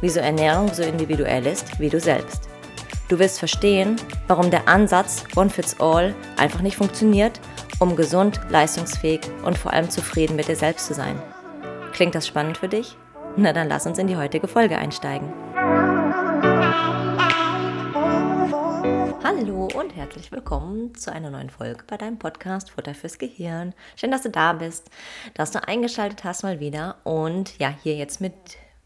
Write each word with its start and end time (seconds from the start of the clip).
wieso 0.00 0.20
Ernährung 0.20 0.72
so 0.72 0.82
individuell 0.82 1.46
ist 1.46 1.78
wie 1.80 1.88
du 1.88 2.00
selbst. 2.00 2.48
Du 3.08 3.18
wirst 3.18 3.38
verstehen, 3.38 3.96
warum 4.26 4.50
der 4.50 4.68
Ansatz 4.68 5.24
One 5.36 5.50
Fits 5.50 5.78
All 5.80 6.14
einfach 6.36 6.60
nicht 6.60 6.76
funktioniert, 6.76 7.40
um 7.78 7.94
gesund, 7.94 8.40
leistungsfähig 8.50 9.20
und 9.44 9.56
vor 9.56 9.72
allem 9.72 9.88
zufrieden 9.90 10.36
mit 10.36 10.48
dir 10.48 10.56
selbst 10.56 10.86
zu 10.86 10.94
sein. 10.94 11.20
Klingt 11.92 12.14
das 12.14 12.26
spannend 12.26 12.58
für 12.58 12.68
dich? 12.68 12.96
Na 13.36 13.52
dann 13.52 13.68
lass 13.68 13.86
uns 13.86 13.98
in 13.98 14.06
die 14.06 14.16
heutige 14.16 14.48
Folge 14.48 14.76
einsteigen. 14.76 15.32
Hallo 19.22 19.68
und 19.74 19.94
herzlich 19.94 20.32
willkommen 20.32 20.94
zu 20.94 21.12
einer 21.12 21.30
neuen 21.30 21.50
Folge 21.50 21.84
bei 21.86 21.96
deinem 21.96 22.18
Podcast 22.18 22.70
Futter 22.70 22.94
fürs 22.94 23.18
Gehirn. 23.18 23.74
Schön, 23.94 24.10
dass 24.10 24.22
du 24.22 24.30
da 24.30 24.52
bist, 24.52 24.90
dass 25.34 25.50
du 25.50 25.66
eingeschaltet 25.66 26.24
hast 26.24 26.42
mal 26.42 26.60
wieder 26.60 26.96
und 27.04 27.58
ja, 27.58 27.74
hier 27.82 27.94
jetzt 27.94 28.20
mit 28.20 28.34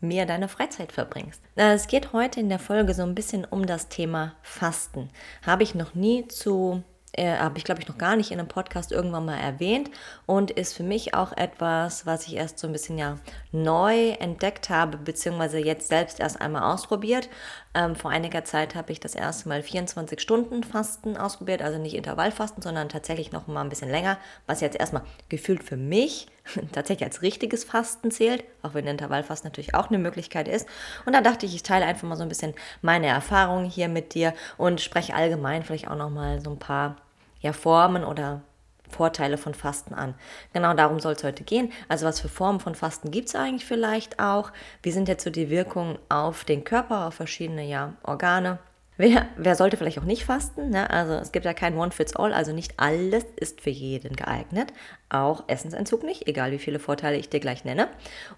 mir 0.00 0.26
deine 0.26 0.48
Freizeit 0.48 0.92
verbringst. 0.92 1.42
Es 1.54 1.86
geht 1.86 2.12
heute 2.12 2.40
in 2.40 2.48
der 2.48 2.58
Folge 2.58 2.94
so 2.94 3.02
ein 3.02 3.14
bisschen 3.14 3.44
um 3.44 3.66
das 3.66 3.88
Thema 3.88 4.34
Fasten. 4.42 5.10
Habe 5.44 5.62
ich 5.62 5.74
noch 5.74 5.94
nie 5.94 6.26
zu 6.28 6.82
äh, 7.12 7.36
habe 7.36 7.58
ich, 7.58 7.64
glaube 7.64 7.80
ich, 7.80 7.88
noch 7.88 7.98
gar 7.98 8.16
nicht 8.16 8.30
in 8.30 8.38
einem 8.38 8.48
Podcast 8.48 8.92
irgendwann 8.92 9.24
mal 9.24 9.36
erwähnt 9.36 9.90
und 10.26 10.50
ist 10.50 10.74
für 10.74 10.84
mich 10.84 11.14
auch 11.14 11.32
etwas, 11.36 12.06
was 12.06 12.26
ich 12.26 12.36
erst 12.36 12.58
so 12.58 12.68
ein 12.68 12.72
bisschen 12.72 12.98
ja 12.98 13.18
neu 13.52 14.10
entdeckt 14.10 14.70
habe, 14.70 14.96
beziehungsweise 14.96 15.58
jetzt 15.58 15.88
selbst 15.88 16.20
erst 16.20 16.40
einmal 16.40 16.72
ausprobiert. 16.72 17.28
Ähm, 17.74 17.96
vor 17.96 18.10
einiger 18.10 18.44
Zeit 18.44 18.74
habe 18.74 18.92
ich 18.92 19.00
das 19.00 19.14
erste 19.14 19.48
Mal 19.48 19.62
24 19.62 20.20
Stunden 20.20 20.62
Fasten 20.62 21.16
ausprobiert, 21.16 21.62
also 21.62 21.78
nicht 21.78 21.94
Intervallfasten, 21.94 22.62
sondern 22.62 22.88
tatsächlich 22.88 23.32
noch 23.32 23.46
mal 23.46 23.62
ein 23.62 23.68
bisschen 23.68 23.90
länger, 23.90 24.18
was 24.46 24.60
jetzt 24.60 24.78
erstmal 24.78 25.02
gefühlt 25.28 25.62
für 25.62 25.76
mich 25.76 26.28
tatsächlich 26.72 27.06
als 27.06 27.22
richtiges 27.22 27.64
Fasten 27.64 28.10
zählt, 28.10 28.44
auch 28.62 28.74
wenn 28.74 28.86
Intervallfasten 28.86 29.48
natürlich 29.48 29.74
auch 29.74 29.88
eine 29.88 29.98
Möglichkeit 29.98 30.48
ist. 30.48 30.68
Und 31.06 31.12
da 31.12 31.20
dachte 31.20 31.46
ich, 31.46 31.54
ich 31.54 31.62
teile 31.62 31.86
einfach 31.86 32.08
mal 32.08 32.16
so 32.16 32.22
ein 32.22 32.28
bisschen 32.28 32.54
meine 32.82 33.06
Erfahrungen 33.06 33.68
hier 33.68 33.88
mit 33.88 34.14
dir 34.14 34.34
und 34.56 34.80
spreche 34.80 35.14
allgemein 35.14 35.62
vielleicht 35.62 35.88
auch 35.88 35.96
noch 35.96 36.10
mal 36.10 36.40
so 36.40 36.50
ein 36.50 36.58
paar 36.58 36.96
ja, 37.40 37.52
Formen 37.52 38.04
oder 38.04 38.42
Vorteile 38.90 39.38
von 39.38 39.54
Fasten 39.54 39.94
an. 39.94 40.14
Genau 40.52 40.74
darum 40.74 41.00
soll 41.00 41.14
es 41.14 41.24
heute 41.24 41.44
gehen. 41.44 41.72
Also 41.88 42.06
was 42.06 42.20
für 42.20 42.28
Formen 42.28 42.60
von 42.60 42.74
Fasten 42.74 43.10
gibt 43.10 43.28
es 43.28 43.34
eigentlich 43.34 43.64
vielleicht 43.64 44.20
auch? 44.20 44.52
Wie 44.82 44.90
sind 44.90 45.08
jetzt 45.08 45.24
so 45.24 45.30
die 45.30 45.50
Wirkungen 45.50 45.98
auf 46.08 46.44
den 46.44 46.64
Körper, 46.64 47.06
auf 47.06 47.14
verschiedene 47.14 47.64
ja, 47.64 47.94
Organe? 48.02 48.58
Wer, 49.00 49.28
wer, 49.38 49.56
sollte 49.56 49.78
vielleicht 49.78 49.98
auch 49.98 50.04
nicht 50.04 50.26
fasten? 50.26 50.68
Ne? 50.68 50.90
Also 50.90 51.14
es 51.14 51.32
gibt 51.32 51.46
ja 51.46 51.54
kein 51.54 51.74
One-Fits-All, 51.74 52.34
also 52.34 52.52
nicht 52.52 52.74
alles 52.76 53.24
ist 53.36 53.62
für 53.62 53.70
jeden 53.70 54.14
geeignet. 54.14 54.74
Auch 55.08 55.44
Essensentzug 55.46 56.02
nicht, 56.02 56.28
egal 56.28 56.52
wie 56.52 56.58
viele 56.58 56.78
Vorteile 56.78 57.16
ich 57.16 57.30
dir 57.30 57.40
gleich 57.40 57.64
nenne. 57.64 57.88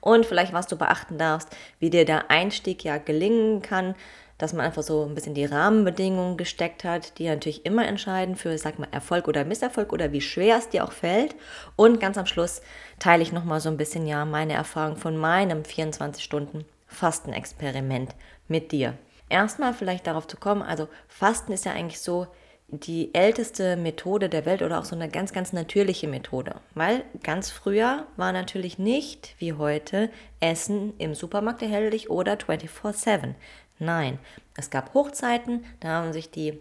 Und 0.01 0.25
vielleicht, 0.25 0.53
was 0.53 0.69
du 0.69 0.77
beachten 0.77 1.19
darfst, 1.19 1.49
wie 1.81 1.91
dir 1.91 2.05
der 2.05 2.31
Einstieg 2.31 2.85
ja 2.85 2.99
gelingen 2.99 3.61
kann, 3.61 3.97
dass 4.43 4.53
man 4.53 4.67
einfach 4.67 4.83
so 4.83 5.05
ein 5.05 5.15
bisschen 5.15 5.35
die 5.35 5.45
Rahmenbedingungen 5.45 6.37
gesteckt 6.37 6.85
hat, 6.85 7.19
die 7.19 7.29
natürlich 7.29 7.65
immer 7.65 7.87
entscheiden 7.87 8.37
für, 8.37 8.57
sag 8.59 8.79
mal, 8.79 8.89
Erfolg 8.91 9.29
oder 9.29 9.45
Misserfolg 9.45 9.93
oder 9.93 10.13
wie 10.13 10.21
schwer 10.21 10.59
es 10.59 10.69
dir 10.69 10.85
auch 10.85 10.93
fällt. 10.93 11.35
Und 11.77 12.01
ganz 12.01 12.19
am 12.19 12.27
Schluss 12.27 12.61
teile 12.99 13.23
ich 13.23 13.33
nochmal 13.33 13.61
so 13.61 13.69
ein 13.69 13.77
bisschen 13.77 14.07
ja 14.07 14.25
meine 14.25 14.55
Erfahrung 14.55 14.97
von 14.97 15.17
meinem 15.17 15.65
24 15.65 16.23
Stunden 16.23 16.65
Fastenexperiment 16.87 18.15
mit 18.49 18.73
dir 18.73 18.99
erstmal 19.33 19.75
vielleicht 19.75 20.07
darauf 20.07 20.27
zu 20.29 20.37
kommen, 20.37 20.63
also 20.63 20.89
Fasten 21.09 21.53
ist 21.53 21.65
ja 21.65 21.73
eigentlich 21.73 22.01
so 22.01 22.29
die 22.69 23.15
älteste 23.15 23.77
Methode 23.77 24.29
der 24.29 24.47
Welt 24.47 24.63
oder 24.63 24.79
auch 24.79 24.85
so 24.85 24.95
eine 24.95 25.09
ganz, 25.09 25.33
ganz 25.33 25.53
natürliche 25.53 26.09
Methode. 26.09 26.55
Weil 26.75 27.05
ganz 27.23 27.51
früher 27.51 28.07
war 28.17 28.33
natürlich 28.33 28.79
nicht 28.79 29.35
wie 29.39 29.55
heute 29.55 30.11
Essen 30.41 30.95
im 30.99 31.15
Supermarkt 31.15 31.61
erhältlich 31.61 32.09
oder 32.09 32.35
24-7. 32.35 33.35
Nein, 33.79 34.19
es 34.57 34.71
gab 34.71 34.95
Hochzeiten, 34.95 35.65
da 35.81 35.89
haben 35.89 36.13
sich 36.13 36.31
die 36.31 36.59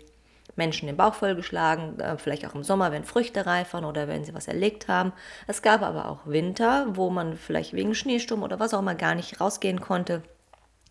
Menschen 0.56 0.88
den 0.88 0.98
Bauch 0.98 1.14
vollgeschlagen, 1.14 2.00
äh, 2.00 2.18
vielleicht 2.18 2.46
auch 2.46 2.56
im 2.56 2.64
Sommer, 2.64 2.92
wenn 2.92 3.06
Früchte 3.06 3.46
reifern 3.46 3.86
oder 3.86 4.08
wenn 4.08 4.26
sie 4.26 4.34
was 4.34 4.48
erlegt 4.48 4.88
haben. 4.88 5.14
Es 5.48 5.62
gab 5.62 5.82
aber 5.82 6.10
auch 6.10 6.26
Winter, 6.26 6.88
wo 6.90 7.10
man 7.10 7.38
vielleicht 7.38 7.74
wegen 7.74 7.96
Schneesturm 7.96 8.44
oder 8.44 8.60
was 8.60 8.74
auch 8.74 8.80
immer 8.80 8.96
gar 8.96 9.16
nicht 9.16 9.40
rausgehen 9.40 9.82
konnte 9.82 10.22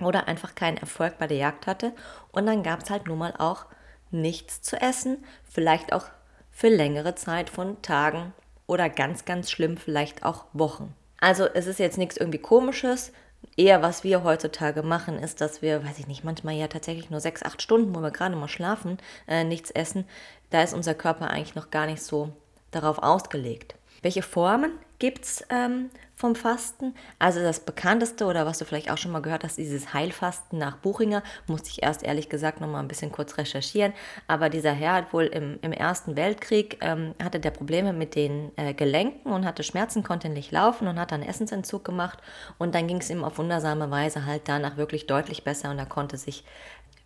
oder 0.00 0.28
einfach 0.28 0.54
keinen 0.54 0.78
Erfolg 0.78 1.19
bei 1.19 1.26
der 1.26 1.36
Jagd 1.36 1.66
hatte. 1.66 1.92
Und 2.32 2.47
dann 2.47 2.62
gab 2.62 2.82
es 2.82 2.91
halt 2.91 3.06
nun 3.06 3.19
mal 3.19 3.34
auch 3.37 3.66
nichts 4.10 4.62
zu 4.62 4.81
essen, 4.81 5.25
vielleicht 5.44 5.92
auch 5.92 6.06
für 6.50 6.69
längere 6.69 7.14
Zeit 7.14 7.50
von 7.50 7.81
Tagen 7.82 8.32
oder 8.66 8.88
ganz, 8.88 9.25
ganz 9.25 9.50
schlimm 9.50 9.76
vielleicht 9.76 10.25
auch 10.25 10.47
Wochen. 10.52 10.94
Also 11.20 11.44
es 11.47 11.66
ist 11.66 11.78
jetzt 11.78 11.98
nichts 11.98 12.16
irgendwie 12.16 12.38
komisches. 12.38 13.12
Eher 13.56 13.83
was 13.83 14.05
wir 14.05 14.23
heutzutage 14.25 14.83
machen, 14.83 15.19
ist, 15.19 15.41
dass 15.41 15.62
wir, 15.62 15.84
weiß 15.84 15.99
ich 15.99 16.06
nicht, 16.06 16.25
manchmal 16.25 16.55
ja 16.55 16.69
tatsächlich 16.69 17.11
nur 17.11 17.21
sechs, 17.21 17.43
acht 17.43 17.61
Stunden, 17.61 17.95
wo 17.95 18.01
wir 18.01 18.11
gerade 18.11 18.37
mal 18.37 18.49
schlafen, 18.49 18.99
äh, 19.27 19.45
nichts 19.45 19.71
essen. 19.71 20.05
Da 20.51 20.62
ist 20.62 20.75
unser 20.75 20.95
Körper 20.95 21.31
eigentlich 21.31 21.55
noch 21.55 21.71
gar 21.71 21.87
nicht 21.87 22.03
so 22.03 22.33
darauf 22.71 22.99
ausgelegt. 22.99 23.75
Welche 24.03 24.23
Formen 24.23 24.73
gibt 24.99 25.25
es 25.25 25.45
ähm, 25.50 25.91
vom 26.20 26.36
Fasten? 26.36 26.94
Also 27.19 27.41
das 27.41 27.60
bekannteste 27.60 28.26
oder 28.26 28.44
was 28.44 28.58
du 28.58 28.66
vielleicht 28.66 28.91
auch 28.91 28.98
schon 28.98 29.10
mal 29.10 29.22
gehört 29.22 29.42
hast, 29.42 29.56
dieses 29.56 29.94
Heilfasten 29.94 30.58
nach 30.58 30.76
Buchinger, 30.76 31.22
musste 31.47 31.70
ich 31.70 31.82
erst 31.82 32.03
ehrlich 32.03 32.28
gesagt 32.28 32.60
noch 32.60 32.69
mal 32.69 32.81
ein 32.81 32.88
bisschen 32.88 33.10
kurz 33.10 33.38
recherchieren. 33.38 33.94
Aber 34.28 34.50
dieser 34.50 34.72
Herr 34.72 34.92
hat 34.92 35.12
wohl 35.14 35.25
im, 35.25 35.58
im 35.62 35.72
Ersten 35.72 36.16
Weltkrieg, 36.16 36.78
ähm, 36.82 37.14
hatte 37.22 37.41
der 37.41 37.50
Probleme 37.50 37.94
mit 37.94 38.14
den 38.14 38.53
äh, 38.56 38.75
Gelenken 38.75 39.32
und 39.32 39.47
hatte 39.47 39.62
Schmerzen, 39.62 40.03
konnte 40.03 40.28
nicht 40.28 40.53
laufen 40.53 40.86
und 40.88 41.00
hat 41.00 41.10
dann 41.10 41.22
Essensentzug 41.22 41.84
gemacht. 41.84 42.19
Und 42.58 42.75
dann 42.75 42.87
ging 42.87 42.98
es 42.98 43.08
ihm 43.08 43.25
auf 43.25 43.38
wundersame 43.38 43.91
Weise 43.91 44.26
halt 44.26 44.42
danach 44.44 44.76
wirklich 44.76 45.06
deutlich 45.06 45.42
besser 45.42 45.70
und 45.70 45.78
er 45.78 45.87
konnte 45.87 46.19
sich 46.19 46.44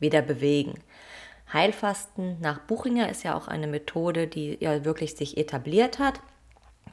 wieder 0.00 0.22
bewegen. 0.22 0.74
Heilfasten 1.52 2.40
nach 2.40 2.58
Buchinger 2.58 3.08
ist 3.08 3.22
ja 3.22 3.36
auch 3.36 3.46
eine 3.46 3.68
Methode, 3.68 4.26
die 4.26 4.58
ja 4.60 4.84
wirklich 4.84 5.14
sich 5.14 5.36
etabliert 5.36 6.00
hat. 6.00 6.20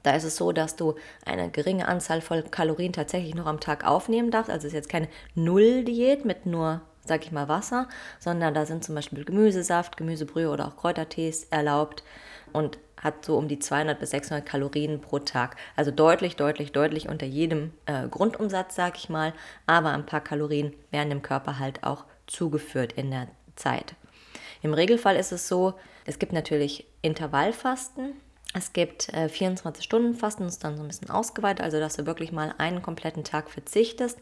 Da 0.03 0.15
ist 0.15 0.23
es 0.23 0.35
so, 0.35 0.51
dass 0.51 0.75
du 0.75 0.95
eine 1.25 1.49
geringe 1.49 1.87
Anzahl 1.87 2.21
von 2.21 2.49
Kalorien 2.49 2.93
tatsächlich 2.93 3.35
noch 3.35 3.45
am 3.45 3.59
Tag 3.59 3.85
aufnehmen 3.85 4.31
darfst. 4.31 4.49
Also 4.49 4.67
es 4.67 4.73
ist 4.73 4.77
jetzt 4.77 4.89
keine 4.89 5.07
Null-Diät 5.35 6.25
mit 6.25 6.45
nur, 6.45 6.81
sag 7.05 7.23
ich 7.23 7.31
mal, 7.31 7.47
Wasser, 7.47 7.87
sondern 8.19 8.53
da 8.53 8.65
sind 8.65 8.83
zum 8.83 8.95
Beispiel 8.95 9.23
Gemüsesaft, 9.23 9.97
Gemüsebrühe 9.97 10.49
oder 10.49 10.67
auch 10.67 10.77
Kräutertees 10.77 11.45
erlaubt 11.45 12.03
und 12.51 12.79
hat 13.01 13.25
so 13.25 13.37
um 13.37 13.47
die 13.47 13.59
200 13.59 13.99
bis 13.99 14.11
600 14.11 14.45
Kalorien 14.45 15.01
pro 15.01 15.19
Tag. 15.19 15.55
Also 15.75 15.91
deutlich, 15.91 16.35
deutlich, 16.35 16.71
deutlich 16.71 17.09
unter 17.09 17.25
jedem 17.25 17.73
äh, 17.85 18.07
Grundumsatz, 18.07 18.75
sag 18.75 18.97
ich 18.97 19.09
mal. 19.09 19.33
Aber 19.65 19.91
ein 19.91 20.05
paar 20.05 20.21
Kalorien 20.21 20.73
werden 20.91 21.09
dem 21.09 21.21
Körper 21.21 21.57
halt 21.59 21.83
auch 21.83 22.05
zugeführt 22.27 22.93
in 22.93 23.11
der 23.11 23.27
Zeit. 23.55 23.95
Im 24.61 24.73
Regelfall 24.73 25.15
ist 25.15 25.31
es 25.31 25.47
so, 25.47 25.73
es 26.05 26.19
gibt 26.19 26.33
natürlich 26.33 26.85
Intervallfasten, 27.01 28.13
es 28.53 28.73
gibt 28.73 29.09
äh, 29.13 29.27
24-Stunden-Fasten, 29.27 30.43
ist 30.43 30.63
dann 30.63 30.75
so 30.75 30.83
ein 30.83 30.87
bisschen 30.87 31.09
ausgeweitet, 31.09 31.63
also 31.63 31.79
dass 31.79 31.95
du 31.95 32.05
wirklich 32.05 32.31
mal 32.31 32.53
einen 32.57 32.81
kompletten 32.81 33.23
Tag 33.23 33.49
verzichtest. 33.49 34.19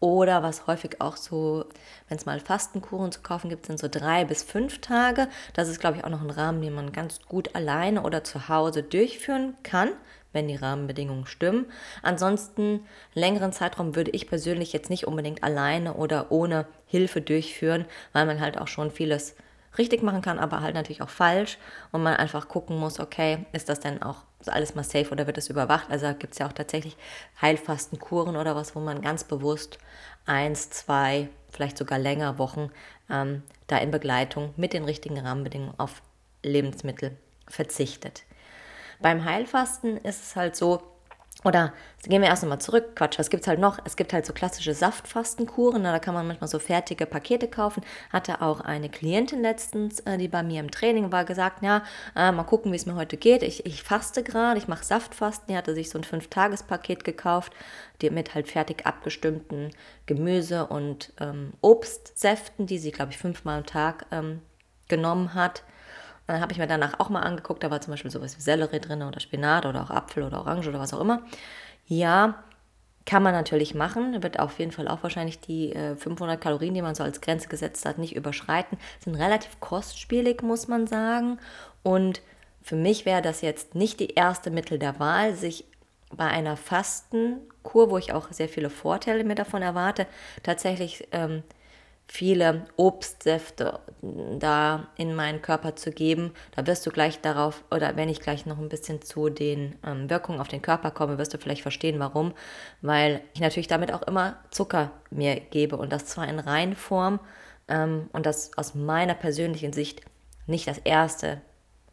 Oder 0.00 0.42
was 0.42 0.66
häufig 0.66 1.00
auch 1.00 1.16
so, 1.16 1.66
wenn 2.08 2.16
es 2.16 2.26
mal 2.26 2.40
Fastenkuren 2.40 3.12
zu 3.12 3.20
kaufen 3.20 3.50
gibt, 3.50 3.66
sind 3.66 3.78
so 3.78 3.88
drei 3.88 4.24
bis 4.24 4.42
fünf 4.42 4.80
Tage. 4.80 5.28
Das 5.54 5.68
ist, 5.68 5.80
glaube 5.80 5.98
ich, 5.98 6.04
auch 6.04 6.10
noch 6.10 6.22
ein 6.22 6.30
Rahmen, 6.30 6.62
den 6.62 6.74
man 6.74 6.92
ganz 6.92 7.20
gut 7.26 7.54
alleine 7.54 8.02
oder 8.02 8.24
zu 8.24 8.48
Hause 8.48 8.82
durchführen 8.82 9.54
kann, 9.62 9.90
wenn 10.32 10.48
die 10.48 10.56
Rahmenbedingungen 10.56 11.26
stimmen. 11.26 11.66
Ansonsten 12.02 12.80
längeren 13.14 13.52
Zeitraum 13.52 13.94
würde 13.94 14.10
ich 14.12 14.26
persönlich 14.26 14.72
jetzt 14.72 14.90
nicht 14.90 15.06
unbedingt 15.06 15.42
alleine 15.44 15.94
oder 15.94 16.30
ohne 16.30 16.66
Hilfe 16.86 17.20
durchführen, 17.20 17.84
weil 18.12 18.26
man 18.26 18.40
halt 18.40 18.58
auch 18.58 18.68
schon 18.68 18.90
vieles 18.90 19.34
richtig 19.78 20.02
machen 20.02 20.22
kann, 20.22 20.38
aber 20.38 20.60
halt 20.60 20.74
natürlich 20.74 21.02
auch 21.02 21.08
falsch 21.08 21.58
und 21.92 22.02
man 22.02 22.16
einfach 22.16 22.48
gucken 22.48 22.78
muss, 22.78 23.00
okay, 23.00 23.46
ist 23.52 23.68
das 23.68 23.80
denn 23.80 24.02
auch 24.02 24.24
alles 24.46 24.74
mal 24.74 24.84
safe 24.84 25.10
oder 25.10 25.26
wird 25.26 25.36
das 25.36 25.48
überwacht? 25.48 25.90
Also 25.90 26.06
gibt 26.14 26.34
es 26.34 26.38
ja 26.38 26.46
auch 26.46 26.52
tatsächlich 26.52 26.96
Heilfastenkuren 27.40 28.36
oder 28.36 28.54
was, 28.54 28.74
wo 28.74 28.80
man 28.80 29.00
ganz 29.00 29.24
bewusst 29.24 29.78
eins, 30.24 30.70
zwei, 30.70 31.28
vielleicht 31.50 31.78
sogar 31.78 31.98
länger 31.98 32.38
Wochen 32.38 32.70
ähm, 33.10 33.42
da 33.66 33.78
in 33.78 33.90
Begleitung 33.90 34.52
mit 34.56 34.72
den 34.72 34.84
richtigen 34.84 35.18
Rahmenbedingungen 35.18 35.74
auf 35.78 36.02
Lebensmittel 36.42 37.16
verzichtet. 37.48 38.24
Beim 39.00 39.24
Heilfasten 39.24 39.98
ist 39.98 40.22
es 40.22 40.36
halt 40.36 40.56
so, 40.56 40.82
oder 41.46 41.72
gehen 42.02 42.22
wir 42.22 42.28
erst 42.28 42.42
nochmal 42.42 42.60
zurück. 42.60 42.96
Quatsch, 42.96 43.20
was 43.20 43.30
gibt 43.30 43.42
es 43.42 43.46
halt 43.46 43.60
noch? 43.60 43.78
Es 43.84 43.94
gibt 43.94 44.12
halt 44.12 44.26
so 44.26 44.32
klassische 44.32 44.74
Saftfastenkuren. 44.74 45.84
Da 45.84 46.00
kann 46.00 46.12
man 46.12 46.26
manchmal 46.26 46.48
so 46.48 46.58
fertige 46.58 47.06
Pakete 47.06 47.46
kaufen. 47.46 47.84
Hatte 48.12 48.42
auch 48.42 48.60
eine 48.60 48.88
Klientin 48.88 49.42
letztens, 49.42 50.00
äh, 50.00 50.18
die 50.18 50.26
bei 50.26 50.42
mir 50.42 50.58
im 50.58 50.72
Training 50.72 51.12
war, 51.12 51.24
gesagt, 51.24 51.62
ja, 51.62 51.84
äh, 52.16 52.32
mal 52.32 52.42
gucken, 52.42 52.72
wie 52.72 52.76
es 52.76 52.84
mir 52.84 52.96
heute 52.96 53.16
geht. 53.16 53.44
Ich, 53.44 53.64
ich 53.64 53.84
faste 53.84 54.24
gerade, 54.24 54.58
ich 54.58 54.66
mache 54.66 54.84
Saftfasten. 54.84 55.46
Die 55.48 55.56
hatte 55.56 55.72
sich 55.72 55.88
so 55.88 55.98
ein 55.98 56.04
Fünf-Tages-Paket 56.04 57.04
gekauft, 57.04 57.52
die 58.02 58.10
mit 58.10 58.34
halt 58.34 58.48
fertig 58.48 58.84
abgestimmten 58.84 59.70
Gemüse- 60.06 60.66
und 60.66 61.12
ähm, 61.20 61.52
Obstsäften, 61.60 62.66
die 62.66 62.78
sie, 62.78 62.90
glaube 62.90 63.12
ich, 63.12 63.18
fünfmal 63.18 63.58
am 63.58 63.66
Tag 63.66 64.06
ähm, 64.10 64.42
genommen 64.88 65.34
hat. 65.34 65.62
Dann 66.26 66.40
habe 66.40 66.52
ich 66.52 66.58
mir 66.58 66.66
danach 66.66 66.98
auch 66.98 67.08
mal 67.08 67.20
angeguckt, 67.20 67.62
da 67.62 67.70
war 67.70 67.80
zum 67.80 67.92
Beispiel 67.92 68.10
sowas 68.10 68.36
wie 68.36 68.42
Sellerie 68.42 68.80
drin 68.80 69.02
oder 69.02 69.20
Spinat 69.20 69.66
oder 69.66 69.82
auch 69.82 69.90
Apfel 69.90 70.24
oder 70.24 70.40
Orange 70.40 70.68
oder 70.68 70.80
was 70.80 70.92
auch 70.92 71.00
immer. 71.00 71.22
Ja, 71.86 72.42
kann 73.04 73.22
man 73.22 73.32
natürlich 73.32 73.74
machen, 73.74 74.22
wird 74.22 74.40
auf 74.40 74.58
jeden 74.58 74.72
Fall 74.72 74.88
auch 74.88 75.04
wahrscheinlich 75.04 75.40
die 75.40 75.72
äh, 75.72 75.94
500 75.94 76.40
Kalorien, 76.40 76.74
die 76.74 76.82
man 76.82 76.96
so 76.96 77.04
als 77.04 77.20
Grenze 77.20 77.48
gesetzt 77.48 77.86
hat, 77.86 77.98
nicht 77.98 78.16
überschreiten. 78.16 78.78
Sind 78.98 79.14
relativ 79.14 79.60
kostspielig, 79.60 80.42
muss 80.42 80.66
man 80.66 80.88
sagen. 80.88 81.38
Und 81.84 82.20
für 82.62 82.74
mich 82.74 83.06
wäre 83.06 83.22
das 83.22 83.42
jetzt 83.42 83.76
nicht 83.76 84.00
die 84.00 84.14
erste 84.14 84.50
Mittel 84.50 84.80
der 84.80 84.98
Wahl, 84.98 85.36
sich 85.36 85.64
bei 86.12 86.26
einer 86.26 86.56
Fastenkur, 86.56 87.90
wo 87.90 87.98
ich 87.98 88.12
auch 88.12 88.32
sehr 88.32 88.48
viele 88.48 88.70
Vorteile 88.70 89.22
mir 89.22 89.36
davon 89.36 89.62
erwarte, 89.62 90.06
tatsächlich 90.42 91.06
ähm, 91.12 91.44
viele 92.08 92.66
Obstsäfte 92.76 93.80
da 94.38 94.88
in 94.96 95.14
meinen 95.14 95.42
Körper 95.42 95.74
zu 95.74 95.90
geben. 95.90 96.32
Da 96.54 96.66
wirst 96.66 96.86
du 96.86 96.90
gleich 96.90 97.20
darauf, 97.20 97.64
oder 97.70 97.96
wenn 97.96 98.08
ich 98.08 98.20
gleich 98.20 98.46
noch 98.46 98.58
ein 98.58 98.68
bisschen 98.68 99.02
zu 99.02 99.28
den 99.28 99.76
ähm, 99.84 100.08
Wirkungen 100.08 100.40
auf 100.40 100.48
den 100.48 100.62
Körper 100.62 100.90
komme, 100.92 101.18
wirst 101.18 101.34
du 101.34 101.38
vielleicht 101.38 101.62
verstehen, 101.62 101.98
warum. 101.98 102.32
Weil 102.80 103.22
ich 103.34 103.40
natürlich 103.40 103.66
damit 103.66 103.92
auch 103.92 104.02
immer 104.02 104.36
Zucker 104.50 104.92
mir 105.10 105.40
gebe 105.40 105.76
und 105.76 105.92
das 105.92 106.06
zwar 106.06 106.28
in 106.28 106.38
Reinform 106.38 107.18
ähm, 107.68 108.08
und 108.12 108.26
das 108.26 108.56
aus 108.56 108.74
meiner 108.74 109.14
persönlichen 109.14 109.72
Sicht 109.72 110.02
nicht 110.46 110.68
das 110.68 110.78
erste 110.78 111.40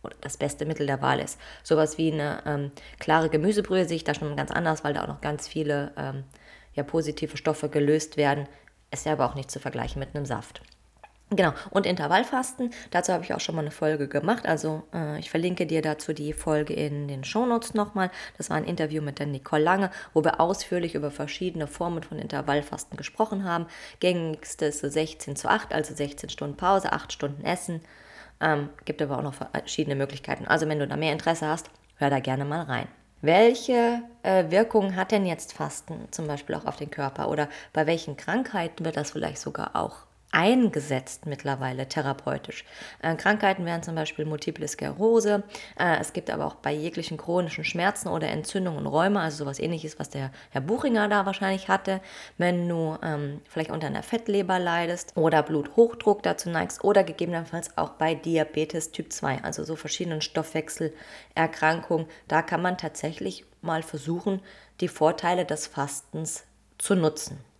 oder 0.03 0.15
das 0.21 0.37
beste 0.37 0.65
Mittel 0.65 0.85
der 0.85 1.01
Wahl 1.01 1.19
ist. 1.19 1.39
Sowas 1.63 1.97
wie 1.97 2.11
eine 2.11 2.43
ähm, 2.45 2.71
klare 2.99 3.29
Gemüsebrühe 3.29 3.85
sehe 3.85 3.95
ich 3.95 4.03
da 4.03 4.13
schon 4.13 4.35
ganz 4.35 4.51
anders, 4.51 4.83
weil 4.83 4.93
da 4.93 5.03
auch 5.03 5.07
noch 5.07 5.21
ganz 5.21 5.47
viele 5.47 5.91
ähm, 5.97 6.23
ja, 6.73 6.83
positive 6.83 7.37
Stoffe 7.37 7.69
gelöst 7.69 8.17
werden, 8.17 8.47
ist 8.93 9.05
ja 9.05 9.13
aber 9.13 9.25
auch 9.25 9.35
nicht 9.35 9.51
zu 9.51 9.59
vergleichen 9.59 9.99
mit 9.99 10.15
einem 10.15 10.25
Saft. 10.25 10.61
Genau, 11.35 11.53
und 11.71 11.85
Intervallfasten, 11.87 12.71
dazu 12.91 13.11
habe 13.11 13.23
ich 13.23 13.33
auch 13.33 13.39
schon 13.39 13.55
mal 13.55 13.61
eine 13.61 13.71
Folge 13.71 14.07
gemacht. 14.07 14.45
Also 14.45 14.83
äh, 14.93 15.19
ich 15.19 15.31
verlinke 15.31 15.65
dir 15.65 15.81
dazu 15.81 16.13
die 16.13 16.33
Folge 16.33 16.73
in 16.73 17.07
den 17.07 17.23
Shownotes 17.23 17.73
nochmal. 17.73 18.11
Das 18.37 18.49
war 18.49 18.57
ein 18.57 18.65
Interview 18.65 19.01
mit 19.01 19.19
der 19.19 19.25
Nicole 19.25 19.63
Lange, 19.63 19.89
wo 20.13 20.23
wir 20.23 20.39
ausführlich 20.39 20.93
über 20.95 21.09
verschiedene 21.09 21.65
Formen 21.65 22.03
von 22.03 22.19
Intervallfasten 22.19 22.97
gesprochen 22.97 23.45
haben. 23.45 23.65
Gängigste 23.99 24.65
ist 24.65 24.79
so 24.79 24.89
16 24.89 25.35
zu 25.35 25.49
8, 25.49 25.73
also 25.73 25.95
16 25.95 26.29
Stunden 26.29 26.57
Pause, 26.57 26.91
8 26.91 27.11
Stunden 27.11 27.43
Essen. 27.43 27.81
Ähm, 28.39 28.69
gibt 28.85 29.01
aber 29.01 29.17
auch 29.17 29.23
noch 29.23 29.33
verschiedene 29.33 29.95
Möglichkeiten. 29.95 30.45
Also 30.45 30.67
wenn 30.67 30.79
du 30.79 30.87
da 30.87 30.97
mehr 30.97 31.13
Interesse 31.13 31.47
hast, 31.47 31.71
hör 31.95 32.09
da 32.09 32.19
gerne 32.19 32.45
mal 32.45 32.61
rein. 32.61 32.87
Welche 33.23 34.03
äh, 34.23 34.51
Wirkung 34.51 34.97
hat 34.97 35.13
denn 35.13 35.25
jetzt 35.25 35.53
Fasten 35.53 36.09
zum 36.11 36.27
Beispiel 36.27 36.55
auch 36.55 36.65
auf 36.65 36.75
den 36.75 36.91
Körper? 36.91 37.29
Oder 37.29 37.47
bei 37.71 37.87
welchen 37.87 38.17
Krankheiten 38.17 38.83
wird 38.83 38.97
das 38.97 39.11
vielleicht 39.11 39.37
sogar 39.37 39.77
auch 39.77 40.07
eingesetzt 40.33 41.27
mittlerweile 41.27 41.87
therapeutisch. 41.87 42.65
Äh, 43.01 43.15
Krankheiten 43.15 43.65
wären 43.65 43.83
zum 43.83 43.93
Beispiel 43.93 44.25
Multiple 44.25 44.67
Sklerose. 44.67 45.43
Äh, 45.77 45.99
es 46.01 46.11
gibt 46.11 46.31
aber 46.31 46.45
auch 46.47 46.55
bei 46.55 46.73
jeglichen 46.73 47.17
chronischen 47.17 47.63
Schmerzen 47.63 48.09
oder 48.09 48.27
Entzündungen 48.29 48.87
Räume, 48.87 49.19
also 49.19 49.43
sowas 49.43 49.59
ähnliches, 49.59 49.99
was 49.99 50.09
der 50.09 50.31
Herr 50.49 50.61
Buchinger 50.61 51.07
da 51.07 51.27
wahrscheinlich 51.27 51.67
hatte. 51.67 52.01
Wenn 52.39 52.67
du 52.67 52.97
ähm, 53.03 53.41
vielleicht 53.47 53.69
unter 53.69 53.87
einer 53.87 54.01
Fettleber 54.01 54.57
leidest 54.57 55.15
oder 55.15 55.43
Bluthochdruck 55.43 56.23
dazu 56.23 56.49
neigst 56.49 56.83
oder 56.83 57.03
gegebenenfalls 57.03 57.77
auch 57.77 57.91
bei 57.91 58.15
Diabetes 58.15 58.91
Typ 58.91 59.13
2, 59.13 59.43
also 59.43 59.63
so 59.63 59.75
verschiedenen 59.75 60.21
Stoffwechselerkrankungen, 60.21 62.07
da 62.27 62.41
kann 62.41 62.63
man 62.63 62.79
tatsächlich 62.79 63.45
mal 63.61 63.83
versuchen, 63.83 64.41
die 64.81 64.87
Vorteile 64.87 65.45
des 65.45 65.67
Fastens 65.67 66.43
zu 66.79 66.95
nutzen. 66.95 67.52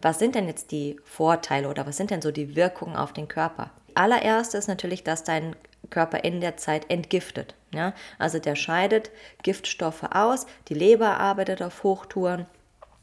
Was 0.00 0.18
sind 0.18 0.34
denn 0.34 0.46
jetzt 0.46 0.70
die 0.70 0.98
Vorteile 1.04 1.68
oder 1.68 1.86
was 1.86 1.96
sind 1.96 2.10
denn 2.10 2.22
so 2.22 2.30
die 2.30 2.56
Wirkungen 2.56 2.96
auf 2.96 3.12
den 3.12 3.28
Körper? 3.28 3.70
Allererst 3.94 4.54
ist 4.54 4.68
natürlich, 4.68 5.04
dass 5.04 5.24
dein 5.24 5.56
Körper 5.90 6.24
in 6.24 6.40
der 6.40 6.56
Zeit 6.56 6.90
entgiftet. 6.90 7.54
Ja? 7.74 7.92
Also 8.18 8.38
der 8.38 8.54
scheidet 8.54 9.10
Giftstoffe 9.42 10.04
aus, 10.04 10.46
die 10.68 10.74
Leber 10.74 11.18
arbeitet 11.18 11.62
auf 11.62 11.82
Hochtouren 11.82 12.46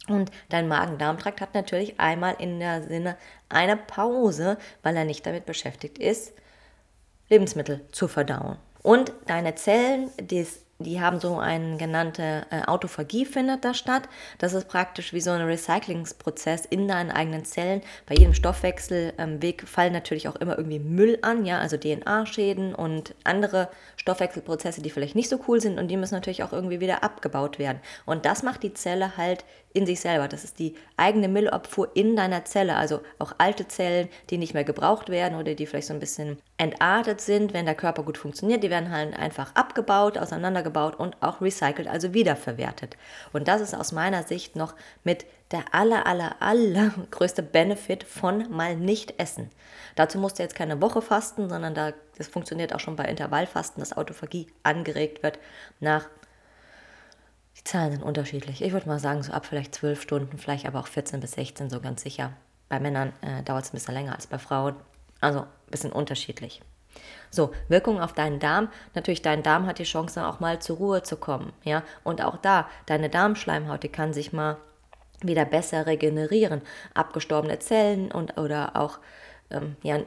und 0.07 0.31
dein 0.49 0.67
Magen-Darm-Trakt 0.67 1.41
hat 1.41 1.53
natürlich 1.53 1.99
einmal 1.99 2.35
in 2.39 2.59
der 2.59 2.81
Sinne 2.83 3.17
eine 3.49 3.75
Pause, 3.75 4.57
weil 4.81 4.95
er 4.95 5.05
nicht 5.05 5.25
damit 5.25 5.45
beschäftigt 5.45 5.97
ist, 5.97 6.33
Lebensmittel 7.29 7.85
zu 7.91 8.07
verdauen. 8.07 8.57
Und 8.83 9.11
deine 9.25 9.55
Zellen, 9.55 10.09
das 10.17 10.59
die 10.79 11.01
haben 11.01 11.19
so 11.19 11.39
eine 11.39 11.77
genannte 11.77 12.45
äh, 12.51 12.61
Autophagie 12.67 13.25
findet 13.25 13.65
da 13.65 13.73
statt. 13.73 14.03
Das 14.37 14.53
ist 14.53 14.67
praktisch 14.67 15.11
wie 15.11 15.21
so 15.21 15.31
ein 15.31 15.41
Recyclingsprozess 15.41 16.65
in 16.65 16.87
deinen 16.87 17.09
eigenen 17.09 17.45
Zellen. 17.45 17.81
Bei 18.05 18.13
jedem 18.13 18.35
Stoffwechselweg 18.35 19.61
ähm, 19.61 19.67
fallen 19.67 19.93
natürlich 19.93 20.27
auch 20.27 20.35
immer 20.35 20.57
irgendwie 20.57 20.79
Müll 20.79 21.17
an, 21.23 21.45
ja, 21.45 21.57
also 21.59 21.77
DNA-Schäden 21.77 22.75
und 22.75 23.15
andere 23.23 23.69
Stoffwechselprozesse, 23.95 24.81
die 24.81 24.91
vielleicht 24.91 25.15
nicht 25.15 25.29
so 25.29 25.39
cool 25.47 25.59
sind 25.59 25.79
und 25.79 25.87
die 25.87 25.97
müssen 25.97 26.13
natürlich 26.13 26.43
auch 26.43 26.53
irgendwie 26.53 26.79
wieder 26.79 27.03
abgebaut 27.03 27.57
werden. 27.57 27.79
Und 28.05 28.25
das 28.25 28.43
macht 28.43 28.61
die 28.61 28.73
Zelle 28.73 29.17
halt 29.17 29.45
in 29.77 29.85
sich 29.85 29.99
selber. 29.99 30.27
Das 30.27 30.43
ist 30.43 30.57
die 30.57 30.75
eigene 30.97 31.27
Müllabfuhr 31.27 31.91
in 31.93 32.15
deiner 32.15 32.45
Zelle, 32.45 32.75
also 32.75 33.01
auch 33.19 33.33
alte 33.37 33.67
Zellen, 33.67 34.09
die 34.31 34.39
nicht 34.39 34.55
mehr 34.55 34.63
gebraucht 34.63 35.09
werden 35.09 35.37
oder 35.37 35.53
die 35.53 35.67
vielleicht 35.67 35.87
so 35.87 35.93
ein 35.93 35.99
bisschen 35.99 36.39
entartet 36.57 37.21
sind, 37.21 37.53
wenn 37.53 37.65
der 37.65 37.75
Körper 37.75 38.01
gut 38.01 38.17
funktioniert, 38.17 38.63
die 38.63 38.71
werden 38.71 38.91
halt 38.91 39.17
einfach 39.17 39.53
abgebaut, 39.53 40.17
auseinandergebaut 40.17 40.95
und 40.95 41.15
auch 41.21 41.41
recycelt, 41.41 41.87
also 41.87 42.15
wiederverwertet. 42.15 42.97
Und 43.33 43.47
das 43.47 43.61
ist 43.61 43.75
aus 43.75 43.91
meiner 43.91 44.23
Sicht 44.23 44.55
noch 44.55 44.73
mit 45.03 45.27
der 45.51 45.63
aller, 45.71 46.07
aller, 46.07 46.35
aller 46.39 46.91
größte 47.11 47.43
Benefit 47.43 48.03
von 48.03 48.49
mal 48.49 48.75
nicht 48.75 49.19
essen. 49.19 49.51
Dazu 49.95 50.17
musst 50.17 50.39
du 50.39 50.43
jetzt 50.43 50.55
keine 50.55 50.81
Woche 50.81 51.03
fasten, 51.03 51.49
sondern 51.49 51.75
da, 51.75 51.93
das 52.17 52.27
funktioniert 52.27 52.73
auch 52.73 52.79
schon 52.79 52.95
bei 52.95 53.05
Intervallfasten, 53.05 53.79
dass 53.79 53.95
Autophagie 53.95 54.47
angeregt 54.63 55.21
wird 55.21 55.37
nach 55.79 56.07
Zahlen 57.67 57.91
sind 57.91 58.03
unterschiedlich. 58.03 58.61
Ich 58.61 58.73
würde 58.73 58.87
mal 58.87 58.99
sagen, 58.99 59.21
so 59.23 59.31
ab 59.31 59.45
vielleicht 59.45 59.75
12 59.75 60.01
Stunden, 60.01 60.37
vielleicht 60.37 60.65
aber 60.65 60.79
auch 60.79 60.87
14 60.87 61.19
bis 61.19 61.33
16, 61.33 61.69
so 61.69 61.79
ganz 61.79 62.01
sicher. 62.01 62.33
Bei 62.69 62.79
Männern 62.79 63.13
äh, 63.21 63.43
dauert 63.43 63.65
es 63.65 63.71
ein 63.71 63.77
bisschen 63.77 63.93
länger 63.93 64.15
als 64.15 64.27
bei 64.27 64.39
Frauen. 64.39 64.75
Also 65.21 65.41
ein 65.41 65.47
bisschen 65.71 65.91
unterschiedlich. 65.91 66.61
So, 67.29 67.51
Wirkung 67.67 68.01
auf 68.01 68.13
deinen 68.13 68.39
Darm. 68.39 68.69
Natürlich, 68.95 69.21
dein 69.21 69.43
Darm 69.43 69.65
hat 69.67 69.79
die 69.79 69.83
Chance, 69.83 70.25
auch 70.25 70.39
mal 70.39 70.59
zur 70.59 70.77
Ruhe 70.77 71.03
zu 71.03 71.17
kommen. 71.17 71.53
Ja? 71.63 71.83
Und 72.03 72.23
auch 72.23 72.37
da, 72.37 72.67
deine 72.85 73.09
Darmschleimhaut, 73.09 73.83
die 73.83 73.89
kann 73.89 74.13
sich 74.13 74.33
mal 74.33 74.57
wieder 75.21 75.45
besser 75.45 75.85
regenerieren. 75.85 76.61
Abgestorbene 76.93 77.59
Zellen 77.59 78.11
und 78.11 78.37
oder 78.37 78.75
auch 78.75 78.99
ähm, 79.49 79.75
ja, 79.83 79.99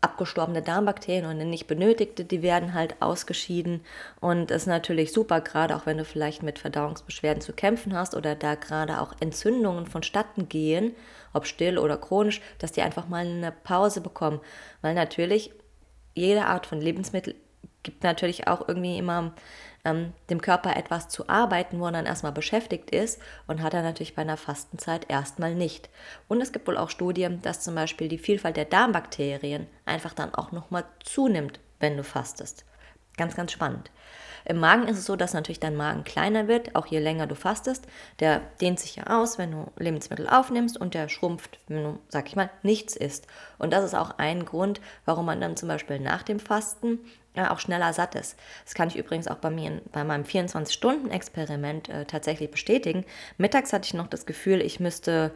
abgestorbene 0.00 0.62
Darmbakterien 0.62 1.26
und 1.26 1.38
nicht 1.50 1.66
benötigte, 1.66 2.24
die 2.24 2.42
werden 2.42 2.72
halt 2.72 3.02
ausgeschieden. 3.02 3.80
Und 4.20 4.50
das 4.50 4.62
ist 4.62 4.66
natürlich 4.68 5.12
super, 5.12 5.40
gerade 5.40 5.74
auch 5.74 5.86
wenn 5.86 5.98
du 5.98 6.04
vielleicht 6.04 6.42
mit 6.42 6.58
Verdauungsbeschwerden 6.58 7.40
zu 7.40 7.52
kämpfen 7.52 7.94
hast 7.94 8.14
oder 8.14 8.36
da 8.36 8.54
gerade 8.54 9.00
auch 9.00 9.14
Entzündungen 9.20 9.86
vonstatten 9.86 10.48
gehen, 10.48 10.94
ob 11.32 11.46
still 11.46 11.78
oder 11.78 11.96
chronisch, 11.96 12.40
dass 12.58 12.72
die 12.72 12.82
einfach 12.82 13.08
mal 13.08 13.26
eine 13.26 13.50
Pause 13.50 14.00
bekommen. 14.00 14.40
Weil 14.82 14.94
natürlich 14.94 15.50
jede 16.14 16.44
Art 16.44 16.66
von 16.66 16.80
Lebensmittel 16.80 17.34
gibt 17.82 18.04
natürlich 18.04 18.46
auch 18.46 18.68
irgendwie 18.68 18.98
immer 18.98 19.34
ähm, 19.84 20.12
dem 20.30 20.40
Körper 20.40 20.76
etwas 20.76 21.08
zu 21.08 21.28
arbeiten, 21.28 21.80
wo 21.80 21.86
er 21.86 21.92
dann 21.92 22.06
erstmal 22.06 22.32
beschäftigt 22.32 22.90
ist 22.90 23.20
und 23.46 23.62
hat 23.62 23.74
er 23.74 23.82
natürlich 23.82 24.14
bei 24.14 24.22
einer 24.22 24.36
Fastenzeit 24.36 25.08
erstmal 25.08 25.54
nicht. 25.54 25.88
Und 26.28 26.40
es 26.40 26.52
gibt 26.52 26.66
wohl 26.66 26.76
auch 26.76 26.90
Studien, 26.90 27.40
dass 27.42 27.60
zum 27.60 27.74
Beispiel 27.74 28.08
die 28.08 28.18
Vielfalt 28.18 28.56
der 28.56 28.64
Darmbakterien 28.64 29.66
einfach 29.84 30.14
dann 30.14 30.34
auch 30.34 30.52
nochmal 30.52 30.84
zunimmt, 31.02 31.60
wenn 31.80 31.96
du 31.96 32.04
fastest. 32.04 32.64
Ganz, 33.16 33.34
ganz 33.34 33.52
spannend. 33.52 33.90
Im 34.44 34.60
Magen 34.60 34.88
ist 34.88 34.96
es 34.96 35.04
so, 35.04 35.14
dass 35.14 35.34
natürlich 35.34 35.60
dein 35.60 35.76
Magen 35.76 36.04
kleiner 36.04 36.48
wird, 36.48 36.74
auch 36.74 36.86
je 36.86 37.00
länger 37.00 37.26
du 37.26 37.34
fastest. 37.34 37.86
Der 38.20 38.40
dehnt 38.60 38.80
sich 38.80 38.96
ja 38.96 39.06
aus, 39.08 39.36
wenn 39.36 39.50
du 39.50 39.70
Lebensmittel 39.76 40.26
aufnimmst 40.26 40.80
und 40.80 40.94
der 40.94 41.08
schrumpft, 41.10 41.58
wenn 41.66 41.84
du, 41.84 41.98
sag 42.08 42.28
ich 42.28 42.36
mal, 42.36 42.48
nichts 42.62 42.96
isst. 42.96 43.26
Und 43.58 43.72
das 43.74 43.84
ist 43.84 43.94
auch 43.94 44.16
ein 44.16 44.46
Grund, 44.46 44.80
warum 45.04 45.26
man 45.26 45.40
dann 45.40 45.56
zum 45.56 45.68
Beispiel 45.68 45.98
nach 45.98 46.22
dem 46.22 46.40
Fasten 46.40 47.00
ja, 47.38 47.52
auch 47.52 47.60
schneller 47.60 47.92
satt 47.92 48.16
ist. 48.16 48.36
Das 48.64 48.74
kann 48.74 48.88
ich 48.88 48.96
übrigens 48.96 49.28
auch 49.28 49.36
bei 49.36 49.50
mir 49.50 49.80
bei 49.92 50.02
meinem 50.02 50.24
24-Stunden-Experiment 50.24 51.88
äh, 51.88 52.04
tatsächlich 52.04 52.50
bestätigen. 52.50 53.04
Mittags 53.36 53.72
hatte 53.72 53.86
ich 53.86 53.94
noch 53.94 54.08
das 54.08 54.26
Gefühl, 54.26 54.60
ich 54.60 54.80
müsste 54.80 55.32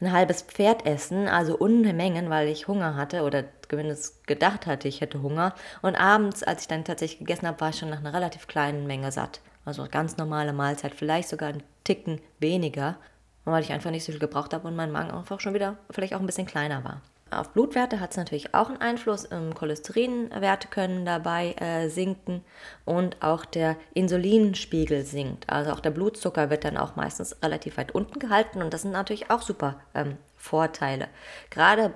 ein 0.00 0.12
halbes 0.12 0.42
Pferd 0.42 0.86
essen, 0.86 1.28
also 1.28 1.58
Unmengen, 1.58 2.30
weil 2.30 2.48
ich 2.48 2.68
Hunger 2.68 2.94
hatte 2.94 3.22
oder 3.22 3.44
zumindest 3.68 4.26
gedacht 4.26 4.66
hatte, 4.66 4.88
ich 4.88 5.00
hätte 5.00 5.22
Hunger. 5.22 5.54
Und 5.82 5.96
abends, 5.96 6.42
als 6.42 6.62
ich 6.62 6.68
dann 6.68 6.84
tatsächlich 6.84 7.18
gegessen 7.18 7.48
habe, 7.48 7.60
war 7.60 7.70
ich 7.70 7.78
schon 7.78 7.90
nach 7.90 7.98
einer 7.98 8.14
relativ 8.14 8.46
kleinen 8.46 8.86
Menge 8.86 9.12
satt. 9.12 9.40
Also 9.64 9.86
ganz 9.90 10.16
normale 10.16 10.52
Mahlzeit, 10.52 10.94
vielleicht 10.94 11.28
sogar 11.28 11.50
ein 11.50 11.62
Ticken 11.84 12.20
weniger, 12.38 12.96
weil 13.44 13.62
ich 13.62 13.72
einfach 13.72 13.90
nicht 13.90 14.04
so 14.04 14.12
viel 14.12 14.20
gebraucht 14.20 14.54
habe 14.54 14.68
und 14.68 14.76
mein 14.76 14.92
Magen 14.92 15.10
einfach 15.10 15.40
schon 15.40 15.54
wieder 15.54 15.76
vielleicht 15.90 16.14
auch 16.14 16.20
ein 16.20 16.26
bisschen 16.26 16.46
kleiner 16.46 16.84
war. 16.84 17.02
Auf 17.30 17.50
Blutwerte 17.50 18.00
hat 18.00 18.10
es 18.10 18.16
natürlich 18.16 18.54
auch 18.54 18.68
einen 18.68 18.80
Einfluss. 18.80 19.28
Ähm, 19.30 19.54
Cholesterinwerte 19.54 20.68
können 20.68 21.04
dabei 21.04 21.52
äh, 21.54 21.88
sinken 21.88 22.44
und 22.84 23.22
auch 23.22 23.44
der 23.44 23.76
Insulinspiegel 23.94 25.04
sinkt. 25.04 25.48
Also 25.48 25.70
auch 25.72 25.80
der 25.80 25.90
Blutzucker 25.90 26.50
wird 26.50 26.64
dann 26.64 26.76
auch 26.76 26.96
meistens 26.96 27.36
relativ 27.42 27.76
weit 27.76 27.92
unten 27.94 28.18
gehalten 28.18 28.62
und 28.62 28.74
das 28.74 28.82
sind 28.82 28.92
natürlich 28.92 29.30
auch 29.30 29.42
super 29.42 29.80
ähm, 29.94 30.16
Vorteile. 30.36 31.08
Gerade 31.50 31.94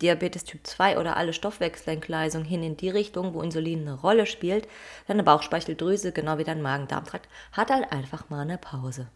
Diabetes 0.00 0.44
Typ 0.44 0.64
2 0.64 0.96
oder 0.98 1.16
alle 1.16 1.32
Stoffwechselentgleisung 1.32 2.44
hin 2.44 2.62
in 2.62 2.76
die 2.76 2.90
Richtung, 2.90 3.34
wo 3.34 3.42
Insulin 3.42 3.80
eine 3.80 3.94
Rolle 3.94 4.26
spielt, 4.26 4.68
deine 5.08 5.24
Bauchspeicheldrüse, 5.24 6.12
genau 6.12 6.38
wie 6.38 6.44
dein 6.44 6.62
Magen-Darm-Trakt, 6.62 7.28
hat 7.50 7.70
halt 7.70 7.90
einfach 7.90 8.30
mal 8.30 8.42
eine 8.42 8.58
Pause. 8.58 9.08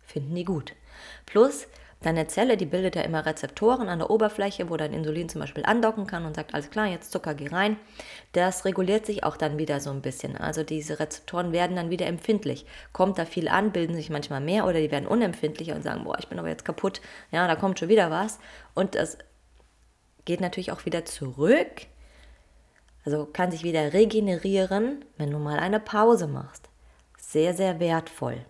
Finden 0.00 0.34
die 0.34 0.44
gut. 0.44 0.72
Plus, 1.26 1.66
deine 2.04 2.26
Zelle, 2.26 2.56
die 2.56 2.66
bildet 2.66 2.96
ja 2.96 3.02
immer 3.02 3.26
Rezeptoren 3.26 3.88
an 3.88 3.98
der 3.98 4.10
Oberfläche, 4.10 4.70
wo 4.70 4.76
dein 4.76 4.92
Insulin 4.92 5.28
zum 5.28 5.40
Beispiel 5.40 5.64
andocken 5.64 6.06
kann 6.06 6.24
und 6.24 6.36
sagt, 6.36 6.54
alles 6.54 6.70
klar, 6.70 6.86
jetzt 6.86 7.12
Zucker, 7.12 7.34
geh 7.34 7.48
rein. 7.48 7.76
Das 8.32 8.64
reguliert 8.64 9.06
sich 9.06 9.24
auch 9.24 9.36
dann 9.36 9.58
wieder 9.58 9.80
so 9.80 9.90
ein 9.90 10.02
bisschen. 10.02 10.36
Also 10.36 10.62
diese 10.62 11.00
Rezeptoren 11.00 11.52
werden 11.52 11.76
dann 11.76 11.90
wieder 11.90 12.06
empfindlich. 12.06 12.66
Kommt 12.92 13.18
da 13.18 13.24
viel 13.24 13.48
an, 13.48 13.72
bilden 13.72 13.94
sich 13.94 14.10
manchmal 14.10 14.40
mehr 14.40 14.66
oder 14.66 14.80
die 14.80 14.90
werden 14.90 15.06
unempfindlicher 15.06 15.74
und 15.74 15.82
sagen, 15.82 16.04
boah, 16.04 16.18
ich 16.18 16.28
bin 16.28 16.38
aber 16.38 16.48
jetzt 16.48 16.64
kaputt. 16.64 17.00
Ja, 17.30 17.46
da 17.46 17.56
kommt 17.56 17.78
schon 17.78 17.88
wieder 17.88 18.10
was. 18.10 18.38
Und 18.74 18.94
das 18.94 19.18
geht 20.24 20.40
natürlich 20.40 20.72
auch 20.72 20.84
wieder 20.86 21.04
zurück. 21.04 21.86
Also 23.04 23.26
kann 23.26 23.50
sich 23.50 23.64
wieder 23.64 23.92
regenerieren, 23.92 25.04
wenn 25.16 25.30
du 25.30 25.38
mal 25.38 25.58
eine 25.58 25.80
Pause 25.80 26.26
machst. 26.26 26.68
Sehr, 27.18 27.54
sehr 27.54 27.80
wertvoll. 27.80 28.44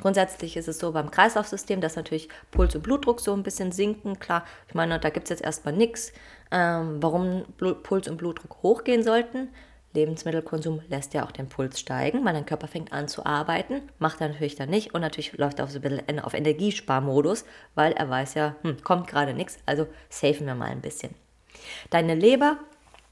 Grundsätzlich 0.00 0.56
ist 0.56 0.68
es 0.68 0.78
so 0.78 0.92
beim 0.92 1.10
Kreislaufsystem, 1.10 1.80
dass 1.80 1.96
natürlich 1.96 2.28
Puls 2.50 2.74
und 2.74 2.82
Blutdruck 2.82 3.20
so 3.20 3.32
ein 3.32 3.42
bisschen 3.42 3.72
sinken. 3.72 4.18
Klar, 4.18 4.44
ich 4.68 4.74
meine, 4.74 4.98
da 4.98 5.10
gibt 5.10 5.24
es 5.24 5.30
jetzt 5.30 5.44
erstmal 5.44 5.74
nichts, 5.74 6.12
ähm, 6.50 7.02
warum 7.02 7.44
Blut, 7.56 7.82
Puls 7.82 8.08
und 8.08 8.16
Blutdruck 8.16 8.62
hochgehen 8.62 9.02
sollten. 9.02 9.48
Lebensmittelkonsum 9.96 10.82
lässt 10.88 11.14
ja 11.14 11.24
auch 11.24 11.32
den 11.32 11.48
Puls 11.48 11.80
steigen, 11.80 12.24
weil 12.24 12.34
dein 12.34 12.46
Körper 12.46 12.68
fängt 12.68 12.92
an 12.92 13.08
zu 13.08 13.24
arbeiten, 13.24 13.82
macht 13.98 14.20
er 14.20 14.28
natürlich 14.28 14.54
dann 14.54 14.68
nicht 14.68 14.94
und 14.94 15.00
natürlich 15.00 15.36
läuft 15.38 15.58
er 15.58 15.64
auf, 15.64 15.70
so 15.70 15.78
ein 15.78 15.82
bisschen 15.82 16.20
auf 16.20 16.34
Energiesparmodus, 16.34 17.44
weil 17.74 17.92
er 17.92 18.08
weiß 18.08 18.34
ja, 18.34 18.56
hm, 18.62 18.82
kommt 18.84 19.08
gerade 19.08 19.32
nichts, 19.32 19.58
also 19.64 19.86
safen 20.10 20.46
wir 20.46 20.54
mal 20.54 20.66
ein 20.66 20.82
bisschen. 20.82 21.14
Deine 21.90 22.14
Leber 22.14 22.58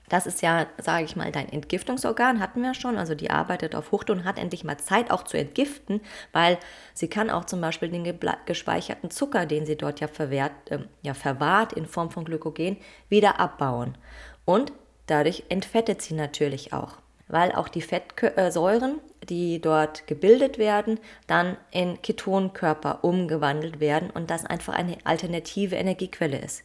das 0.09 0.27
ist 0.27 0.43
ja, 0.43 0.67
sage 0.79 1.05
ich 1.05 1.17
mal, 1.17 1.33
dein 1.33 1.49
Entgiftungsorgan, 1.49 2.41
hatten 2.41 2.63
wir 2.63 2.75
schon. 2.75 2.99
Also 2.99 3.15
die 3.15 3.31
arbeitet 3.31 3.75
auf 3.75 3.91
Hucht 3.91 4.11
und 4.11 4.25
hat 4.25 4.39
endlich 4.39 4.65
mal 4.65 4.77
Zeit 4.77 5.11
auch 5.11 5.25
zu 5.25 5.39
entgiften, 5.39 6.01
weil 6.33 6.59
sie 6.93 7.09
kann 7.09 7.31
auch 7.31 7.45
zum 7.45 7.61
Beispiel 7.61 7.89
den 7.89 8.19
gespeicherten 8.45 9.11
Zucker, 9.11 9.47
den 9.47 9.65
sie 9.65 9.77
dort 9.77 10.01
ja, 10.01 10.09
verwehrt, 10.09 10.53
äh, 10.71 10.81
ja 11.03 11.15
verwahrt 11.15 11.73
in 11.73 11.87
Form 11.87 12.11
von 12.11 12.25
Glykogen, 12.25 12.77
wieder 13.09 13.41
abbauen. 13.41 13.97
Und 14.45 14.73
dadurch 15.07 15.45
entfettet 15.49 16.03
sie 16.03 16.15
natürlich 16.15 16.75
auch, 16.75 16.99
weil 17.29 17.53
auch 17.53 17.69
die 17.69 17.83
Fettsäuren, 17.83 19.01
die 19.29 19.59
dort 19.59 20.07
gebildet 20.07 20.59
werden, 20.59 21.01
dann 21.27 21.57
in 21.71 22.03
Ketonkörper 22.03 23.05
umgewandelt 23.05 23.81
werden 23.81 24.11
und 24.11 24.31
das 24.31 24.45
einfach 24.45 24.75
eine 24.75 24.99
alternative 25.05 25.77
Energiequelle 25.77 26.39
ist. 26.39 26.63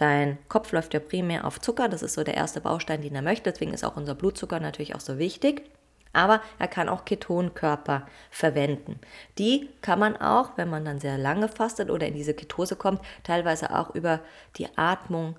Dein 0.00 0.38
Kopf 0.48 0.72
läuft 0.72 0.94
ja 0.94 1.00
primär 1.00 1.44
auf 1.44 1.60
Zucker, 1.60 1.90
das 1.90 2.00
ist 2.00 2.14
so 2.14 2.24
der 2.24 2.34
erste 2.34 2.62
Baustein, 2.62 3.02
den 3.02 3.14
er 3.14 3.20
möchte, 3.20 3.52
deswegen 3.52 3.74
ist 3.74 3.84
auch 3.84 3.98
unser 3.98 4.14
Blutzucker 4.14 4.58
natürlich 4.58 4.94
auch 4.94 5.00
so 5.00 5.18
wichtig. 5.18 5.70
Aber 6.14 6.40
er 6.58 6.68
kann 6.68 6.88
auch 6.88 7.04
Ketonkörper 7.04 8.06
verwenden. 8.30 8.98
Die 9.36 9.68
kann 9.82 9.98
man 9.98 10.16
auch, 10.16 10.56
wenn 10.56 10.70
man 10.70 10.86
dann 10.86 11.00
sehr 11.00 11.18
lange 11.18 11.48
fastet 11.48 11.90
oder 11.90 12.06
in 12.06 12.14
diese 12.14 12.32
Ketose 12.32 12.76
kommt, 12.76 13.02
teilweise 13.24 13.76
auch 13.76 13.94
über 13.94 14.20
die 14.56 14.68
Atmung 14.78 15.36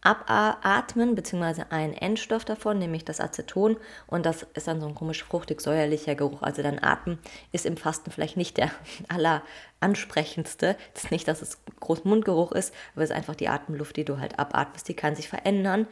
abatmen, 0.00 1.14
beziehungsweise 1.14 1.72
einen 1.72 1.92
Endstoff 1.92 2.44
davon, 2.44 2.78
nämlich 2.78 3.04
das 3.04 3.20
Aceton. 3.20 3.76
Und 4.06 4.26
das 4.26 4.46
ist 4.54 4.68
dann 4.68 4.80
so 4.80 4.86
ein 4.86 4.94
komisch 4.94 5.24
fruchtig-säuerlicher 5.24 6.14
Geruch. 6.14 6.42
Also 6.42 6.62
dein 6.62 6.82
Atem 6.82 7.18
ist 7.52 7.66
im 7.66 7.76
Fasten 7.76 8.10
vielleicht 8.10 8.36
nicht 8.36 8.56
der 8.56 8.70
alleransprechendste. 9.08 10.76
Es 10.94 11.04
ist 11.04 11.10
nicht, 11.10 11.26
dass 11.26 11.42
es 11.42 11.58
Großmundgeruch 11.80 12.52
ist, 12.52 12.72
aber 12.94 13.04
es 13.04 13.10
ist 13.10 13.16
einfach 13.16 13.34
die 13.34 13.48
Atemluft, 13.48 13.96
die 13.96 14.04
du 14.04 14.18
halt 14.18 14.38
abatmest. 14.38 14.88
Die 14.88 14.94
kann 14.94 15.16
sich 15.16 15.28
verändern, 15.28 15.86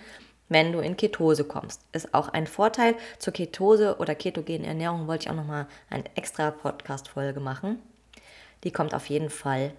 wenn 0.48 0.72
du 0.72 0.78
in 0.78 0.96
Ketose 0.96 1.44
kommst. 1.44 1.82
Ist 1.92 2.14
auch 2.14 2.28
ein 2.28 2.46
Vorteil. 2.46 2.94
Zur 3.18 3.32
Ketose 3.32 3.98
oder 3.98 4.14
ketogenen 4.14 4.64
Ernährung 4.64 5.08
wollte 5.08 5.24
ich 5.24 5.30
auch 5.30 5.36
nochmal 5.36 5.66
eine 5.90 6.04
extra 6.14 6.52
Podcast-Folge 6.52 7.40
machen. 7.40 7.82
Die 8.62 8.70
kommt 8.70 8.94
auf 8.94 9.06
jeden 9.06 9.30
Fall 9.30 9.72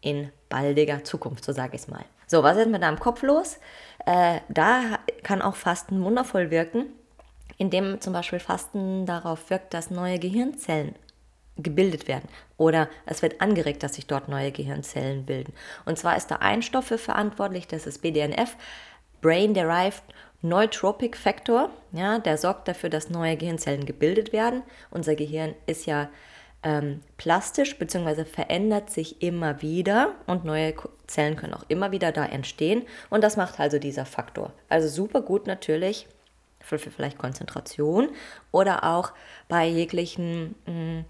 in 0.00 0.30
baldiger 0.48 1.04
Zukunft, 1.04 1.44
so 1.44 1.52
sage 1.52 1.76
ich 1.76 1.82
es 1.82 1.88
mal. 1.88 2.04
So, 2.30 2.44
was 2.44 2.56
ist 2.58 2.70
mit 2.70 2.80
deinem 2.80 3.00
Kopf 3.00 3.22
los? 3.22 3.58
Äh, 4.06 4.38
da 4.48 5.00
kann 5.24 5.42
auch 5.42 5.56
Fasten 5.56 6.04
wundervoll 6.04 6.52
wirken, 6.52 6.86
indem 7.58 8.00
zum 8.00 8.12
Beispiel 8.12 8.38
Fasten 8.38 9.04
darauf 9.04 9.50
wirkt, 9.50 9.74
dass 9.74 9.90
neue 9.90 10.20
Gehirnzellen 10.20 10.94
gebildet 11.56 12.06
werden 12.06 12.28
oder 12.56 12.88
es 13.04 13.20
wird 13.22 13.40
angeregt, 13.40 13.82
dass 13.82 13.94
sich 13.94 14.06
dort 14.06 14.28
neue 14.28 14.52
Gehirnzellen 14.52 15.26
bilden. 15.26 15.52
Und 15.86 15.98
zwar 15.98 16.16
ist 16.16 16.30
da 16.30 16.36
ein 16.36 16.62
Stoff 16.62 16.86
für 16.86 16.98
verantwortlich, 16.98 17.66
das 17.66 17.88
ist 17.88 18.00
BDNF, 18.00 18.56
Brain 19.20 19.52
Derived 19.52 20.04
Neutropic 20.40 21.16
Factor. 21.16 21.70
Ja, 21.90 22.20
der 22.20 22.38
sorgt 22.38 22.68
dafür, 22.68 22.90
dass 22.90 23.10
neue 23.10 23.36
Gehirnzellen 23.38 23.86
gebildet 23.86 24.32
werden. 24.32 24.62
Unser 24.92 25.16
Gehirn 25.16 25.56
ist 25.66 25.84
ja 25.84 26.08
ähm, 26.62 27.00
plastisch 27.16 27.78
bzw. 27.78 28.24
verändert 28.24 28.90
sich 28.90 29.22
immer 29.22 29.62
wieder 29.62 30.14
und 30.26 30.44
neue 30.44 30.74
Zellen 31.06 31.36
können 31.36 31.54
auch 31.54 31.64
immer 31.68 31.90
wieder 31.90 32.12
da 32.12 32.24
entstehen 32.24 32.82
und 33.08 33.24
das 33.24 33.36
macht 33.36 33.58
also 33.58 33.78
dieser 33.78 34.04
Faktor. 34.04 34.52
Also 34.68 34.88
super 34.88 35.22
gut 35.22 35.46
natürlich 35.46 36.06
für, 36.60 36.78
für 36.78 36.90
vielleicht 36.90 37.18
Konzentration 37.18 38.10
oder 38.52 38.84
auch 38.84 39.12
bei 39.48 39.66
jeglichen 39.66 40.54
mh, 40.66 40.72
hm, 40.72 41.04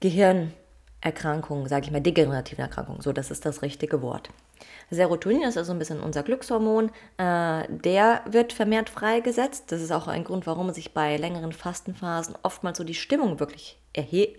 Gehirnerkrankungen, 0.00 1.66
sage 1.68 1.86
ich 1.86 1.90
mal, 1.90 2.00
degenerativen 2.00 2.62
Erkrankungen. 2.62 3.00
So, 3.00 3.12
das 3.12 3.32
ist 3.32 3.44
das 3.44 3.62
richtige 3.62 4.00
Wort. 4.00 4.30
Serotonin 4.90 5.42
ist 5.42 5.58
also 5.58 5.72
ein 5.72 5.78
bisschen 5.78 6.00
unser 6.00 6.22
Glückshormon. 6.22 6.90
Äh, 7.18 7.64
der 7.68 8.22
wird 8.26 8.52
vermehrt 8.52 8.90
freigesetzt. 8.90 9.70
Das 9.72 9.82
ist 9.82 9.92
auch 9.92 10.08
ein 10.08 10.24
Grund, 10.24 10.46
warum 10.46 10.72
sich 10.72 10.94
bei 10.94 11.16
längeren 11.16 11.52
Fastenphasen 11.52 12.36
oftmals 12.42 12.78
so 12.78 12.84
die 12.84 12.94
Stimmung 12.94 13.40
wirklich 13.40 13.78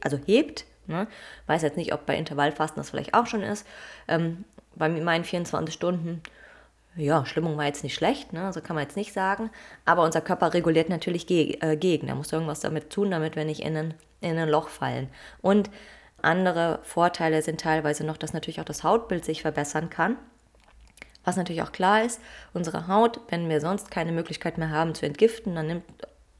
also 0.01 0.17
hebt. 0.25 0.65
Ne? 0.88 1.07
Weiß 1.47 1.61
jetzt 1.61 1.77
nicht, 1.77 1.93
ob 1.93 2.05
bei 2.05 2.17
Intervallfasten 2.17 2.79
das 2.79 2.89
vielleicht 2.89 3.13
auch 3.13 3.27
schon 3.27 3.43
ist. 3.43 3.65
Ähm, 4.07 4.45
bei 4.75 4.89
meinen 4.89 5.23
24 5.23 5.73
Stunden, 5.73 6.21
ja, 6.95 7.25
Stimmung 7.25 7.57
war 7.57 7.65
jetzt 7.65 7.83
nicht 7.83 7.95
schlecht, 7.95 8.33
ne? 8.33 8.51
so 8.51 8.61
kann 8.61 8.75
man 8.75 8.83
jetzt 8.83 8.97
nicht 8.97 9.13
sagen. 9.13 9.51
Aber 9.85 10.03
unser 10.03 10.21
Körper 10.21 10.53
reguliert 10.53 10.89
natürlich 10.89 11.27
ge 11.27 11.57
äh, 11.61 11.77
gegen. 11.77 12.07
Er 12.07 12.15
muss 12.15 12.33
irgendwas 12.33 12.61
damit 12.61 12.89
tun, 12.89 13.11
damit 13.11 13.35
wir 13.35 13.45
nicht 13.45 13.61
in 13.61 13.77
ein, 13.77 13.93
in 14.21 14.38
ein 14.38 14.49
Loch 14.49 14.69
fallen. 14.69 15.09
Und 15.41 15.69
andere 16.23 16.79
Vorteile 16.83 17.41
sind 17.41 17.61
teilweise 17.61 18.05
noch, 18.05 18.17
dass 18.17 18.33
natürlich 18.33 18.59
auch 18.59 18.65
das 18.65 18.83
Hautbild 18.83 19.25
sich 19.25 19.41
verbessern 19.41 19.89
kann. 19.89 20.17
Was 21.23 21.35
natürlich 21.35 21.61
auch 21.61 21.71
klar 21.71 22.03
ist, 22.03 22.19
unsere 22.53 22.88
Haut, 22.88 23.19
wenn 23.29 23.49
wir 23.49 23.61
sonst 23.61 23.91
keine 23.91 24.11
Möglichkeit 24.11 24.57
mehr 24.57 24.71
haben 24.71 24.95
zu 24.95 25.05
entgiften, 25.05 25.53
dann 25.55 25.67
nimmt 25.67 25.83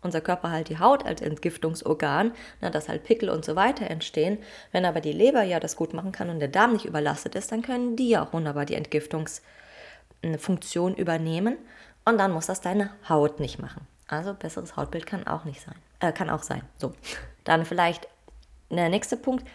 unser 0.02 0.22
Körper 0.22 0.50
halt 0.52 0.70
die 0.70 0.80
Haut 0.80 1.06
als 1.06 1.20
Entgiftungsorgan, 1.22 2.32
na, 2.62 2.70
dass 2.70 2.88
halt 2.88 3.04
Pickel 3.04 3.30
und 3.30 3.44
so 3.44 3.58
weiter 3.58 3.90
entstehen. 3.90 4.38
Wenn 4.72 4.86
aber 4.86 5.02
die 5.02 5.12
Leber 5.12 5.44
ja 5.44 5.60
das 5.60 5.76
gut 5.76 5.94
machen 5.94 6.14
kann 6.14 6.30
und 6.30 6.40
der 6.40 6.48
Darm 6.48 6.72
nicht 6.74 6.86
überlastet 6.86 7.36
ist, 7.36 7.52
dann 7.52 7.62
können 7.62 7.98
die 7.98 8.10
ja 8.10 8.24
auch 8.24 8.34
wunderbar 8.34 8.66
die 8.66 8.76
Entgiftungsfunktion 8.76 10.96
übernehmen 10.96 11.58
und 12.06 12.18
dann 12.18 12.32
muss 12.32 12.46
das 12.48 12.62
deine 12.62 12.92
Haut 13.08 13.40
nicht 13.42 13.60
machen. 13.60 13.86
Also 14.08 14.34
besseres 14.34 14.78
Hautbild 14.78 15.06
kann 15.06 15.28
auch 15.28 15.44
nicht 15.44 15.62
sein. 15.62 15.76
Äh, 16.00 16.14
kann 16.14 16.30
auch 16.30 16.44
sein. 16.44 16.62
So. 16.78 16.94
Dann 17.44 17.66
vielleicht 17.66 18.08
der 18.70 18.90
nächste 18.90 19.18
Punkt, 19.18 19.46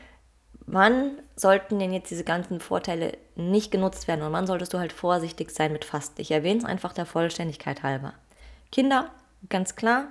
wann 0.66 1.18
sollten 1.36 1.78
denn 1.78 1.92
jetzt 1.92 2.10
diese 2.10 2.24
ganzen 2.24 2.60
Vorteile 2.60 3.16
nicht 3.36 3.70
genutzt 3.70 4.08
werden 4.08 4.22
und 4.22 4.32
wann 4.32 4.46
solltest 4.46 4.72
du 4.72 4.78
halt 4.78 4.92
vorsichtig 4.92 5.50
sein 5.50 5.72
mit 5.72 5.84
Fasten? 5.84 6.20
Ich 6.20 6.30
erwähne 6.30 6.58
es 6.58 6.64
einfach 6.64 6.92
der 6.92 7.06
Vollständigkeit 7.06 7.82
halber. 7.82 8.14
Kinder, 8.72 9.10
ganz 9.48 9.76
klar, 9.76 10.08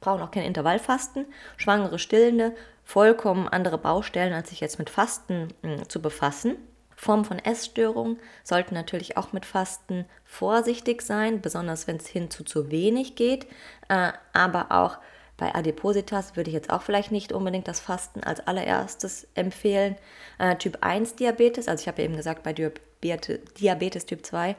brauchen 0.00 0.22
auch 0.22 0.30
kein 0.30 0.44
Intervallfasten. 0.44 1.26
Schwangere, 1.56 1.98
Stillende, 1.98 2.54
vollkommen 2.84 3.48
andere 3.48 3.78
Baustellen, 3.78 4.32
als 4.32 4.50
sich 4.50 4.60
jetzt 4.60 4.78
mit 4.78 4.90
Fasten 4.90 5.48
mh, 5.62 5.76
hm, 5.76 5.88
zu 5.88 6.02
befassen. 6.02 6.56
Formen 6.96 7.24
von 7.24 7.38
Essstörungen 7.38 8.18
sollten 8.44 8.74
natürlich 8.74 9.16
auch 9.16 9.32
mit 9.32 9.46
Fasten 9.46 10.04
vorsichtig 10.24 11.00
sein, 11.00 11.40
besonders 11.40 11.86
wenn 11.86 11.96
es 11.96 12.06
hin 12.06 12.30
zu 12.30 12.44
zu 12.44 12.70
wenig 12.70 13.14
geht, 13.14 13.46
äh, 13.88 14.12
aber 14.34 14.66
auch 14.70 14.98
bei 15.40 15.54
Adipositas 15.54 16.36
würde 16.36 16.50
ich 16.50 16.54
jetzt 16.54 16.70
auch 16.70 16.82
vielleicht 16.82 17.10
nicht 17.10 17.32
unbedingt 17.32 17.66
das 17.66 17.80
Fasten 17.80 18.22
als 18.22 18.46
allererstes 18.46 19.26
empfehlen. 19.34 19.96
Äh, 20.38 20.56
typ 20.56 20.78
1 20.82 21.16
Diabetes, 21.16 21.66
also 21.66 21.80
ich 21.80 21.88
habe 21.88 22.02
ja 22.02 22.04
eben 22.04 22.16
gesagt, 22.16 22.42
bei 22.42 22.52
Diabetes 22.52 24.04
Typ 24.04 24.24
2, 24.24 24.54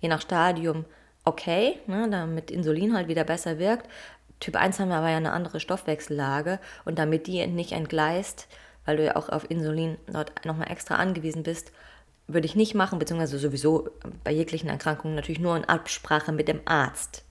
je 0.00 0.08
nach 0.08 0.20
Stadium 0.20 0.84
okay, 1.24 1.78
ne, 1.86 2.08
damit 2.10 2.50
Insulin 2.50 2.94
halt 2.94 3.06
wieder 3.06 3.22
besser 3.22 3.58
wirkt. 3.60 3.88
Typ 4.40 4.56
1 4.56 4.80
haben 4.80 4.88
wir 4.88 4.96
aber 4.96 5.10
ja 5.10 5.16
eine 5.16 5.32
andere 5.32 5.60
Stoffwechsellage 5.60 6.58
und 6.84 6.98
damit 6.98 7.28
die 7.28 7.46
nicht 7.46 7.70
entgleist, 7.70 8.48
weil 8.84 8.96
du 8.96 9.04
ja 9.04 9.14
auch 9.14 9.28
auf 9.28 9.48
Insulin 9.48 9.96
dort 10.12 10.44
nochmal 10.44 10.70
extra 10.70 10.96
angewiesen 10.96 11.44
bist, 11.44 11.70
würde 12.26 12.46
ich 12.46 12.56
nicht 12.56 12.74
machen, 12.74 12.98
beziehungsweise 12.98 13.38
sowieso 13.38 13.88
bei 14.24 14.32
jeglichen 14.32 14.68
Erkrankungen 14.68 15.14
natürlich 15.14 15.40
nur 15.40 15.56
in 15.56 15.64
Absprache 15.64 16.32
mit 16.32 16.48
dem 16.48 16.60
Arzt. 16.64 17.24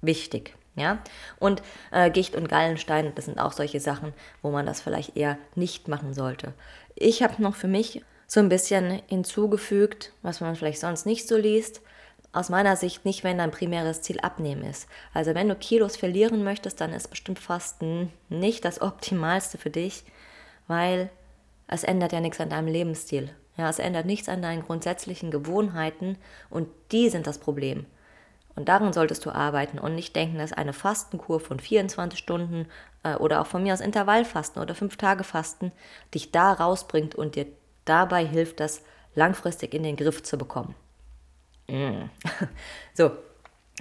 Wichtig. 0.00 0.54
Ja? 0.76 0.98
Und 1.38 1.62
äh, 1.92 2.10
Gicht 2.10 2.36
und 2.36 2.48
Gallenstein, 2.48 3.12
das 3.14 3.26
sind 3.26 3.38
auch 3.38 3.52
solche 3.52 3.80
Sachen, 3.80 4.12
wo 4.42 4.50
man 4.50 4.66
das 4.66 4.80
vielleicht 4.80 5.16
eher 5.16 5.38
nicht 5.54 5.88
machen 5.88 6.14
sollte. 6.14 6.52
Ich 6.94 7.22
habe 7.22 7.42
noch 7.42 7.56
für 7.56 7.68
mich 7.68 8.02
so 8.26 8.40
ein 8.40 8.48
bisschen 8.48 9.02
hinzugefügt, 9.06 10.12
was 10.22 10.40
man 10.40 10.56
vielleicht 10.56 10.80
sonst 10.80 11.06
nicht 11.06 11.28
so 11.28 11.36
liest. 11.36 11.80
Aus 12.32 12.48
meiner 12.48 12.74
Sicht 12.74 13.04
nicht, 13.04 13.22
wenn 13.22 13.38
dein 13.38 13.52
primäres 13.52 14.02
Ziel 14.02 14.18
Abnehmen 14.20 14.64
ist. 14.64 14.88
Also 15.12 15.34
wenn 15.34 15.48
du 15.48 15.54
Kilos 15.54 15.96
verlieren 15.96 16.42
möchtest, 16.42 16.80
dann 16.80 16.92
ist 16.92 17.08
bestimmt 17.08 17.38
Fasten 17.38 18.12
nicht 18.28 18.64
das 18.64 18.80
Optimalste 18.80 19.56
für 19.56 19.70
dich, 19.70 20.04
weil 20.66 21.10
es 21.68 21.84
ändert 21.84 22.12
ja 22.12 22.20
nichts 22.20 22.40
an 22.40 22.50
deinem 22.50 22.66
Lebensstil. 22.66 23.30
Ja, 23.56 23.70
es 23.70 23.78
ändert 23.78 24.06
nichts 24.06 24.28
an 24.28 24.42
deinen 24.42 24.62
grundsätzlichen 24.62 25.30
Gewohnheiten 25.30 26.18
und 26.50 26.68
die 26.90 27.08
sind 27.08 27.28
das 27.28 27.38
Problem. 27.38 27.86
Und 28.56 28.68
daran 28.68 28.92
solltest 28.92 29.24
du 29.26 29.30
arbeiten 29.30 29.78
und 29.78 29.94
nicht 29.94 30.14
denken, 30.14 30.38
dass 30.38 30.52
eine 30.52 30.72
Fastenkur 30.72 31.40
von 31.40 31.58
24 31.58 32.18
Stunden 32.18 32.68
äh, 33.02 33.16
oder 33.16 33.40
auch 33.40 33.46
von 33.46 33.62
mir 33.62 33.72
aus 33.72 33.80
Intervallfasten 33.80 34.62
oder 34.62 34.74
5 34.74 34.96
Tage 34.96 35.24
Fasten 35.24 35.72
dich 36.14 36.30
da 36.30 36.52
rausbringt 36.52 37.14
und 37.14 37.34
dir 37.34 37.46
dabei 37.84 38.24
hilft, 38.24 38.60
das 38.60 38.82
langfristig 39.14 39.74
in 39.74 39.82
den 39.82 39.96
Griff 39.96 40.22
zu 40.22 40.38
bekommen. 40.38 40.74
Mm. 41.68 42.10
So, 42.94 43.10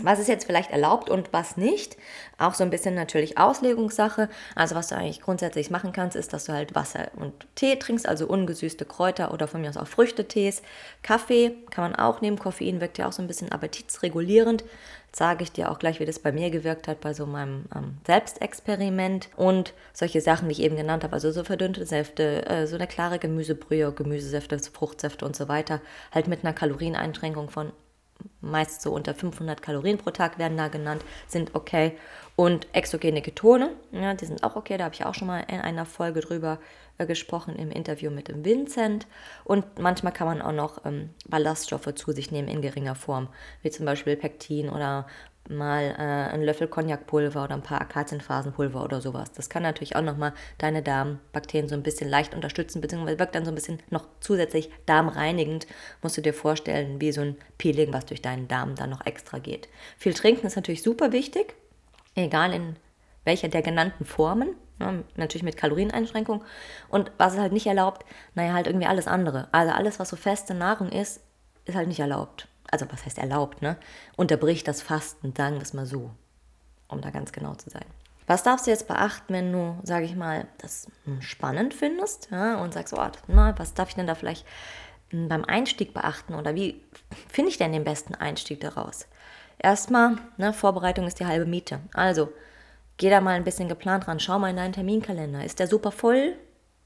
was 0.01 0.17
ist 0.17 0.27
jetzt 0.27 0.45
vielleicht 0.45 0.71
erlaubt 0.71 1.12
und 1.12 1.31
was 1.33 1.55
nicht? 1.55 1.97
Auch 2.39 2.55
so 2.55 2.63
ein 2.63 2.71
bisschen 2.71 2.95
natürlich 2.95 3.38
Auslegungssache. 3.38 4.27
Also 4.55 4.73
was 4.73 4.88
du 4.88 4.95
eigentlich 4.95 5.21
grundsätzlich 5.21 5.69
machen 5.69 5.93
kannst, 5.93 6.15
ist, 6.15 6.33
dass 6.33 6.45
du 6.45 6.53
halt 6.53 6.73
Wasser 6.73 7.12
und 7.15 7.33
Tee 7.53 7.75
trinkst, 7.75 8.07
also 8.07 8.25
ungesüßte 8.25 8.85
Kräuter 8.85 9.31
oder 9.31 9.47
von 9.47 9.62
mir 9.62 9.69
aus 9.69 9.77
auch 9.77 9.88
Früchtetees. 9.88 10.63
Kaffee 11.03 11.55
kann 11.69 11.91
man 11.91 11.95
auch 11.95 12.21
nehmen. 12.21 12.39
Koffein 12.39 12.81
wirkt 12.81 12.97
ja 12.97 13.07
auch 13.07 13.13
so 13.13 13.21
ein 13.21 13.27
bisschen 13.27 13.51
appetitsregulierend. 13.51 14.63
Sage 15.15 15.43
ich 15.43 15.51
dir 15.51 15.69
auch 15.69 15.77
gleich, 15.77 16.00
wie 16.00 16.07
das 16.07 16.17
bei 16.17 16.31
mir 16.31 16.50
gewirkt 16.50 16.88
hat 16.88 17.00
bei 17.00 17.13
so 17.13 17.27
meinem 17.27 17.65
ähm, 17.75 17.97
Selbstexperiment. 18.07 19.29
Und 19.35 19.75
solche 19.93 20.21
Sachen, 20.21 20.47
wie 20.47 20.53
ich 20.53 20.63
eben 20.63 20.75
genannt 20.75 21.03
habe, 21.03 21.13
also 21.13 21.31
so 21.31 21.43
verdünnte 21.43 21.85
Säfte, 21.85 22.47
äh, 22.47 22.65
so 22.65 22.77
eine 22.77 22.88
klare 22.88 23.19
Gemüsebrühe, 23.19 23.91
Gemüsesäfte, 23.91 24.57
Fruchtsäfte 24.57 25.23
und 25.23 25.35
so 25.35 25.47
weiter, 25.47 25.81
halt 26.12 26.27
mit 26.27 26.43
einer 26.43 26.53
Kalorieneinschränkung 26.53 27.51
von 27.51 27.73
meist 28.43 28.81
so 28.81 28.91
unter 28.91 29.15
500 29.15 29.62
Kalorien 29.62 29.97
pro 29.97 30.12
Tag 30.12 30.38
werden 30.38 30.57
da 30.57 30.67
genannt, 30.67 31.03
sind 31.27 31.55
okay. 31.55 31.97
Und 32.35 32.67
exogene 32.73 33.21
Ketone, 33.21 33.71
ja, 33.91 34.15
die 34.15 34.25
sind 34.25 34.43
auch 34.43 34.55
okay, 34.55 34.77
da 34.77 34.85
habe 34.85 34.95
ich 34.95 35.05
auch 35.05 35.13
schon 35.13 35.27
mal 35.27 35.41
in 35.41 35.62
einer 35.62 35.85
Folge 35.85 36.19
drüber 36.19 36.59
äh, 36.97 37.05
gesprochen 37.05 37.55
im 37.55 37.71
Interview 37.71 38.09
mit 38.09 38.27
dem 38.27 38.43
Vincent. 38.43 39.07
Und 39.43 39.79
manchmal 39.79 40.13
kann 40.13 40.27
man 40.27 40.41
auch 40.41 40.51
noch 40.51 40.83
ähm, 40.85 41.12
Ballaststoffe 41.27 41.93
zu 41.95 42.12
sich 42.12 42.31
nehmen 42.31 42.47
in 42.47 42.62
geringer 42.62 42.95
Form, 42.95 43.27
wie 43.62 43.69
zum 43.69 43.85
Beispiel 43.85 44.15
Pektin 44.15 44.69
oder 44.69 45.07
mal 45.50 45.95
äh, 45.97 46.33
einen 46.33 46.43
Löffel 46.43 46.67
Cognacpulver 46.67 47.43
oder 47.43 47.53
ein 47.53 47.62
paar 47.62 47.81
Akazienphasenpulver 47.81 48.83
oder 48.83 49.01
sowas. 49.01 49.31
Das 49.33 49.50
kann 49.50 49.63
natürlich 49.63 49.95
auch 49.95 50.01
nochmal 50.01 50.33
deine 50.57 50.81
Darmbakterien 50.81 51.67
so 51.67 51.75
ein 51.75 51.83
bisschen 51.83 52.09
leicht 52.09 52.33
unterstützen, 52.33 52.81
beziehungsweise 52.81 53.19
wirkt 53.19 53.35
dann 53.35 53.45
so 53.45 53.51
ein 53.51 53.55
bisschen 53.55 53.79
noch 53.89 54.07
zusätzlich 54.21 54.69
darmreinigend. 54.85 55.67
Musst 56.01 56.17
du 56.17 56.21
dir 56.21 56.33
vorstellen, 56.33 57.01
wie 57.01 57.12
so 57.12 57.21
ein 57.21 57.38
Peeling, 57.57 57.91
was 57.91 58.05
durch 58.05 58.21
deinen 58.21 58.47
Darm 58.47 58.75
dann 58.75 58.89
noch 58.89 59.05
extra 59.05 59.39
geht. 59.39 59.67
Viel 59.97 60.13
trinken 60.13 60.47
ist 60.47 60.55
natürlich 60.55 60.83
super 60.83 61.12
wichtig, 61.12 61.55
egal 62.15 62.53
in 62.53 62.77
welcher 63.25 63.50
der 63.50 63.62
genannten 63.62 64.05
Formen. 64.05 64.55
Ja, 64.79 64.93
natürlich 65.15 65.43
mit 65.43 65.55
Kalorieneinschränkung. 65.55 66.43
Und 66.89 67.12
was 67.17 67.33
es 67.33 67.39
halt 67.39 67.53
nicht 67.53 67.67
erlaubt, 67.67 68.05
naja, 68.33 68.53
halt 68.53 68.65
irgendwie 68.65 68.88
alles 68.88 69.07
andere. 69.07 69.47
Also 69.51 69.71
alles, 69.71 70.00
was 70.00 70.09
so 70.09 70.15
feste 70.15 70.55
Nahrung 70.55 70.89
ist, 70.89 71.21
ist 71.65 71.75
halt 71.75 71.88
nicht 71.88 72.00
erlaubt 72.00 72.47
also 72.72 72.86
was 72.91 73.05
heißt 73.05 73.17
erlaubt, 73.17 73.62
ne? 73.62 73.77
Unterbricht 74.15 74.67
das 74.67 74.82
Fasten, 74.82 75.34
sagen 75.36 75.55
wir 75.55 75.62
es 75.62 75.74
mal 75.74 75.86
so, 75.86 76.12
um 76.88 77.01
da 77.01 77.10
ganz 77.10 77.32
genau 77.32 77.55
zu 77.55 77.70
sein. 77.70 77.86
Was 78.25 78.43
darfst 78.43 78.67
du 78.67 78.71
jetzt 78.71 78.88
beachten, 78.88 79.34
wenn 79.34 79.52
du, 79.52 79.78
sage 79.84 80.06
ich 80.06 80.15
mal, 80.15 80.47
das 80.60 80.88
hm, 81.06 81.21
spannend 81.21 81.73
findest 81.73 82.30
ja, 82.32 82.62
und 82.62 82.73
sagst, 82.73 82.93
oh, 82.93 83.08
na, 83.28 83.58
was 83.58 83.73
darf 83.73 83.89
ich 83.89 83.95
denn 83.95 84.08
da 84.08 84.15
vielleicht 84.15 84.45
hm, 85.10 85.28
beim 85.28 85.43
Einstieg 85.43 85.93
beachten 85.93 86.34
oder 86.34 86.56
wie 86.56 86.82
finde 87.30 87.52
ich 87.52 87.58
denn 87.58 87.73
den 87.73 87.84
besten 87.84 88.15
Einstieg 88.15 88.62
daraus? 88.62 89.08
Erstmal, 89.60 90.17
ne, 90.38 90.54
Vorbereitung 90.54 91.06
ist 91.06 91.19
die 91.19 91.26
halbe 91.26 91.45
Miete. 91.45 91.80
Also, 91.93 92.32
geh 92.97 93.10
da 93.10 93.21
mal 93.21 93.36
ein 93.36 93.43
bisschen 93.43 93.69
geplant 93.69 94.08
ran, 94.08 94.19
schau 94.19 94.39
mal 94.39 94.49
in 94.49 94.56
deinen 94.56 94.73
Terminkalender. 94.73 95.43
Ist 95.43 95.60
der 95.60 95.67
super 95.67 95.91
voll 95.91 96.36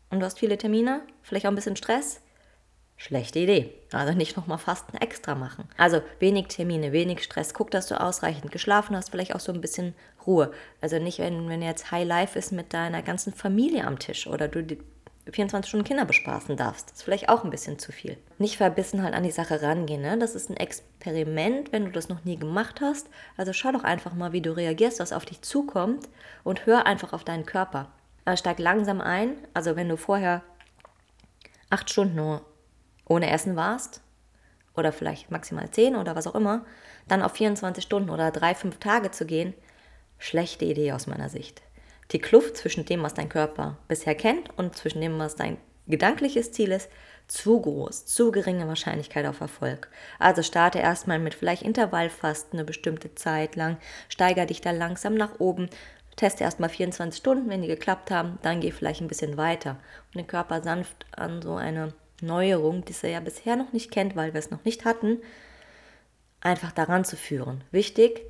und 0.09 0.19
du 0.19 0.25
hast 0.25 0.39
viele 0.39 0.57
Termine? 0.57 1.01
Vielleicht 1.21 1.45
auch 1.45 1.51
ein 1.51 1.55
bisschen 1.55 1.75
Stress? 1.75 2.21
Schlechte 2.99 3.37
Idee. 3.39 3.73
Also 3.91 4.13
nicht 4.13 4.35
nochmal 4.35 4.57
Fasten 4.57 4.97
extra 4.97 5.35
machen. 5.35 5.69
Also 5.77 6.01
wenig 6.19 6.47
Termine, 6.47 6.91
wenig 6.91 7.23
Stress. 7.23 7.53
Guck, 7.53 7.69
dass 7.69 7.87
du 7.87 8.01
ausreichend 8.01 8.51
geschlafen 8.51 8.95
hast, 8.95 9.11
vielleicht 9.11 9.35
auch 9.35 9.39
so 9.39 9.53
ein 9.53 9.61
bisschen 9.61 9.93
Ruhe. 10.25 10.51
Also 10.81 10.97
nicht, 10.97 11.19
wenn, 11.19 11.47
wenn 11.47 11.61
jetzt 11.61 11.91
High 11.91 12.07
Life 12.07 12.37
ist 12.37 12.51
mit 12.51 12.73
deiner 12.73 13.03
ganzen 13.03 13.33
Familie 13.33 13.85
am 13.85 13.99
Tisch 13.99 14.25
oder 14.25 14.47
du 14.47 14.63
die 14.63 14.79
24 15.31 15.69
Stunden 15.69 15.85
Kinder 15.85 16.05
bespaßen 16.05 16.57
darfst. 16.57 16.89
Das 16.89 16.97
ist 16.97 17.03
vielleicht 17.03 17.29
auch 17.29 17.43
ein 17.43 17.49
bisschen 17.49 17.77
zu 17.77 17.91
viel. 17.91 18.17
Nicht 18.39 18.57
verbissen 18.57 19.03
halt 19.03 19.13
an 19.13 19.23
die 19.23 19.31
Sache 19.31 19.61
rangehen. 19.61 20.01
Ne? 20.01 20.17
Das 20.17 20.35
ist 20.35 20.49
ein 20.49 20.57
Experiment, 20.57 21.71
wenn 21.71 21.85
du 21.85 21.91
das 21.91 22.09
noch 22.09 22.23
nie 22.23 22.37
gemacht 22.37 22.81
hast. 22.81 23.09
Also 23.35 23.53
schau 23.53 23.71
doch 23.71 23.83
einfach 23.83 24.13
mal, 24.13 24.31
wie 24.33 24.41
du 24.41 24.55
reagierst, 24.55 24.99
was 24.99 25.13
auf 25.13 25.25
dich 25.25 25.41
zukommt 25.41 26.07
und 26.43 26.65
hör 26.65 26.85
einfach 26.85 27.13
auf 27.13 27.23
deinen 27.23 27.45
Körper. 27.45 27.91
Also 28.25 28.39
steig 28.39 28.59
langsam 28.59 29.01
ein. 29.01 29.35
Also 29.53 29.75
wenn 29.75 29.89
du 29.89 29.97
vorher 29.97 30.41
acht 31.69 31.89
Stunden 31.89 32.15
nur 32.15 32.45
ohne 33.07 33.29
Essen 33.31 33.55
warst, 33.55 34.01
oder 34.77 34.91
vielleicht 34.91 35.31
maximal 35.31 35.69
10 35.69 35.95
oder 35.95 36.15
was 36.15 36.27
auch 36.27 36.35
immer, 36.35 36.63
dann 37.07 37.21
auf 37.21 37.33
24 37.33 37.83
Stunden 37.83 38.09
oder 38.09 38.31
3, 38.31 38.55
5 38.55 38.77
Tage 38.77 39.11
zu 39.11 39.25
gehen, 39.25 39.53
schlechte 40.19 40.65
Idee 40.65 40.93
aus 40.93 41.07
meiner 41.07 41.29
Sicht. 41.29 41.61
Die 42.11 42.19
Kluft 42.19 42.55
zwischen 42.55 42.85
dem, 42.85 43.03
was 43.03 43.13
dein 43.13 43.27
Körper 43.27 43.77
bisher 43.87 44.15
kennt 44.15 44.49
und 44.57 44.77
zwischen 44.77 45.01
dem, 45.01 45.19
was 45.19 45.35
dein 45.35 45.57
gedankliches 45.87 46.51
Ziel 46.51 46.71
ist, 46.71 46.89
zu 47.27 47.59
groß, 47.59 48.05
zu 48.05 48.31
geringe 48.31 48.67
Wahrscheinlichkeit 48.67 49.25
auf 49.25 49.41
Erfolg. 49.41 49.89
Also 50.17 50.43
starte 50.43 50.79
erstmal 50.79 51.19
mit 51.19 51.33
vielleicht 51.33 51.63
Intervallfasten 51.63 52.57
eine 52.57 52.65
bestimmte 52.65 53.15
Zeit 53.15 53.55
lang, 53.55 53.77
steiger 54.07 54.45
dich 54.45 54.61
da 54.61 54.71
langsam 54.71 55.15
nach 55.15 55.39
oben, 55.39 55.69
teste 56.15 56.43
erstmal 56.45 56.69
24 56.69 57.17
Stunden, 57.17 57.49
wenn 57.49 57.61
die 57.61 57.67
geklappt 57.67 58.11
haben, 58.11 58.39
dann 58.41 58.61
geh 58.61 58.71
vielleicht 58.71 59.01
ein 59.01 59.07
bisschen 59.07 59.37
weiter 59.37 59.77
und 60.07 60.15
den 60.15 60.27
Körper 60.27 60.63
sanft 60.63 61.05
an 61.11 61.41
so 61.41 61.55
eine 61.55 61.93
Neuerung, 62.21 62.83
die 62.85 62.95
er 63.01 63.09
ja 63.09 63.19
bisher 63.19 63.55
noch 63.55 63.73
nicht 63.73 63.91
kennt, 63.91 64.15
weil 64.15 64.33
wir 64.33 64.39
es 64.39 64.51
noch 64.51 64.65
nicht 64.65 64.85
hatten, 64.85 65.19
einfach 66.41 66.71
daran 66.71 67.05
zu 67.05 67.15
führen. 67.15 67.63
Wichtig. 67.71 68.21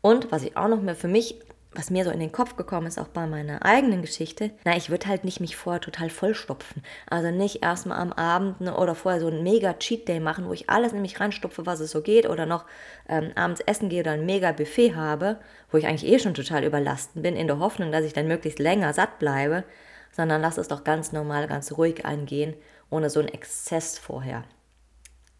Und 0.00 0.32
was 0.32 0.42
ich 0.42 0.56
auch 0.56 0.68
noch 0.68 0.82
mehr 0.82 0.96
für 0.96 1.08
mich, 1.08 1.36
was 1.72 1.90
mir 1.90 2.04
so 2.04 2.10
in 2.10 2.20
den 2.20 2.32
Kopf 2.32 2.56
gekommen 2.56 2.86
ist, 2.86 2.98
auch 2.98 3.08
bei 3.08 3.26
meiner 3.26 3.64
eigenen 3.64 4.00
Geschichte, 4.00 4.50
na, 4.64 4.76
ich 4.76 4.88
würde 4.88 5.06
halt 5.06 5.24
nicht 5.24 5.40
mich 5.40 5.56
vorher 5.56 5.80
total 5.80 6.10
vollstopfen. 6.10 6.82
Also 7.08 7.30
nicht 7.30 7.62
erstmal 7.62 7.98
am 7.98 8.12
Abend 8.12 8.60
ne, 8.60 8.76
oder 8.76 8.94
vorher 8.94 9.20
so 9.20 9.28
ein 9.28 9.42
mega 9.42 9.74
Cheat 9.74 10.08
Day 10.08 10.20
machen, 10.20 10.48
wo 10.48 10.52
ich 10.52 10.70
alles 10.70 10.92
nämlich 10.92 11.20
reinstopfe, 11.20 11.66
was 11.66 11.80
es 11.80 11.90
so 11.90 12.02
geht, 12.02 12.28
oder 12.28 12.46
noch 12.46 12.64
ähm, 13.08 13.32
abends 13.34 13.60
essen 13.60 13.88
gehe 13.88 14.00
oder 14.00 14.12
ein 14.12 14.26
mega 14.26 14.52
Buffet 14.52 14.94
habe, 14.94 15.38
wo 15.70 15.78
ich 15.78 15.86
eigentlich 15.86 16.10
eh 16.10 16.18
schon 16.18 16.34
total 16.34 16.64
überlasten 16.64 17.22
bin, 17.22 17.36
in 17.36 17.46
der 17.46 17.58
Hoffnung, 17.58 17.92
dass 17.92 18.04
ich 18.04 18.12
dann 18.12 18.28
möglichst 18.28 18.58
länger 18.58 18.92
satt 18.92 19.18
bleibe, 19.18 19.64
sondern 20.12 20.40
lass 20.40 20.58
es 20.58 20.68
doch 20.68 20.82
ganz 20.82 21.12
normal, 21.12 21.46
ganz 21.46 21.72
ruhig 21.72 22.06
angehen 22.06 22.54
ohne 22.90 23.10
so 23.10 23.20
einen 23.20 23.28
Exzess 23.28 23.98
vorher 23.98 24.44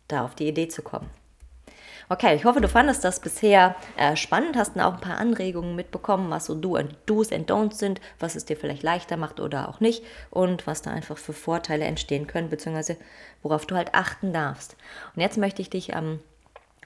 da 0.08 0.24
auf 0.24 0.34
die 0.34 0.48
Idee 0.48 0.68
zu 0.68 0.82
kommen. 0.82 1.10
Okay, 2.08 2.36
ich 2.36 2.44
hoffe, 2.44 2.60
du 2.60 2.68
fandest 2.68 3.02
das 3.02 3.18
bisher 3.18 3.74
äh, 3.96 4.14
spannend, 4.14 4.56
hast 4.56 4.78
auch 4.78 4.94
ein 4.94 5.00
paar 5.00 5.18
Anregungen 5.18 5.74
mitbekommen, 5.74 6.30
was 6.30 6.46
so 6.46 6.54
Do 6.54 6.76
and 6.76 6.96
Do's 7.06 7.32
and 7.32 7.50
Don'ts 7.50 7.78
sind, 7.78 8.00
was 8.20 8.36
es 8.36 8.44
dir 8.44 8.56
vielleicht 8.56 8.84
leichter 8.84 9.16
macht 9.16 9.40
oder 9.40 9.68
auch 9.68 9.80
nicht 9.80 10.04
und 10.30 10.68
was 10.68 10.82
da 10.82 10.92
einfach 10.92 11.18
für 11.18 11.32
Vorteile 11.32 11.84
entstehen 11.84 12.28
können, 12.28 12.48
beziehungsweise 12.48 12.96
worauf 13.42 13.66
du 13.66 13.74
halt 13.74 13.94
achten 13.94 14.32
darfst. 14.32 14.76
Und 15.16 15.22
jetzt 15.22 15.36
möchte 15.36 15.62
ich 15.62 15.70
dich 15.70 15.96
am 15.96 16.20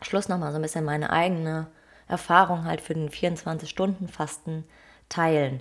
Schluss 0.01 0.31
nochmal 0.31 0.53
so 0.53 0.59
ein 0.59 0.63
bisschen 0.63 0.87
meine 0.87 1.11
eigene 1.11 1.67
Erfahrung 2.09 2.65
halt 2.65 2.81
für 2.81 2.95
den 2.95 3.11
24-Stunden-Fasten 3.11 4.65
teilen 5.11 5.61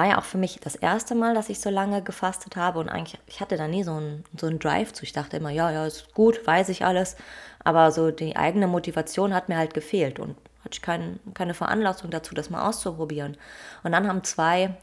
war 0.00 0.06
ja 0.06 0.18
auch 0.18 0.24
für 0.24 0.38
mich 0.38 0.58
das 0.60 0.76
erste 0.76 1.14
Mal, 1.14 1.34
dass 1.34 1.50
ich 1.50 1.60
so 1.60 1.68
lange 1.68 2.00
gefastet 2.00 2.56
habe 2.56 2.78
und 2.78 2.88
eigentlich, 2.88 3.20
ich 3.26 3.42
hatte 3.42 3.58
da 3.58 3.68
nie 3.68 3.82
so 3.82 3.92
einen, 3.92 4.24
so 4.34 4.46
einen 4.46 4.58
Drive 4.58 4.94
zu. 4.94 5.02
Ich 5.02 5.12
dachte 5.12 5.36
immer, 5.36 5.50
ja, 5.50 5.70
ja, 5.70 5.84
ist 5.84 6.14
gut, 6.14 6.46
weiß 6.46 6.70
ich 6.70 6.86
alles. 6.86 7.16
Aber 7.62 7.92
so 7.92 8.10
die 8.10 8.34
eigene 8.34 8.66
Motivation 8.66 9.34
hat 9.34 9.50
mir 9.50 9.58
halt 9.58 9.74
gefehlt 9.74 10.18
und 10.18 10.38
hatte 10.60 10.70
ich 10.72 10.80
kein, 10.80 11.20
keine 11.34 11.52
Veranlassung 11.52 12.10
dazu, 12.10 12.34
das 12.34 12.48
mal 12.48 12.66
auszuprobieren. 12.66 13.36
Und 13.82 13.92
dann 13.92 14.08
haben 14.08 14.24
zwei 14.24 14.74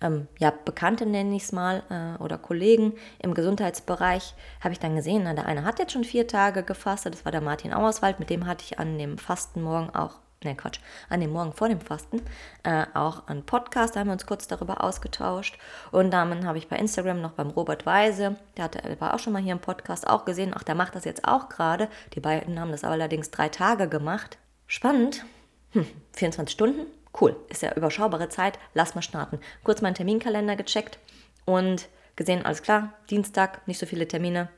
ähm, 0.00 0.28
ja, 0.38 0.52
Bekannte 0.64 1.06
nenne 1.06 1.34
ich 1.34 1.42
es 1.42 1.50
mal, 1.50 1.82
äh, 1.90 2.22
oder 2.22 2.38
Kollegen 2.38 2.92
im 3.18 3.34
Gesundheitsbereich, 3.34 4.32
habe 4.60 4.74
ich 4.74 4.78
dann 4.78 4.94
gesehen, 4.94 5.22
na, 5.24 5.34
der 5.34 5.46
eine 5.46 5.64
hat 5.64 5.80
jetzt 5.80 5.92
schon 5.92 6.04
vier 6.04 6.28
Tage 6.28 6.62
gefastet, 6.62 7.14
das 7.14 7.24
war 7.24 7.32
der 7.32 7.40
Martin 7.40 7.74
Auerswald, 7.74 8.20
mit 8.20 8.30
dem 8.30 8.46
hatte 8.46 8.64
ich 8.64 8.78
an 8.78 8.96
dem 8.96 9.18
Fastenmorgen 9.18 9.92
auch 9.92 10.20
ne 10.44 10.54
Quatsch, 10.54 10.80
an 11.08 11.20
dem 11.20 11.30
Morgen 11.30 11.52
vor 11.52 11.68
dem 11.68 11.80
Fasten, 11.80 12.22
äh, 12.62 12.86
auch 12.94 13.26
einen 13.28 13.44
Podcast, 13.44 13.94
da 13.94 14.00
haben 14.00 14.08
wir 14.08 14.12
uns 14.12 14.26
kurz 14.26 14.46
darüber 14.46 14.82
ausgetauscht. 14.82 15.58
Und 15.90 16.10
dann 16.10 16.46
habe 16.46 16.58
ich 16.58 16.68
bei 16.68 16.76
Instagram 16.76 17.20
noch 17.20 17.32
beim 17.32 17.50
Robert 17.50 17.86
Weise, 17.86 18.36
der, 18.56 18.64
hat, 18.64 18.74
der 18.74 19.00
war 19.00 19.14
auch 19.14 19.18
schon 19.18 19.32
mal 19.32 19.42
hier 19.42 19.52
im 19.52 19.60
Podcast, 19.60 20.06
auch 20.06 20.24
gesehen, 20.24 20.52
ach, 20.54 20.62
der 20.62 20.74
macht 20.74 20.94
das 20.94 21.04
jetzt 21.04 21.26
auch 21.26 21.48
gerade. 21.48 21.88
Die 22.14 22.20
beiden 22.20 22.60
haben 22.60 22.70
das 22.70 22.84
allerdings 22.84 23.30
drei 23.30 23.48
Tage 23.48 23.88
gemacht. 23.88 24.38
Spannend. 24.66 25.24
Hm, 25.72 25.86
24 26.12 26.52
Stunden? 26.52 26.86
Cool, 27.18 27.36
ist 27.48 27.62
ja 27.62 27.74
überschaubare 27.74 28.28
Zeit, 28.28 28.58
lass 28.74 28.94
mal 28.94 29.02
starten. 29.02 29.38
Kurz 29.64 29.82
meinen 29.82 29.94
Terminkalender 29.94 30.56
gecheckt 30.56 30.98
und 31.44 31.88
gesehen, 32.16 32.44
alles 32.44 32.62
klar, 32.62 32.94
Dienstag, 33.10 33.66
nicht 33.66 33.78
so 33.78 33.86
viele 33.86 34.08
Termine, 34.08 34.48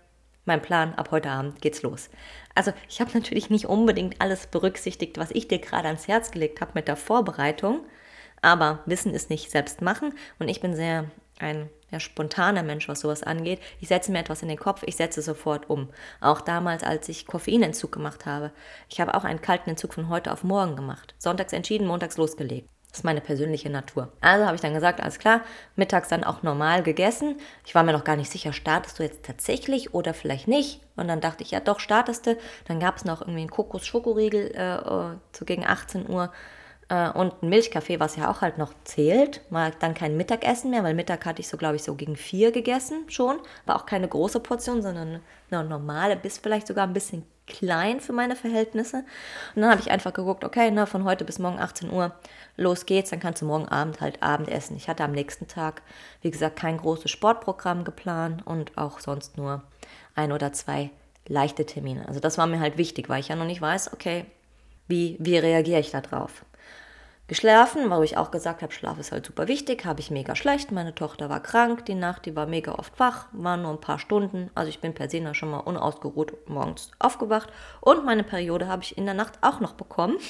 mein 0.44 0.60
Plan, 0.60 0.94
ab 0.94 1.10
heute 1.10 1.30
Abend 1.30 1.60
geht's 1.62 1.82
los. 1.82 2.10
Also 2.54 2.72
ich 2.88 3.00
habe 3.00 3.10
natürlich 3.14 3.50
nicht 3.50 3.66
unbedingt 3.66 4.20
alles 4.20 4.46
berücksichtigt, 4.46 5.18
was 5.18 5.30
ich 5.32 5.48
dir 5.48 5.58
gerade 5.58 5.88
ans 5.88 6.06
Herz 6.08 6.30
gelegt 6.30 6.60
habe 6.60 6.72
mit 6.74 6.88
der 6.88 6.96
Vorbereitung, 6.96 7.80
aber 8.42 8.80
Wissen 8.86 9.14
ist 9.14 9.30
nicht 9.30 9.50
selbst 9.50 9.82
machen 9.82 10.14
und 10.38 10.48
ich 10.48 10.60
bin 10.60 10.74
sehr 10.76 11.10
ein 11.38 11.68
ja, 11.90 12.00
spontaner 12.00 12.62
Mensch, 12.62 12.88
was 12.88 13.00
sowas 13.00 13.22
angeht. 13.22 13.60
Ich 13.80 13.88
setze 13.88 14.12
mir 14.12 14.18
etwas 14.18 14.42
in 14.42 14.48
den 14.48 14.58
Kopf, 14.58 14.82
ich 14.86 14.96
setze 14.96 15.22
sofort 15.22 15.68
um. 15.68 15.88
Auch 16.20 16.40
damals, 16.40 16.82
als 16.82 17.08
ich 17.08 17.26
Koffeinentzug 17.26 17.92
gemacht 17.92 18.26
habe. 18.26 18.52
Ich 18.88 19.00
habe 19.00 19.14
auch 19.14 19.24
einen 19.24 19.40
kalten 19.40 19.70
Entzug 19.70 19.94
von 19.94 20.08
heute 20.08 20.32
auf 20.32 20.44
morgen 20.44 20.76
gemacht. 20.76 21.14
Sonntags 21.18 21.52
entschieden, 21.52 21.86
montags 21.86 22.16
losgelegt. 22.16 22.68
Das 22.94 23.00
ist 23.00 23.04
meine 23.04 23.20
persönliche 23.20 23.70
Natur. 23.70 24.12
Also 24.20 24.46
habe 24.46 24.54
ich 24.54 24.60
dann 24.60 24.72
gesagt, 24.72 25.00
alles 25.00 25.18
klar, 25.18 25.40
mittags 25.74 26.10
dann 26.10 26.22
auch 26.22 26.44
normal 26.44 26.84
gegessen. 26.84 27.40
Ich 27.66 27.74
war 27.74 27.82
mir 27.82 27.92
noch 27.92 28.04
gar 28.04 28.14
nicht 28.14 28.30
sicher, 28.30 28.52
startest 28.52 29.00
du 29.00 29.02
jetzt 29.02 29.24
tatsächlich 29.24 29.94
oder 29.94 30.14
vielleicht 30.14 30.46
nicht. 30.46 30.80
Und 30.94 31.08
dann 31.08 31.20
dachte 31.20 31.42
ich, 31.42 31.50
ja 31.50 31.58
doch, 31.58 31.80
startest 31.80 32.28
du. 32.28 32.38
Dann 32.66 32.78
gab 32.78 32.96
es 32.96 33.04
noch 33.04 33.20
irgendwie 33.20 33.40
einen 33.40 33.50
Kokos-Schokoriegel 33.50 34.52
äh, 34.54 34.76
äh 34.76 35.16
so 35.32 35.44
gegen 35.44 35.66
18 35.66 36.08
Uhr 36.08 36.32
äh, 36.88 37.10
und 37.10 37.42
ein 37.42 37.48
Milchkaffee, 37.48 38.00
was 38.00 38.16
ja 38.16 38.30
auch 38.30 38.40
halt 38.40 38.58
noch 38.58 38.72
zählt. 38.84 39.40
Mal 39.50 39.72
dann 39.80 39.94
kein 39.94 40.16
Mittagessen 40.16 40.70
mehr, 40.70 40.84
weil 40.84 40.94
Mittag 40.94 41.24
hatte 41.24 41.40
ich 41.40 41.48
so, 41.48 41.56
glaube 41.56 41.76
ich, 41.76 41.82
so 41.82 41.94
gegen 41.94 42.16
vier 42.16 42.52
gegessen 42.52 43.08
schon. 43.08 43.38
War 43.66 43.76
auch 43.76 43.86
keine 43.86 44.08
große 44.08 44.40
Portion, 44.40 44.82
sondern 44.82 45.20
eine 45.50 45.68
normale, 45.68 46.16
bis 46.16 46.38
vielleicht 46.38 46.66
sogar 46.66 46.86
ein 46.86 46.92
bisschen 46.92 47.24
klein 47.46 48.00
für 48.00 48.12
meine 48.12 48.36
Verhältnisse. 48.36 49.04
Und 49.54 49.62
dann 49.62 49.70
habe 49.70 49.80
ich 49.80 49.90
einfach 49.90 50.12
geguckt, 50.12 50.44
okay, 50.44 50.70
na, 50.70 50.86
von 50.86 51.04
heute 51.04 51.24
bis 51.24 51.38
morgen 51.38 51.58
18 51.58 51.90
Uhr, 51.90 52.12
los 52.56 52.86
geht's, 52.86 53.10
dann 53.10 53.20
kannst 53.20 53.42
du 53.42 53.46
morgen 53.46 53.68
Abend 53.68 54.00
halt 54.00 54.22
Abendessen. 54.22 54.76
Ich 54.76 54.88
hatte 54.88 55.04
am 55.04 55.12
nächsten 55.12 55.46
Tag, 55.46 55.82
wie 56.22 56.30
gesagt, 56.30 56.56
kein 56.56 56.78
großes 56.78 57.10
Sportprogramm 57.10 57.84
geplant 57.84 58.46
und 58.46 58.76
auch 58.78 59.00
sonst 59.00 59.36
nur 59.36 59.62
ein 60.14 60.32
oder 60.32 60.52
zwei 60.52 60.90
leichte 61.26 61.66
Termine. 61.66 62.06
Also 62.08 62.20
das 62.20 62.38
war 62.38 62.46
mir 62.46 62.60
halt 62.60 62.78
wichtig, 62.78 63.08
weil 63.08 63.20
ich 63.20 63.28
ja 63.28 63.36
noch 63.36 63.46
nicht 63.46 63.60
weiß, 63.60 63.92
okay, 63.92 64.26
wie, 64.88 65.16
wie 65.18 65.38
reagiere 65.38 65.80
ich 65.80 65.90
da 65.90 66.00
drauf? 66.00 66.44
Geschlafen, 67.26 67.90
wo 67.90 68.02
ich 68.02 68.16
auch 68.16 68.30
gesagt 68.30 68.62
habe, 68.62 68.72
Schlaf 68.72 68.98
ist 68.98 69.12
halt 69.12 69.24
super 69.24 69.48
wichtig, 69.48 69.84
habe 69.86 70.00
ich 70.00 70.10
mega 70.10 70.36
schlecht. 70.36 70.72
Meine 70.72 70.94
Tochter 70.94 71.30
war 71.30 71.40
krank 71.40 71.86
die 71.86 71.94
Nacht, 71.94 72.26
die 72.26 72.36
war 72.36 72.46
mega 72.46 72.72
oft 72.72 72.98
wach, 73.00 73.26
waren 73.32 73.62
nur 73.62 73.70
ein 73.70 73.80
paar 73.80 73.98
Stunden. 73.98 74.50
Also 74.54 74.68
ich 74.68 74.80
bin 74.80 74.94
per 74.94 75.08
se 75.08 75.34
schon 75.34 75.50
mal 75.50 75.58
unausgeruht 75.58 76.48
morgens 76.48 76.90
aufgewacht 76.98 77.50
und 77.80 78.04
meine 78.04 78.24
Periode 78.24 78.68
habe 78.68 78.82
ich 78.82 78.98
in 78.98 79.06
der 79.06 79.14
Nacht 79.14 79.38
auch 79.40 79.60
noch 79.60 79.74
bekommen. 79.74 80.16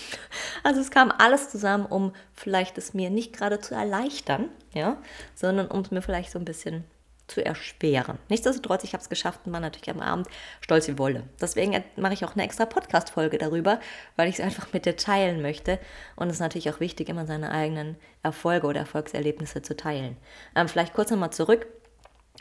Also 0.63 0.81
es 0.81 0.91
kam 0.91 1.13
alles 1.17 1.51
zusammen, 1.51 1.85
um 1.85 2.13
vielleicht 2.33 2.79
es 2.79 2.95
mir 2.95 3.11
nicht 3.11 3.35
gerade 3.35 3.61
zu 3.61 3.75
erleichtern, 3.75 4.49
ja, 4.73 4.97
sondern 5.35 5.67
um 5.67 5.81
es 5.81 5.91
mir 5.91 6.01
vielleicht 6.01 6.31
so 6.31 6.39
ein 6.39 6.45
bisschen 6.45 6.85
zu 7.27 7.45
erschweren. 7.45 8.19
Nichtsdestotrotz, 8.29 8.85
ich 8.85 8.93
habe 8.93 9.03
es 9.03 9.09
geschafft 9.09 9.41
und 9.45 9.53
war 9.53 9.61
natürlich 9.61 9.91
am 9.91 10.01
Abend 10.01 10.29
stolz 10.61 10.89
wie 10.89 10.99
Wolle. 10.99 11.25
Deswegen 11.41 11.83
mache 11.97 12.13
ich 12.13 12.25
auch 12.25 12.35
eine 12.35 12.45
extra 12.45 12.67
Podcast-Folge 12.67 13.39
darüber, 13.39 13.81
weil 14.17 14.29
ich 14.29 14.39
es 14.39 14.45
einfach 14.45 14.73
mit 14.73 14.87
dir 14.87 14.97
teilen 14.97 15.41
möchte. 15.41 15.79
Und 16.17 16.29
es 16.29 16.35
ist 16.35 16.41
natürlich 16.41 16.71
auch 16.71 16.81
wichtig, 16.81 17.09
immer 17.09 17.27
seine 17.27 17.51
eigenen 17.51 17.97
Erfolge 18.23 18.67
oder 18.67 18.81
Erfolgserlebnisse 18.81 19.63
zu 19.63 19.77
teilen. 19.77 20.17
Ähm, 20.55 20.69
vielleicht 20.69 20.95
kurz 20.95 21.11
nochmal 21.11 21.33
zurück. 21.33 21.67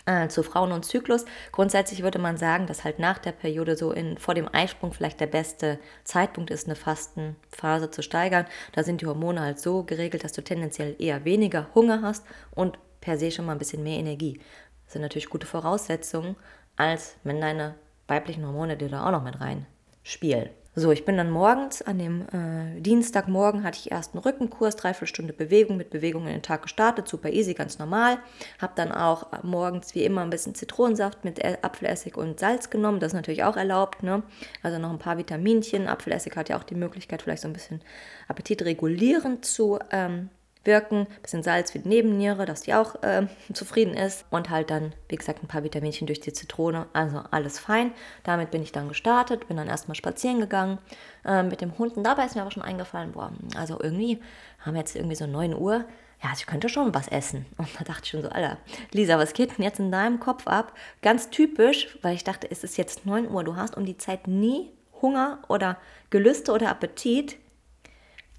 Äh, 0.06 0.28
zu 0.28 0.44
Frauen 0.44 0.74
und 0.74 0.84
Zyklus. 0.84 1.24
Grundsätzlich 1.52 2.02
würde 2.02 2.20
man 2.20 2.36
sagen, 2.36 2.66
dass 2.66 2.84
halt 2.84 3.00
nach 3.00 3.20
der 3.20 3.32
Periode 3.32 3.78
so 3.78 3.92
in, 3.92 4.18
vor 4.18 4.34
dem 4.34 4.54
Eisprung 4.54 4.92
vielleicht 4.92 5.22
der 5.22 5.28
beste 5.28 5.80
Zeitpunkt 6.04 6.50
ist, 6.50 6.66
eine 6.66 6.76
Fastenphase 6.76 7.90
zu 7.90 8.02
steigern. 8.02 8.46
Da 8.74 8.84
sind 8.84 9.02
die 9.02 9.06
Hormone 9.06 9.40
halt 9.40 9.60
so 9.60 9.84
geregelt, 9.84 10.24
dass 10.24 10.34
du 10.34 10.44
tendenziell 10.44 10.96
eher 11.00 11.24
weniger 11.24 11.70
Hunger 11.74 12.02
hast 12.02 12.26
und 12.52 12.80
per 13.00 13.18
se 13.18 13.32
schon 13.32 13.46
mal 13.46 13.54
ein 13.54 13.60
bisschen 13.60 13.84
mehr 13.84 14.00
Energie 14.00 14.42
sind 14.88 15.02
natürlich 15.02 15.30
gute 15.30 15.48
Voraussetzungen, 15.48 16.36
als 16.76 17.16
wenn 17.24 17.42
deine 17.42 17.76
weiblichen 18.08 18.46
Hormone 18.46 18.78
dir 18.78 18.90
da 18.90 19.06
auch 19.06 19.12
noch 19.12 19.24
mit 19.24 19.40
rein 19.40 19.66
spielen. 20.04 20.50
So, 20.76 20.92
ich 20.92 21.06
bin 21.06 21.18
dann 21.18 21.30
morgens, 21.30 21.84
an 21.84 22.00
dem 22.00 22.24
äh, 22.34 22.82
Dienstagmorgen 22.82 23.64
hatte 23.64 23.78
ich 23.78 23.92
erst 23.92 24.16
einen 24.16 24.24
Rückenkurs, 24.24 24.76
dreiviertel 24.76 25.08
Stunde 25.08 25.32
Bewegung, 25.32 25.78
mit 25.78 25.92
Bewegung 25.92 26.26
in 26.26 26.34
den 26.34 26.42
Tag 26.42 26.64
gestartet, 26.64 27.08
super 27.08 27.30
easy, 27.30 27.54
ganz 27.54 27.78
normal. 27.78 28.18
Habe 28.60 28.74
dann 28.76 28.92
auch 28.92 29.44
morgens 29.44 29.94
wie 29.94 30.04
immer 30.04 30.22
ein 30.22 30.32
bisschen 30.32 30.56
Zitronensaft 30.56 31.24
mit 31.24 31.46
Apfelessig 31.64 32.18
und 32.18 32.40
Salz 32.40 32.72
genommen, 32.72 33.00
das 33.00 33.10
ist 33.10 33.16
natürlich 33.16 33.44
auch 33.44 33.56
erlaubt, 33.56 34.02
ne? 34.02 34.24
Also 34.64 34.80
noch 34.80 34.90
ein 34.90 34.98
paar 34.98 35.20
Vitaminchen. 35.20 35.88
Apfelessig 35.88 36.36
hat 36.36 36.50
ja 36.50 36.58
auch 36.58 36.64
die 36.64 36.74
Möglichkeit, 36.74 37.22
vielleicht 37.22 37.44
so 37.44 37.48
ein 37.48 37.54
bisschen 37.54 37.82
Appetit 38.28 38.64
regulierend 38.64 39.46
zu 39.46 39.78
ähm, 39.92 40.32
wirken. 40.64 41.08
Bisschen 41.22 41.44
Salz 41.44 41.72
für 41.72 41.80
die 41.80 41.90
Nebenniere, 41.90 42.46
dass 42.46 42.62
die 42.62 42.74
auch 42.74 43.02
äh, 43.04 43.28
zufrieden 43.54 43.94
ist. 43.94 44.26
Und 44.30 44.50
halt 44.50 44.70
dann, 44.70 44.94
wie 45.10 45.16
gesagt, 45.16 45.44
ein 45.44 45.48
paar 45.48 45.64
Vitaminchen 45.64 46.08
durch 46.08 46.20
die 46.20 46.34
Zitrone. 46.34 46.88
Also 46.94 47.22
alles 47.32 47.60
fein. 47.60 47.92
Damit 48.24 48.52
bin 48.52 48.62
ich 48.62 48.72
dann 48.72 48.88
gestartet, 48.88 49.48
bin 49.48 49.58
dann 49.58 49.68
erstmal 49.68 49.96
spazieren 49.96 50.40
gegangen 50.40 50.80
äh, 51.26 51.44
mit 51.44 51.62
dem 51.62 51.78
Hund. 51.78 51.98
Und 51.98 52.04
dabei 52.04 52.26
ist 52.26 52.36
mir 52.36 52.42
aber 52.42 52.52
schon 52.52 52.64
eingefallen, 52.64 53.12
boah, 53.14 53.32
also 53.56 53.80
irgendwie 53.82 54.20
haben 54.60 54.74
wir 54.74 54.80
jetzt 54.80 54.96
irgendwie 54.96 55.16
so 55.16 55.28
9 55.28 55.56
Uhr. 55.56 55.86
Ja, 56.24 56.30
also 56.30 56.42
ich 56.42 56.48
könnte 56.48 56.70
schon 56.70 56.94
was 56.94 57.10
essen. 57.10 57.46
Und 57.58 57.68
da 57.78 57.84
dachte 57.84 58.04
ich 58.06 58.12
schon 58.12 58.22
so, 58.22 58.30
Alter, 58.30 58.58
Lisa, 58.92 59.18
was 59.20 59.34
geht 59.34 59.58
denn 59.58 59.66
jetzt 59.66 59.80
in 59.80 59.92
deinem 59.92 60.20
Kopf 60.20 60.48
ab? 60.48 60.74
Ganz 61.02 61.30
typisch, 61.30 61.98
weil 62.02 62.16
ich 62.16 62.24
dachte, 62.24 62.50
es 62.50 62.64
ist 62.64 62.78
jetzt 62.78 63.06
9 63.06 63.30
Uhr, 63.30 63.44
du 63.44 63.56
hast 63.56 63.76
um 63.76 63.86
die 63.86 63.98
Zeit 63.98 64.28
nie 64.28 64.72
Hunger 65.02 65.40
oder 65.50 65.78
Gelüste 66.10 66.54
oder 66.54 66.70
Appetit. 66.70 67.38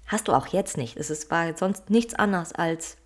Hast 0.07 0.27
du 0.27 0.33
auch 0.33 0.47
jetzt 0.47 0.77
nicht. 0.77 0.97
Es 0.97 1.31
war 1.31 1.55
sonst 1.57 1.89
nichts 1.89 2.13
anderes 2.13 2.53
als 2.53 2.97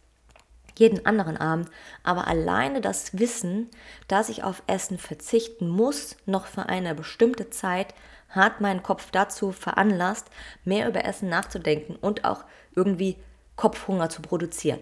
jeden 0.78 1.06
anderen 1.06 1.38
Abend. 1.38 1.70
Aber 2.04 2.28
alleine 2.28 2.82
das 2.82 3.18
Wissen, 3.18 3.70
dass 4.08 4.30
ich 4.30 4.44
auf 4.44 4.64
Essen 4.68 4.98
verzichten 4.98 5.68
muss, 5.68 6.16
noch 6.26 6.48
für 6.48 6.68
eine 6.68 6.96
bestimmte 6.96 7.50
Zeit, 7.50 7.94
hat 8.30 8.62
meinen 8.62 8.84
Kopf 8.84 9.12
dazu 9.12 9.52
veranlasst, 9.52 10.28
mehr 10.64 10.88
über 10.88 11.06
Essen 11.06 11.30
nachzudenken 11.30 11.96
und 11.96 12.26
auch 12.26 12.44
irgendwie 12.76 13.18
Kopfhunger 13.56 14.10
zu 14.10 14.22
produzieren. 14.22 14.80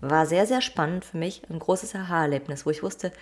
War 0.00 0.26
sehr, 0.26 0.46
sehr 0.46 0.60
spannend 0.60 1.04
für 1.04 1.18
mich, 1.18 1.42
ein 1.50 1.58
großes 1.58 1.94
Aha-Erlebnis, 1.94 2.64
wo 2.64 2.70
ich 2.70 2.82
wusste, 2.82 3.12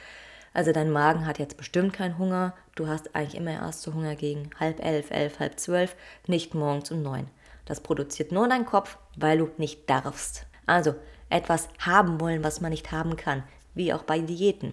also 0.53 0.72
dein 0.72 0.90
Magen 0.90 1.27
hat 1.27 1.38
jetzt 1.38 1.57
bestimmt 1.57 1.92
keinen 1.92 2.16
Hunger, 2.16 2.55
du 2.77 2.87
hast 2.87 3.14
eigentlich 3.14 3.35
immer 3.35 3.51
erst 3.51 3.83
so 3.83 3.92
Hunger 3.92 4.14
gegen 4.14 4.51
halb 4.59 4.83
elf, 4.83 5.11
elf, 5.11 5.38
halb 5.38 5.59
zwölf, 5.59 5.96
nicht 6.27 6.55
morgens 6.55 6.90
um 6.90 7.03
neun. 7.03 7.29
Das 7.66 7.81
produziert 7.81 8.33
nur 8.33 8.48
dein 8.48 8.64
Kopf, 8.64 8.96
weil 9.16 9.38
du 9.38 9.50
nicht 9.59 9.90
darfst. 9.90 10.46
Also 10.64 10.94
etwas 11.29 11.68
haben 11.79 12.20
wollen, 12.20 12.42
was 12.42 12.61
man 12.61 12.70
nicht 12.70 12.92
haben 12.92 13.16
kann, 13.16 13.42
wie 13.74 13.92
auch 13.92 14.05
bei 14.05 14.20
Diäten. 14.20 14.72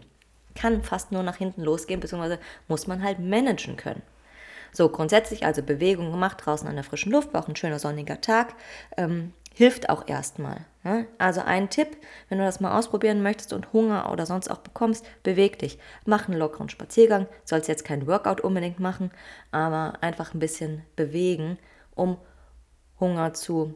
Kann 0.56 0.84
fast 0.84 1.12
nur 1.12 1.23
nach 1.23 1.38
hinten 1.38 1.63
losgehen, 1.63 1.99
beziehungsweise 1.99 2.39
muss 2.67 2.88
man 2.88 3.03
halt 3.03 3.19
managen 3.19 3.75
können. 3.75 4.03
So, 4.71 4.89
grundsätzlich 4.89 5.45
also 5.45 5.62
Bewegung 5.62 6.12
gemacht, 6.12 6.38
draußen 6.43 6.67
an 6.67 6.75
der 6.75 6.84
frischen 6.84 7.12
Luft, 7.12 7.34
war 7.34 7.43
auch 7.43 7.47
ein 7.47 7.56
schöner 7.56 7.79
sonniger 7.79 8.21
Tag, 8.21 8.56
ähm, 8.97 9.34
hilft 9.53 9.89
auch 9.89 10.08
erstmal. 10.08 10.65
Ne? 10.84 11.08
Also 11.19 11.41
ein 11.41 11.69
Tipp, 11.69 11.95
wenn 12.29 12.39
du 12.39 12.43
das 12.43 12.60
mal 12.60 12.77
ausprobieren 12.77 13.21
möchtest 13.21 13.53
und 13.53 13.71
Hunger 13.71 14.12
oder 14.12 14.25
sonst 14.25 14.49
auch 14.49 14.58
bekommst, 14.58 15.06
beweg 15.21 15.60
dich. 15.60 15.77
Mach 16.06 16.27
einen 16.27 16.39
lockeren 16.39 16.69
Spaziergang, 16.69 17.27
sollst 17.45 17.67
jetzt 17.67 17.86
kein 17.86 18.08
Workout 18.08 18.41
unbedingt 18.41 18.79
machen, 18.79 19.12
aber 19.51 19.93
einfach 20.01 20.34
ein 20.34 20.39
bisschen 20.39 20.84
bewegen, 20.95 21.60
um 21.93 22.17
Hunger 22.99 23.34
zu 23.34 23.75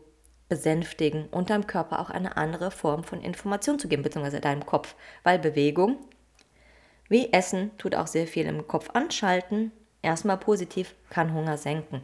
besänftigen 0.50 1.28
und 1.28 1.50
deinem 1.50 1.68
Körper 1.68 2.00
auch 2.00 2.10
eine 2.10 2.38
andere 2.38 2.72
Form 2.72 3.04
von 3.04 3.22
Information 3.22 3.80
zu 3.80 3.88
geben, 3.88 4.04
beziehungsweise 4.04 4.40
deinem 4.40 4.66
Kopf. 4.66 4.96
Weil 5.24 5.40
Bewegung, 5.40 5.98
wie 7.10 7.32
Essen, 7.34 7.72
tut 7.78 7.96
auch 7.96 8.08
sehr 8.08 8.28
viel 8.28 8.46
im 8.46 8.68
Kopf 8.68 8.90
anschalten. 8.94 9.72
Erstmal 10.02 10.38
positiv, 10.38 10.96
kann 11.10 11.34
Hunger 11.34 11.58
senken. 11.58 12.02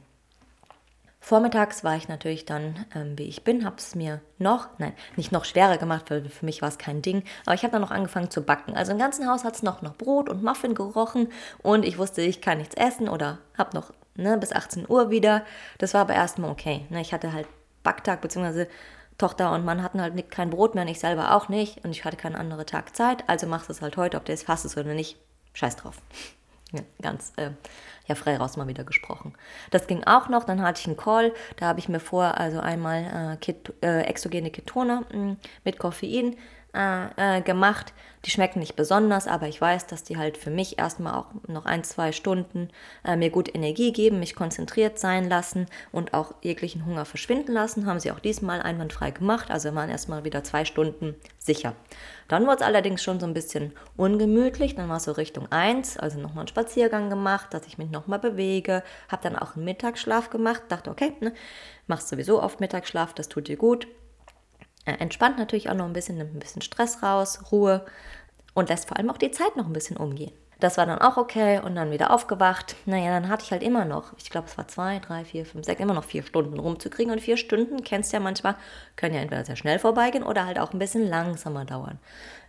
Vormittags 1.23 1.85
war 1.85 1.95
ich 1.95 2.09
natürlich 2.09 2.43
dann, 2.43 2.85
ähm, 2.93 3.17
wie 3.17 3.23
ich 3.23 3.45
bin, 3.45 3.63
habe 3.63 3.77
es 3.77 3.95
mir 3.95 4.19
noch, 4.39 4.67
nein, 4.77 4.91
nicht 5.15 5.31
noch 5.31 5.45
schwerer 5.45 5.77
gemacht, 5.77 6.11
weil 6.11 6.27
für 6.27 6.43
mich 6.43 6.61
war 6.61 6.67
es 6.67 6.77
kein 6.77 7.01
Ding, 7.01 7.23
aber 7.45 7.55
ich 7.55 7.63
habe 7.63 7.71
dann 7.71 7.81
noch 7.81 7.91
angefangen 7.91 8.29
zu 8.29 8.41
backen. 8.41 8.75
Also 8.75 8.91
im 8.91 8.97
ganzen 8.97 9.29
Haus 9.29 9.45
hat 9.45 9.55
es 9.55 9.63
noch 9.63 9.81
nach 9.81 9.95
Brot 9.95 10.27
und 10.27 10.43
Muffin 10.43 10.75
gerochen 10.75 11.29
und 11.61 11.85
ich 11.85 11.97
wusste, 11.97 12.21
ich 12.21 12.41
kann 12.41 12.57
nichts 12.57 12.75
essen 12.75 13.07
oder 13.07 13.37
habe 13.57 13.73
noch 13.73 13.93
ne, 14.15 14.37
bis 14.37 14.51
18 14.51 14.89
Uhr 14.89 15.09
wieder. 15.09 15.43
Das 15.77 15.93
war 15.93 16.01
aber 16.01 16.13
erstmal 16.13 16.51
okay. 16.51 16.85
Ne? 16.89 17.01
Ich 17.01 17.13
hatte 17.13 17.33
halt 17.33 17.47
Backtag, 17.83 18.21
beziehungsweise 18.21 18.67
Tochter 19.17 19.51
und 19.51 19.65
Mann 19.65 19.83
hatten 19.83 20.01
halt 20.01 20.31
kein 20.31 20.49
Brot 20.49 20.75
mehr 20.75 20.87
ich 20.87 20.99
selber 20.99 21.35
auch 21.35 21.49
nicht. 21.49 21.83
Und 21.83 21.91
ich 21.91 22.05
hatte 22.05 22.17
keinen 22.17 22.35
anderen 22.35 22.65
Tag 22.65 22.95
Zeit, 22.95 23.27
also 23.27 23.47
machst 23.47 23.69
du 23.69 23.73
es 23.73 23.81
halt 23.81 23.97
heute, 23.97 24.17
ob 24.17 24.25
du 24.25 24.33
es 24.33 24.43
fasst 24.43 24.77
oder 24.77 24.93
nicht. 24.93 25.17
Scheiß 25.53 25.75
drauf. 25.75 26.01
ganz 27.01 27.33
äh, 27.37 27.51
ja, 28.07 28.15
frei 28.15 28.37
raus 28.37 28.57
mal 28.57 28.67
wieder 28.67 28.83
gesprochen. 28.83 29.33
Das 29.71 29.87
ging 29.87 30.03
auch 30.03 30.29
noch, 30.29 30.43
dann 30.43 30.61
hatte 30.61 30.81
ich 30.81 30.87
einen 30.87 30.97
Call, 30.97 31.33
da 31.57 31.67
habe 31.67 31.79
ich 31.79 31.89
mir 31.89 31.99
vor, 31.99 32.37
also 32.37 32.59
einmal 32.59 33.33
äh, 33.33 33.37
Ket 33.37 33.73
äh, 33.81 34.01
exogene 34.01 34.49
Ketone 34.49 35.05
mh, 35.11 35.17
mm, 35.17 35.37
mit 35.63 35.79
Koffein 35.79 36.35
äh, 36.73 37.37
äh, 37.37 37.41
gemacht. 37.41 37.93
Die 38.25 38.31
schmecken 38.31 38.59
nicht 38.59 38.75
besonders, 38.75 39.27
aber 39.27 39.47
ich 39.47 39.59
weiß, 39.59 39.85
dass 39.85 40.03
die 40.03 40.17
halt 40.17 40.37
für 40.37 40.49
mich 40.49 40.79
erstmal 40.79 41.13
auch 41.13 41.27
noch 41.47 41.65
ein, 41.65 41.83
zwei 41.83 42.13
Stunden 42.13 42.69
äh, 43.03 43.17
mir 43.17 43.29
gut 43.29 43.53
Energie 43.53 43.91
geben, 43.91 44.19
mich 44.19 44.33
konzentriert 44.33 44.97
sein 44.97 45.27
lassen 45.27 45.67
und 45.91 46.13
auch 46.13 46.33
jeglichen 46.41 46.85
Hunger 46.85 47.03
verschwinden 47.03 47.51
lassen. 47.51 47.85
Haben 47.85 47.99
sie 47.99 48.11
auch 48.11 48.19
diesmal 48.19 48.61
einwandfrei 48.61 49.11
gemacht, 49.11 49.51
also 49.51 49.75
waren 49.75 49.89
erstmal 49.89 50.23
wieder 50.23 50.43
zwei 50.43 50.63
Stunden 50.63 51.15
sicher. 51.37 51.75
Dann 52.29 52.45
wurde 52.45 52.57
es 52.57 52.61
allerdings 52.61 53.03
schon 53.03 53.19
so 53.19 53.25
ein 53.25 53.33
bisschen 53.33 53.73
ungemütlich, 53.97 54.73
dann 54.73 54.87
war 54.87 54.97
es 54.97 55.03
so 55.03 55.11
Richtung 55.11 55.51
1, 55.51 55.97
also 55.97 56.17
nochmal 56.17 56.39
einen 56.39 56.47
Spaziergang 56.47 57.09
gemacht, 57.09 57.53
dass 57.53 57.67
ich 57.67 57.77
mich 57.77 57.91
nochmal 57.91 58.19
bewege, 58.19 58.83
habe 59.09 59.21
dann 59.21 59.35
auch 59.35 59.57
einen 59.57 59.65
Mittagsschlaf 59.65 60.29
gemacht, 60.29 60.63
dachte, 60.69 60.89
okay, 60.89 61.13
ne, 61.19 61.33
machst 61.87 62.07
sowieso 62.07 62.41
oft 62.41 62.61
Mittagsschlaf, 62.61 63.13
das 63.13 63.27
tut 63.27 63.49
dir 63.49 63.57
gut 63.57 63.85
entspannt 64.85 65.37
natürlich 65.37 65.69
auch 65.69 65.75
noch 65.75 65.85
ein 65.85 65.93
bisschen, 65.93 66.17
nimmt 66.17 66.35
ein 66.35 66.39
bisschen 66.39 66.61
Stress 66.61 67.03
raus, 67.03 67.51
Ruhe 67.51 67.85
und 68.53 68.69
lässt 68.69 68.87
vor 68.87 68.97
allem 68.97 69.09
auch 69.09 69.17
die 69.17 69.31
Zeit 69.31 69.55
noch 69.55 69.65
ein 69.65 69.73
bisschen 69.73 69.97
umgehen. 69.97 70.31
Das 70.59 70.77
war 70.77 70.85
dann 70.85 70.99
auch 70.99 71.17
okay 71.17 71.59
und 71.59 71.75
dann 71.75 71.91
wieder 71.91 72.11
aufgewacht. 72.11 72.77
Naja, 72.85 73.09
dann 73.09 73.27
hatte 73.27 73.43
ich 73.43 73.51
halt 73.51 73.63
immer 73.63 73.83
noch, 73.83 74.13
ich 74.17 74.29
glaube, 74.29 74.47
es 74.47 74.57
war 74.57 74.65
zwei, 74.67 74.99
drei, 74.99 75.25
vier, 75.25 75.45
fünf, 75.45 75.65
sechs, 75.65 75.81
immer 75.81 75.93
noch 75.93 76.05
vier 76.05 76.23
Stunden 76.23 76.57
rumzukriegen. 76.57 77.11
Und 77.11 77.19
vier 77.19 77.35
Stunden, 77.35 77.83
kennst 77.83 78.13
du 78.13 78.17
ja 78.17 78.23
manchmal, 78.23 78.55
können 78.95 79.13
ja 79.13 79.21
entweder 79.21 79.43
sehr 79.43 79.57
schnell 79.57 79.77
vorbeigehen 79.77 80.23
oder 80.23 80.45
halt 80.45 80.59
auch 80.59 80.71
ein 80.71 80.79
bisschen 80.79 81.05
langsamer 81.05 81.65
dauern. 81.65 81.99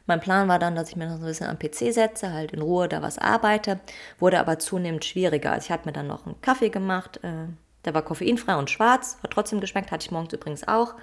Mein 0.06 0.20
Plan 0.20 0.46
war 0.48 0.60
dann, 0.60 0.76
dass 0.76 0.90
ich 0.90 0.96
mir 0.96 1.08
noch 1.08 1.16
so 1.16 1.22
ein 1.22 1.26
bisschen 1.26 1.48
am 1.48 1.58
PC 1.58 1.92
setze, 1.92 2.32
halt 2.32 2.52
in 2.52 2.62
Ruhe 2.62 2.88
da 2.88 3.02
was 3.02 3.18
arbeite, 3.18 3.80
wurde 4.20 4.38
aber 4.38 4.58
zunehmend 4.60 5.04
schwieriger. 5.04 5.50
Also 5.50 5.64
ich 5.64 5.70
hatte 5.72 5.88
mir 5.88 5.92
dann 5.92 6.06
noch 6.06 6.26
einen 6.26 6.40
Kaffee 6.40 6.68
gemacht, 6.68 7.18
äh, 7.24 7.48
der 7.84 7.94
war 7.94 8.02
koffeinfrei 8.02 8.54
und 8.54 8.70
schwarz, 8.70 9.18
hat 9.22 9.32
trotzdem 9.32 9.60
geschmeckt, 9.60 9.90
hatte 9.90 10.04
ich 10.04 10.12
morgens 10.12 10.32
übrigens 10.32 10.68
auch. 10.68 10.94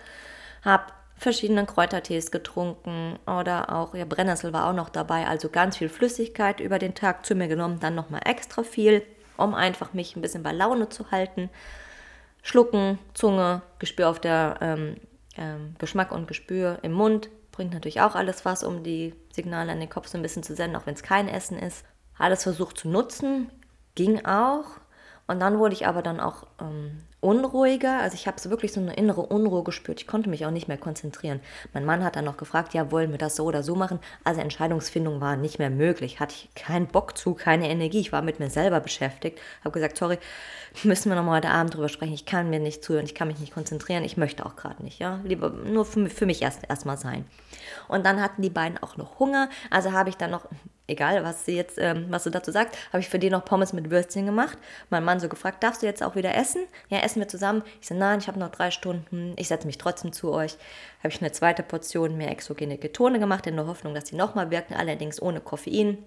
Hab 0.63 0.93
verschiedene 1.21 1.67
Kräutertees 1.67 2.31
getrunken 2.31 3.19
oder 3.27 3.71
auch, 3.71 3.93
ja, 3.93 4.05
Brennnessel 4.05 4.53
war 4.53 4.67
auch 4.67 4.73
noch 4.73 4.89
dabei, 4.89 5.27
also 5.27 5.49
ganz 5.49 5.77
viel 5.77 5.87
Flüssigkeit 5.87 6.59
über 6.59 6.79
den 6.79 6.95
Tag 6.95 7.27
zu 7.27 7.35
mir 7.35 7.47
genommen, 7.47 7.79
dann 7.79 7.93
nochmal 7.93 8.21
extra 8.25 8.63
viel, 8.63 9.03
um 9.37 9.53
einfach 9.53 9.93
mich 9.93 10.15
ein 10.15 10.23
bisschen 10.23 10.41
bei 10.41 10.51
Laune 10.51 10.89
zu 10.89 11.11
halten. 11.11 11.51
Schlucken, 12.41 12.97
Zunge, 13.13 13.61
Gespür 13.77 14.09
auf 14.09 14.19
der 14.19 14.57
ähm, 14.61 14.95
ähm, 15.37 15.75
Geschmack 15.77 16.11
und 16.11 16.27
Gespür 16.27 16.79
im 16.81 16.93
Mund, 16.93 17.29
bringt 17.51 17.71
natürlich 17.71 18.01
auch 18.01 18.15
alles 18.15 18.43
was, 18.43 18.63
um 18.63 18.81
die 18.81 19.13
Signale 19.31 19.71
an 19.71 19.79
den 19.79 19.89
Kopf 19.89 20.07
so 20.07 20.17
ein 20.17 20.23
bisschen 20.23 20.41
zu 20.41 20.55
senden, 20.55 20.75
auch 20.75 20.87
wenn 20.87 20.95
es 20.95 21.03
kein 21.03 21.29
Essen 21.29 21.59
ist. 21.59 21.85
Alles 22.17 22.41
versucht 22.41 22.79
zu 22.79 22.89
nutzen, 22.89 23.51
ging 23.93 24.25
auch. 24.25 24.65
Und 25.27 25.39
dann 25.39 25.59
wurde 25.59 25.75
ich 25.75 25.85
aber 25.85 26.01
dann 26.01 26.19
auch 26.19 26.47
ähm, 26.59 27.03
unruhiger. 27.21 27.99
Also 27.99 28.15
ich 28.15 28.27
habe 28.27 28.39
so 28.39 28.49
wirklich 28.49 28.73
so 28.73 28.81
eine 28.81 28.95
innere 28.95 29.21
Unruhe 29.21 29.63
gespürt. 29.63 30.01
Ich 30.01 30.07
konnte 30.07 30.29
mich 30.29 30.45
auch 30.45 30.51
nicht 30.51 30.67
mehr 30.67 30.77
konzentrieren. 30.77 31.39
Mein 31.71 31.85
Mann 31.85 32.03
hat 32.03 32.15
dann 32.15 32.25
noch 32.25 32.37
gefragt, 32.37 32.73
ja, 32.73 32.91
wollen 32.91 33.11
wir 33.11 33.19
das 33.19 33.35
so 33.35 33.45
oder 33.45 33.63
so 33.63 33.75
machen? 33.75 33.99
Also 34.23 34.41
Entscheidungsfindung 34.41 35.21
war 35.21 35.37
nicht 35.37 35.59
mehr 35.59 35.69
möglich. 35.69 36.19
Hatte 36.19 36.35
ich 36.35 36.53
keinen 36.55 36.87
Bock 36.87 37.17
zu, 37.17 37.35
keine 37.35 37.69
Energie. 37.69 37.99
Ich 37.99 38.11
war 38.11 38.23
mit 38.23 38.39
mir 38.39 38.49
selber 38.49 38.79
beschäftigt. 38.79 39.39
Habe 39.63 39.71
gesagt, 39.71 39.97
sorry, 39.97 40.17
müssen 40.83 41.09
wir 41.09 41.15
nochmal 41.15 41.37
heute 41.37 41.49
Abend 41.49 41.75
drüber 41.75 41.89
sprechen. 41.89 42.13
Ich 42.13 42.25
kann 42.25 42.49
mir 42.49 42.59
nicht 42.59 42.83
zuhören, 42.83 43.05
ich 43.05 43.15
kann 43.15 43.27
mich 43.27 43.39
nicht 43.39 43.53
konzentrieren. 43.53 44.03
Ich 44.03 44.17
möchte 44.17 44.45
auch 44.45 44.55
gerade 44.55 44.83
nicht. 44.83 44.99
Ja, 44.99 45.19
lieber 45.23 45.51
nur 45.51 45.85
für, 45.85 46.09
für 46.09 46.25
mich 46.25 46.41
erst 46.41 46.67
erstmal 46.67 46.97
sein. 46.97 47.25
Und 47.87 48.05
dann 48.05 48.19
hatten 48.19 48.41
die 48.41 48.49
beiden 48.49 48.79
auch 48.79 48.97
noch 48.97 49.19
Hunger. 49.19 49.49
Also 49.69 49.91
habe 49.91 50.09
ich 50.09 50.17
dann 50.17 50.31
noch 50.31 50.47
egal 50.91 51.23
was 51.23 51.45
sie 51.45 51.55
jetzt, 51.55 51.77
ähm, 51.79 52.07
was 52.09 52.23
du 52.23 52.29
dazu 52.29 52.51
sagst, 52.51 52.77
habe 52.89 52.99
ich 52.99 53.09
für 53.09 53.19
die 53.19 53.29
noch 53.29 53.45
Pommes 53.45 53.73
mit 53.73 53.89
Würstchen 53.89 54.25
gemacht. 54.25 54.57
Mein 54.89 55.03
Mann 55.03 55.19
so 55.19 55.29
gefragt, 55.29 55.63
darfst 55.63 55.81
du 55.81 55.85
jetzt 55.85 56.03
auch 56.03 56.15
wieder 56.15 56.35
essen? 56.35 56.61
Ja, 56.89 56.99
essen 56.99 57.19
wir 57.19 57.27
zusammen. 57.27 57.63
Ich 57.81 57.87
so, 57.87 57.95
nein, 57.95 58.19
ich 58.19 58.27
habe 58.27 58.39
noch 58.39 58.51
drei 58.51 58.71
Stunden, 58.71 59.33
ich 59.37 59.47
setze 59.47 59.65
mich 59.65 59.77
trotzdem 59.77 60.13
zu 60.13 60.31
euch. 60.31 60.57
Habe 60.99 61.09
ich 61.09 61.21
eine 61.21 61.31
zweite 61.31 61.63
Portion 61.63 62.17
mehr 62.17 62.31
exogene 62.31 62.77
Ketone 62.77 63.19
gemacht, 63.19 63.47
in 63.47 63.55
der 63.55 63.67
Hoffnung, 63.67 63.95
dass 63.95 64.05
die 64.05 64.15
nochmal 64.15 64.51
wirken, 64.51 64.75
allerdings 64.75 65.21
ohne 65.21 65.39
Koffein. 65.39 65.97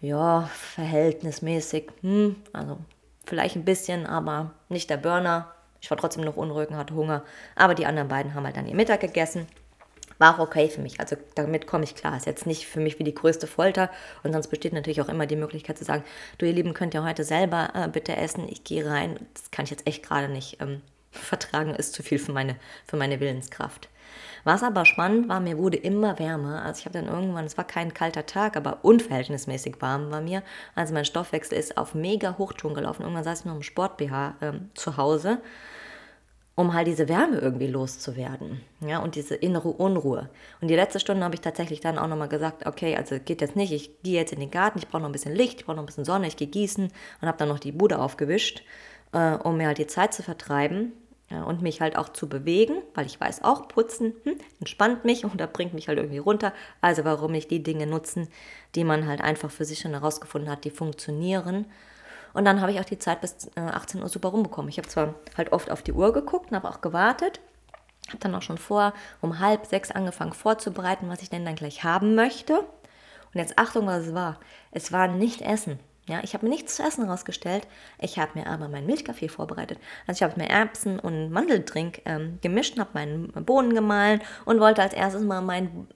Ja, 0.00 0.50
verhältnismäßig, 0.52 1.90
hm, 2.00 2.36
also 2.52 2.78
vielleicht 3.24 3.56
ein 3.56 3.64
bisschen, 3.64 4.06
aber 4.06 4.50
nicht 4.68 4.90
der 4.90 4.96
Burner. 4.96 5.54
Ich 5.80 5.90
war 5.90 5.98
trotzdem 5.98 6.24
noch 6.24 6.36
unruhig 6.36 6.70
und 6.70 6.76
hatte 6.76 6.94
Hunger. 6.94 7.22
Aber 7.56 7.74
die 7.74 7.86
anderen 7.86 8.08
beiden 8.08 8.34
haben 8.34 8.44
halt 8.44 8.56
dann 8.56 8.66
ihr 8.66 8.74
Mittag 8.74 9.00
gegessen 9.00 9.46
war 10.18 10.34
auch 10.34 10.38
okay 10.38 10.68
für 10.68 10.80
mich. 10.80 11.00
Also 11.00 11.16
damit 11.34 11.66
komme 11.66 11.84
ich 11.84 11.94
klar. 11.94 12.16
Ist 12.16 12.26
jetzt 12.26 12.46
nicht 12.46 12.66
für 12.66 12.80
mich 12.80 12.98
wie 12.98 13.04
die 13.04 13.14
größte 13.14 13.46
Folter. 13.46 13.90
Und 14.22 14.32
sonst 14.32 14.48
besteht 14.48 14.72
natürlich 14.72 15.00
auch 15.00 15.08
immer 15.08 15.26
die 15.26 15.36
Möglichkeit 15.36 15.78
zu 15.78 15.84
sagen, 15.84 16.04
du 16.38 16.46
ihr 16.46 16.52
Lieben 16.52 16.74
könnt 16.74 16.94
ja 16.94 17.04
heute 17.04 17.24
selber 17.24 17.70
äh, 17.74 17.88
bitte 17.88 18.16
essen. 18.16 18.48
Ich 18.48 18.64
gehe 18.64 18.86
rein. 18.86 19.18
Das 19.34 19.50
kann 19.50 19.64
ich 19.64 19.70
jetzt 19.70 19.86
echt 19.86 20.02
gerade 20.02 20.28
nicht 20.28 20.60
ähm, 20.60 20.82
vertragen. 21.10 21.74
Ist 21.74 21.94
zu 21.94 22.02
viel 22.02 22.18
für 22.18 22.32
meine, 22.32 22.56
für 22.86 22.96
meine 22.96 23.20
Willenskraft. 23.20 23.88
Was 24.44 24.62
aber 24.62 24.84
spannend 24.84 25.28
war, 25.28 25.40
mir 25.40 25.56
wurde 25.56 25.78
immer 25.78 26.18
wärmer. 26.18 26.62
Also 26.62 26.80
ich 26.80 26.84
habe 26.86 26.98
dann 26.98 27.08
irgendwann, 27.08 27.46
es 27.46 27.56
war 27.56 27.66
kein 27.66 27.94
kalter 27.94 28.26
Tag, 28.26 28.56
aber 28.56 28.84
unverhältnismäßig 28.84 29.76
warm 29.80 30.10
war 30.10 30.20
mir. 30.20 30.42
Also 30.74 30.92
mein 30.92 31.06
Stoffwechsel 31.06 31.58
ist 31.58 31.78
auf 31.78 31.94
mega 31.94 32.36
Hochtouren 32.36 32.74
gelaufen. 32.74 33.02
Irgendwann 33.02 33.24
saß 33.24 33.40
ich 33.40 33.44
noch 33.46 33.56
im 33.56 33.62
Sport-BH 33.62 34.36
ähm, 34.42 34.70
zu 34.74 34.98
Hause 34.98 35.40
um 36.56 36.72
halt 36.72 36.86
diese 36.86 37.08
Wärme 37.08 37.38
irgendwie 37.38 37.66
loszuwerden, 37.66 38.60
ja, 38.80 39.00
und 39.00 39.16
diese 39.16 39.34
innere 39.34 39.68
Unruhe. 39.68 40.30
Und 40.60 40.68
die 40.68 40.76
letzte 40.76 41.00
Stunde 41.00 41.24
habe 41.24 41.34
ich 41.34 41.40
tatsächlich 41.40 41.80
dann 41.80 41.98
auch 41.98 42.06
nochmal 42.06 42.28
gesagt, 42.28 42.66
okay, 42.66 42.96
also 42.96 43.18
geht 43.18 43.40
jetzt 43.40 43.56
nicht, 43.56 43.72
ich 43.72 44.02
gehe 44.02 44.14
jetzt 44.14 44.32
in 44.32 44.40
den 44.40 44.50
Garten, 44.50 44.78
ich 44.78 44.88
brauche 44.88 45.02
noch 45.02 45.08
ein 45.08 45.12
bisschen 45.12 45.34
Licht, 45.34 45.60
ich 45.60 45.66
brauche 45.66 45.76
noch 45.76 45.82
ein 45.82 45.86
bisschen 45.86 46.04
Sonne, 46.04 46.28
ich 46.28 46.36
gehe 46.36 46.46
gießen 46.46 46.84
und 47.20 47.28
habe 47.28 47.38
dann 47.38 47.48
noch 47.48 47.58
die 47.58 47.72
Bude 47.72 47.98
aufgewischt, 47.98 48.62
äh, 49.12 49.34
um 49.34 49.56
mir 49.56 49.66
halt 49.66 49.78
die 49.78 49.88
Zeit 49.88 50.14
zu 50.14 50.22
vertreiben 50.22 50.92
ja, 51.30 51.42
und 51.42 51.60
mich 51.62 51.80
halt 51.80 51.96
auch 51.96 52.10
zu 52.10 52.28
bewegen, 52.28 52.82
weil 52.94 53.06
ich 53.06 53.20
weiß 53.20 53.42
auch, 53.42 53.66
putzen 53.66 54.14
hm, 54.22 54.36
entspannt 54.60 55.04
mich 55.04 55.24
und 55.24 55.40
da 55.40 55.46
bringt 55.46 55.74
mich 55.74 55.88
halt 55.88 55.98
irgendwie 55.98 56.18
runter. 56.18 56.52
Also 56.80 57.04
warum 57.04 57.32
nicht 57.32 57.50
die 57.50 57.62
Dinge 57.62 57.86
nutzen, 57.86 58.28
die 58.76 58.84
man 58.84 59.08
halt 59.08 59.20
einfach 59.20 59.50
für 59.50 59.64
sich 59.64 59.80
schon 59.80 59.92
herausgefunden 59.92 60.50
hat, 60.50 60.64
die 60.64 60.70
funktionieren 60.70 61.66
und 62.34 62.44
dann 62.44 62.60
habe 62.60 62.72
ich 62.72 62.80
auch 62.80 62.84
die 62.84 62.98
Zeit 62.98 63.20
bis 63.20 63.48
18 63.56 64.00
äh, 64.00 64.02
Uhr 64.02 64.08
super 64.08 64.28
rumbekommen. 64.28 64.68
Ich 64.68 64.76
habe 64.78 64.88
zwar 64.88 65.14
halt 65.36 65.52
oft 65.52 65.70
auf 65.70 65.82
die 65.82 65.92
Uhr 65.92 66.12
geguckt 66.12 66.50
und 66.50 66.56
habe 66.56 66.68
auch 66.68 66.80
gewartet, 66.80 67.40
habe 68.08 68.18
dann 68.18 68.34
auch 68.34 68.42
schon 68.42 68.58
vor 68.58 68.92
um 69.22 69.38
halb 69.38 69.66
sechs 69.66 69.90
angefangen 69.90 70.32
vorzubereiten, 70.32 71.08
was 71.08 71.22
ich 71.22 71.30
denn 71.30 71.44
dann 71.44 71.54
gleich 71.54 71.84
haben 71.84 72.14
möchte. 72.14 72.58
Und 72.58 73.40
jetzt 73.40 73.58
Achtung, 73.58 73.86
was 73.86 74.06
es 74.06 74.14
war. 74.14 74.38
Es 74.70 74.92
war 74.92 75.08
nicht 75.08 75.40
Essen. 75.40 75.78
Ja, 76.06 76.20
ich 76.22 76.34
habe 76.34 76.44
mir 76.44 76.50
nichts 76.50 76.76
zu 76.76 76.82
essen 76.82 77.08
rausgestellt. 77.08 77.66
Ich 77.98 78.18
habe 78.18 78.38
mir 78.38 78.46
aber 78.46 78.68
meinen 78.68 78.86
Milchkaffee 78.86 79.28
vorbereitet. 79.28 79.78
Also 80.06 80.18
ich 80.18 80.30
habe 80.30 80.38
mir 80.38 80.50
Erbsen 80.50 80.98
und 80.98 81.30
Mandeldrink 81.30 82.02
ähm, 82.04 82.38
gemischt, 82.42 82.78
habe 82.78 82.90
meinen 82.92 83.32
Bohnen 83.32 83.74
gemahlen 83.74 84.20
und 84.44 84.60
wollte 84.60 84.82
als 84.82 84.92
erstes 84.92 85.22
mal 85.22 85.40
meinen 85.40 85.88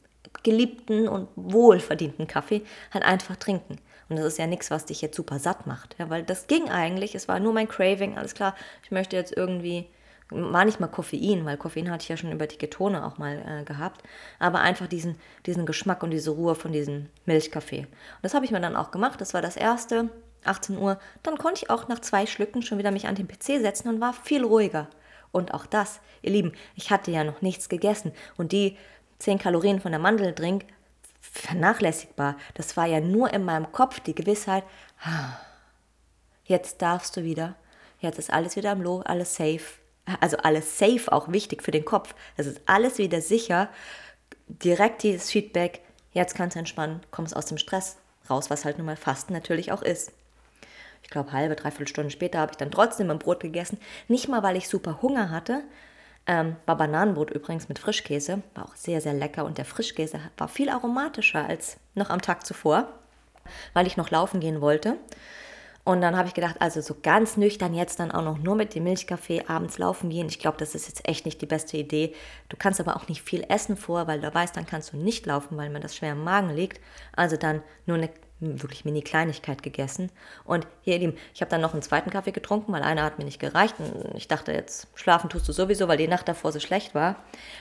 geliebten 0.42 1.09
und 1.09 1.29
wohlverdienten 1.37 2.27
Kaffee 2.27 2.62
halt 2.92 3.05
einfach 3.05 3.37
trinken. 3.37 3.77
Und 4.08 4.16
das 4.16 4.26
ist 4.26 4.38
ja 4.38 4.46
nichts, 4.46 4.70
was 4.70 4.86
dich 4.86 5.02
jetzt 5.02 5.16
super 5.16 5.38
satt 5.38 5.66
macht. 5.66 5.96
Ja, 5.98 6.08
weil 6.08 6.22
das 6.22 6.46
ging 6.46 6.70
eigentlich, 6.70 7.14
es 7.14 7.28
war 7.28 7.40
nur 7.40 7.52
mein 7.52 7.68
Craving, 7.68 8.16
alles 8.16 8.34
klar, 8.34 8.54
ich 8.82 8.90
möchte 8.90 9.16
jetzt 9.16 9.36
irgendwie, 9.36 9.86
war 10.30 10.64
nicht 10.64 10.80
mal 10.80 10.88
Koffein, 10.88 11.44
weil 11.44 11.56
Koffein 11.56 11.90
hatte 11.90 12.02
ich 12.02 12.08
ja 12.08 12.16
schon 12.16 12.32
über 12.32 12.46
die 12.46 12.56
Ketone 12.56 13.06
auch 13.06 13.18
mal 13.18 13.42
äh, 13.46 13.64
gehabt, 13.64 14.02
aber 14.38 14.60
einfach 14.60 14.86
diesen, 14.86 15.16
diesen 15.46 15.66
Geschmack 15.66 16.02
und 16.02 16.10
diese 16.10 16.30
Ruhe 16.30 16.54
von 16.54 16.72
diesem 16.72 17.06
Milchkaffee. 17.26 17.80
Und 17.80 17.88
das 18.22 18.34
habe 18.34 18.44
ich 18.44 18.50
mir 18.50 18.60
dann 18.60 18.76
auch 18.76 18.90
gemacht, 18.90 19.20
das 19.20 19.34
war 19.34 19.42
das 19.42 19.56
erste, 19.56 20.08
18 20.44 20.78
Uhr. 20.78 20.98
Dann 21.22 21.36
konnte 21.36 21.62
ich 21.62 21.70
auch 21.70 21.88
nach 21.88 22.00
zwei 22.00 22.26
Schlücken 22.26 22.62
schon 22.62 22.78
wieder 22.78 22.90
mich 22.90 23.08
an 23.08 23.14
den 23.14 23.28
PC 23.28 23.60
setzen 23.60 23.88
und 23.88 24.00
war 24.00 24.12
viel 24.12 24.44
ruhiger. 24.44 24.88
Und 25.30 25.52
auch 25.52 25.66
das, 25.66 26.00
ihr 26.22 26.30
Lieben, 26.30 26.52
ich 26.74 26.90
hatte 26.90 27.10
ja 27.10 27.24
noch 27.24 27.42
nichts 27.42 27.68
gegessen 27.68 28.12
und 28.36 28.52
die 28.52 28.76
10 29.18 29.38
Kalorien 29.38 29.80
von 29.80 29.92
der 29.92 30.00
Mandeldrink 30.00 30.64
vernachlässigbar. 31.32 32.36
Das 32.54 32.76
war 32.76 32.86
ja 32.86 33.00
nur 33.00 33.32
in 33.32 33.44
meinem 33.44 33.70
Kopf 33.72 34.00
die 34.00 34.14
Gewissheit, 34.14 34.64
jetzt 36.44 36.82
darfst 36.82 37.16
du 37.16 37.24
wieder, 37.24 37.54
jetzt 38.00 38.18
ist 38.18 38.32
alles 38.32 38.56
wieder 38.56 38.70
am 38.70 38.82
Loh, 38.82 39.02
alles 39.04 39.34
safe. 39.34 39.62
Also 40.20 40.38
alles 40.38 40.78
safe, 40.78 41.12
auch 41.12 41.30
wichtig 41.30 41.62
für 41.62 41.70
den 41.70 41.84
Kopf. 41.84 42.14
Es 42.38 42.46
ist 42.46 42.62
alles 42.64 42.96
wieder 42.96 43.20
sicher. 43.20 43.68
Direkt 44.46 45.02
dieses 45.02 45.30
Feedback, 45.30 45.80
jetzt 46.12 46.34
kannst 46.34 46.56
du 46.56 46.60
entspannen, 46.60 47.00
kommst 47.10 47.36
aus 47.36 47.44
dem 47.44 47.58
Stress 47.58 47.98
raus, 48.30 48.48
was 48.48 48.64
halt 48.64 48.78
nun 48.78 48.86
mal 48.86 48.96
Fasten 48.96 49.34
natürlich 49.34 49.70
auch 49.70 49.82
ist. 49.82 50.12
Ich 51.02 51.10
glaube, 51.10 51.32
halbe, 51.32 51.56
dreiviertel 51.56 51.88
Stunden 51.88 52.10
später 52.10 52.38
habe 52.38 52.52
ich 52.52 52.56
dann 52.56 52.70
trotzdem 52.70 53.10
ein 53.10 53.18
Brot 53.18 53.40
gegessen. 53.40 53.78
Nicht 54.08 54.28
mal, 54.28 54.42
weil 54.42 54.56
ich 54.56 54.68
super 54.68 55.02
Hunger 55.02 55.30
hatte, 55.30 55.62
ähm, 56.28 56.56
war 56.66 56.76
Bananenbrot 56.76 57.30
übrigens 57.30 57.68
mit 57.68 57.78
Frischkäse, 57.78 58.42
war 58.54 58.66
auch 58.66 58.76
sehr, 58.76 59.00
sehr 59.00 59.14
lecker 59.14 59.44
und 59.44 59.58
der 59.58 59.64
Frischkäse 59.64 60.20
war 60.36 60.46
viel 60.46 60.68
aromatischer 60.68 61.44
als 61.46 61.78
noch 61.94 62.10
am 62.10 62.20
Tag 62.22 62.46
zuvor, 62.46 62.86
weil 63.72 63.86
ich 63.86 63.96
noch 63.96 64.10
laufen 64.10 64.38
gehen 64.38 64.60
wollte. 64.60 64.96
Und 65.84 66.02
dann 66.02 66.18
habe 66.18 66.28
ich 66.28 66.34
gedacht, 66.34 66.56
also 66.58 66.82
so 66.82 66.96
ganz 67.02 67.38
nüchtern 67.38 67.72
jetzt 67.72 67.98
dann 67.98 68.10
auch 68.10 68.22
noch 68.22 68.36
nur 68.36 68.56
mit 68.56 68.74
dem 68.74 68.84
Milchkaffee 68.84 69.44
abends 69.48 69.78
laufen 69.78 70.10
gehen. 70.10 70.28
Ich 70.28 70.38
glaube, 70.38 70.58
das 70.58 70.74
ist 70.74 70.86
jetzt 70.86 71.08
echt 71.08 71.24
nicht 71.24 71.40
die 71.40 71.46
beste 71.46 71.78
Idee. 71.78 72.14
Du 72.50 72.58
kannst 72.58 72.78
aber 72.78 72.94
auch 72.94 73.08
nicht 73.08 73.22
viel 73.22 73.42
essen 73.48 73.74
vor, 73.74 74.06
weil 74.06 74.20
du 74.20 74.32
weißt, 74.32 74.54
dann 74.54 74.66
kannst 74.66 74.92
du 74.92 74.98
nicht 74.98 75.24
laufen, 75.24 75.56
weil 75.56 75.70
mir 75.70 75.80
das 75.80 75.96
schwer 75.96 76.12
im 76.12 76.24
Magen 76.24 76.50
liegt. 76.50 76.78
Also 77.16 77.38
dann 77.38 77.62
nur 77.86 77.96
eine 77.96 78.10
wirklich 78.40 78.85
Mini-Kleinigkeit 78.85 79.62
gegessen. 79.62 80.11
Und 80.44 80.66
hier, 80.83 80.94
ihr 80.94 81.01
Lieben, 81.01 81.18
ich 81.35 81.40
habe 81.40 81.51
dann 81.51 81.61
noch 81.61 81.72
einen 81.72 81.83
zweiten 81.83 82.11
Kaffee 82.11 82.33
getrunken, 82.33 82.72
weil 82.72 82.83
einer 82.83 83.03
hat 83.03 83.18
mir 83.18 83.24
nicht 83.24 83.40
gereicht. 83.40 83.74
Und 83.79 84.14
ich 84.14 84.29
dachte, 84.29 84.53
jetzt 84.53 84.87
schlafen 84.94 85.29
tust 85.29 85.48
du 85.48 85.53
sowieso, 85.53 85.88
weil 85.88 85.98
die 85.98 86.09
Nacht 86.09 86.29
davor 86.29 86.53
so 86.53 86.61
schlecht 86.61 86.94
war. 86.94 87.16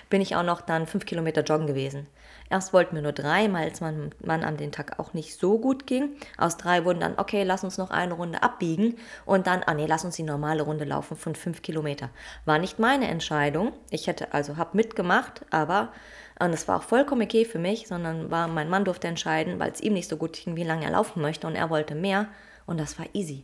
Bin 0.10 0.22
ich 0.22 0.36
auch 0.36 0.44
noch 0.44 0.62
dann 0.62 0.88
fünf 0.88 1.06
Kilometer 1.06 1.44
joggen 1.44 1.68
gewesen. 1.68 2.08
Erst 2.50 2.72
wollten 2.72 2.96
wir 2.96 3.02
nur 3.02 3.12
drei, 3.12 3.52
weil 3.52 3.70
es 3.70 3.82
man, 3.82 4.12
man 4.24 4.44
an 4.44 4.56
den 4.56 4.72
Tag 4.72 5.00
auch 5.00 5.14
nicht 5.14 5.38
so 5.38 5.60
gut 5.60 5.86
ging. 5.86 6.12
Aus 6.38 6.58
drei 6.58 6.86
wurden 6.86 7.02
dann, 7.02 7.18
okay, 7.18 7.44
lass 7.44 7.64
uns 7.64 7.78
noch 7.78 7.90
eine 7.90 8.14
Runde 8.14 8.42
abbiegen. 8.42 8.98
Und 9.26 9.48
dann, 9.48 9.64
ah 9.64 9.74
nee, 9.74 9.86
lass 9.86 10.06
uns 10.06 10.16
die 10.16 10.24
normale 10.24 10.64
Runde 10.64 10.86
laufen 10.86 11.18
von 11.18 11.36
fünf 11.36 11.62
Kilometer. 11.62 12.10
War 12.46 12.60
nicht 12.60 12.80
meine 12.80 13.08
Entscheidung. 13.08 13.74
Ich 13.90 14.08
hätte 14.08 14.34
also, 14.34 14.58
habe 14.58 14.78
mitgemacht, 14.78 15.42
aber 15.50 15.92
und 16.40 16.54
es 16.54 16.68
war 16.68 16.78
auch 16.78 16.84
vollkommen 16.84 17.24
okay 17.24 17.46
für 17.46 17.60
mich, 17.60 17.88
sondern 17.88 18.30
war, 18.30 18.48
mein 18.48 18.70
Mann 18.70 18.86
durfte 18.86 19.08
entscheiden, 19.08 19.60
weil 19.60 19.72
es 19.72 19.82
ihm 19.82 19.94
nicht 19.94 20.10
so 20.10 20.18
gut 20.18 20.34
ging, 20.34 20.56
wie 20.56 20.64
lange 20.64 20.86
er 20.86 20.92
laufen 20.92 21.22
möchte 21.22 21.48
und 21.48 21.56
er 21.56 21.70
wollte 21.70 21.96
mehr 21.96 22.28
und 22.66 22.80
das 22.80 23.00
war 23.00 23.08
easy. 23.14 23.44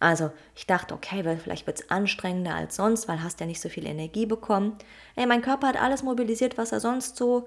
Also 0.00 0.32
ich 0.56 0.66
dachte, 0.66 0.94
okay, 0.94 1.22
vielleicht 1.40 1.68
wird 1.68 1.78
es 1.78 1.90
anstrengender 1.90 2.56
als 2.56 2.74
sonst, 2.74 3.06
weil 3.06 3.22
hast 3.22 3.38
ja 3.38 3.46
nicht 3.46 3.60
so 3.60 3.68
viel 3.68 3.86
Energie 3.86 4.26
bekommen. 4.26 4.76
Ey, 5.14 5.26
mein 5.26 5.42
Körper 5.42 5.68
hat 5.68 5.80
alles 5.80 6.02
mobilisiert, 6.02 6.58
was 6.58 6.72
er 6.72 6.80
sonst 6.80 7.16
so, 7.16 7.46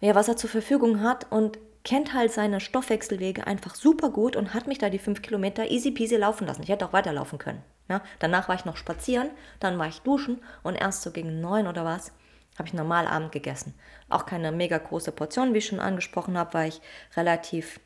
ja, 0.00 0.14
was 0.14 0.28
er 0.28 0.36
zur 0.36 0.50
Verfügung 0.50 1.02
hat 1.02 1.26
und 1.30 1.58
kennt 1.82 2.14
halt 2.14 2.30
seine 2.30 2.60
Stoffwechselwege 2.60 3.46
einfach 3.46 3.74
super 3.74 4.10
gut 4.10 4.36
und 4.36 4.54
hat 4.54 4.68
mich 4.68 4.78
da 4.78 4.88
die 4.90 5.00
fünf 5.00 5.22
Kilometer 5.22 5.68
easy 5.68 5.90
peasy 5.90 6.14
laufen 6.14 6.46
lassen. 6.46 6.62
Ich 6.62 6.68
hätte 6.68 6.86
auch 6.86 6.92
weiterlaufen 6.92 7.38
können. 7.38 7.62
Ja? 7.88 8.02
Danach 8.20 8.48
war 8.48 8.54
ich 8.54 8.64
noch 8.64 8.76
spazieren, 8.76 9.30
dann 9.58 9.78
war 9.78 9.88
ich 9.88 10.02
duschen 10.02 10.40
und 10.62 10.76
erst 10.76 11.02
so 11.02 11.10
gegen 11.10 11.40
neun 11.40 11.66
oder 11.66 11.84
was 11.84 12.12
habe 12.58 12.68
ich 12.68 12.74
normal 12.74 13.06
Abend 13.06 13.32
gegessen. 13.32 13.74
Auch 14.08 14.26
keine 14.26 14.52
mega 14.52 14.78
große 14.78 15.12
Portion, 15.12 15.54
wie 15.54 15.58
ich 15.58 15.66
schon 15.66 15.80
angesprochen 15.80 16.36
habe, 16.36 16.54
weil 16.54 16.68
ich 16.68 16.80
relativ, 17.16 17.80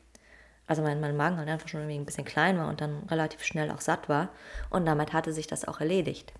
also 0.67 0.81
mein, 0.81 0.99
mein 0.99 1.15
Magen 1.15 1.37
halt 1.37 1.49
einfach 1.49 1.67
schon 1.67 1.81
irgendwie 1.81 1.99
ein 1.99 2.05
bisschen 2.05 2.25
klein 2.25 2.57
war 2.57 2.67
und 2.67 2.81
dann 2.81 3.03
relativ 3.09 3.43
schnell 3.43 3.71
auch 3.71 3.81
satt 3.81 4.09
war. 4.09 4.29
Und 4.69 4.85
damit 4.85 5.13
hatte 5.13 5.31
sich 5.33 5.47
das 5.47 5.67
auch 5.67 5.79
erledigt. 5.79 6.33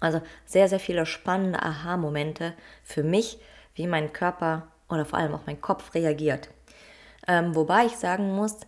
Also 0.00 0.20
sehr, 0.44 0.68
sehr 0.68 0.80
viele 0.80 1.06
spannende 1.06 1.62
Aha-Momente 1.62 2.54
für 2.84 3.02
mich, 3.02 3.40
wie 3.74 3.86
mein 3.86 4.12
Körper 4.12 4.68
oder 4.88 5.04
vor 5.04 5.18
allem 5.18 5.34
auch 5.34 5.46
mein 5.46 5.60
Kopf 5.60 5.94
reagiert. 5.94 6.48
Ähm, 7.26 7.54
wobei 7.54 7.86
ich 7.86 7.96
sagen 7.96 8.32
muss, 8.32 8.58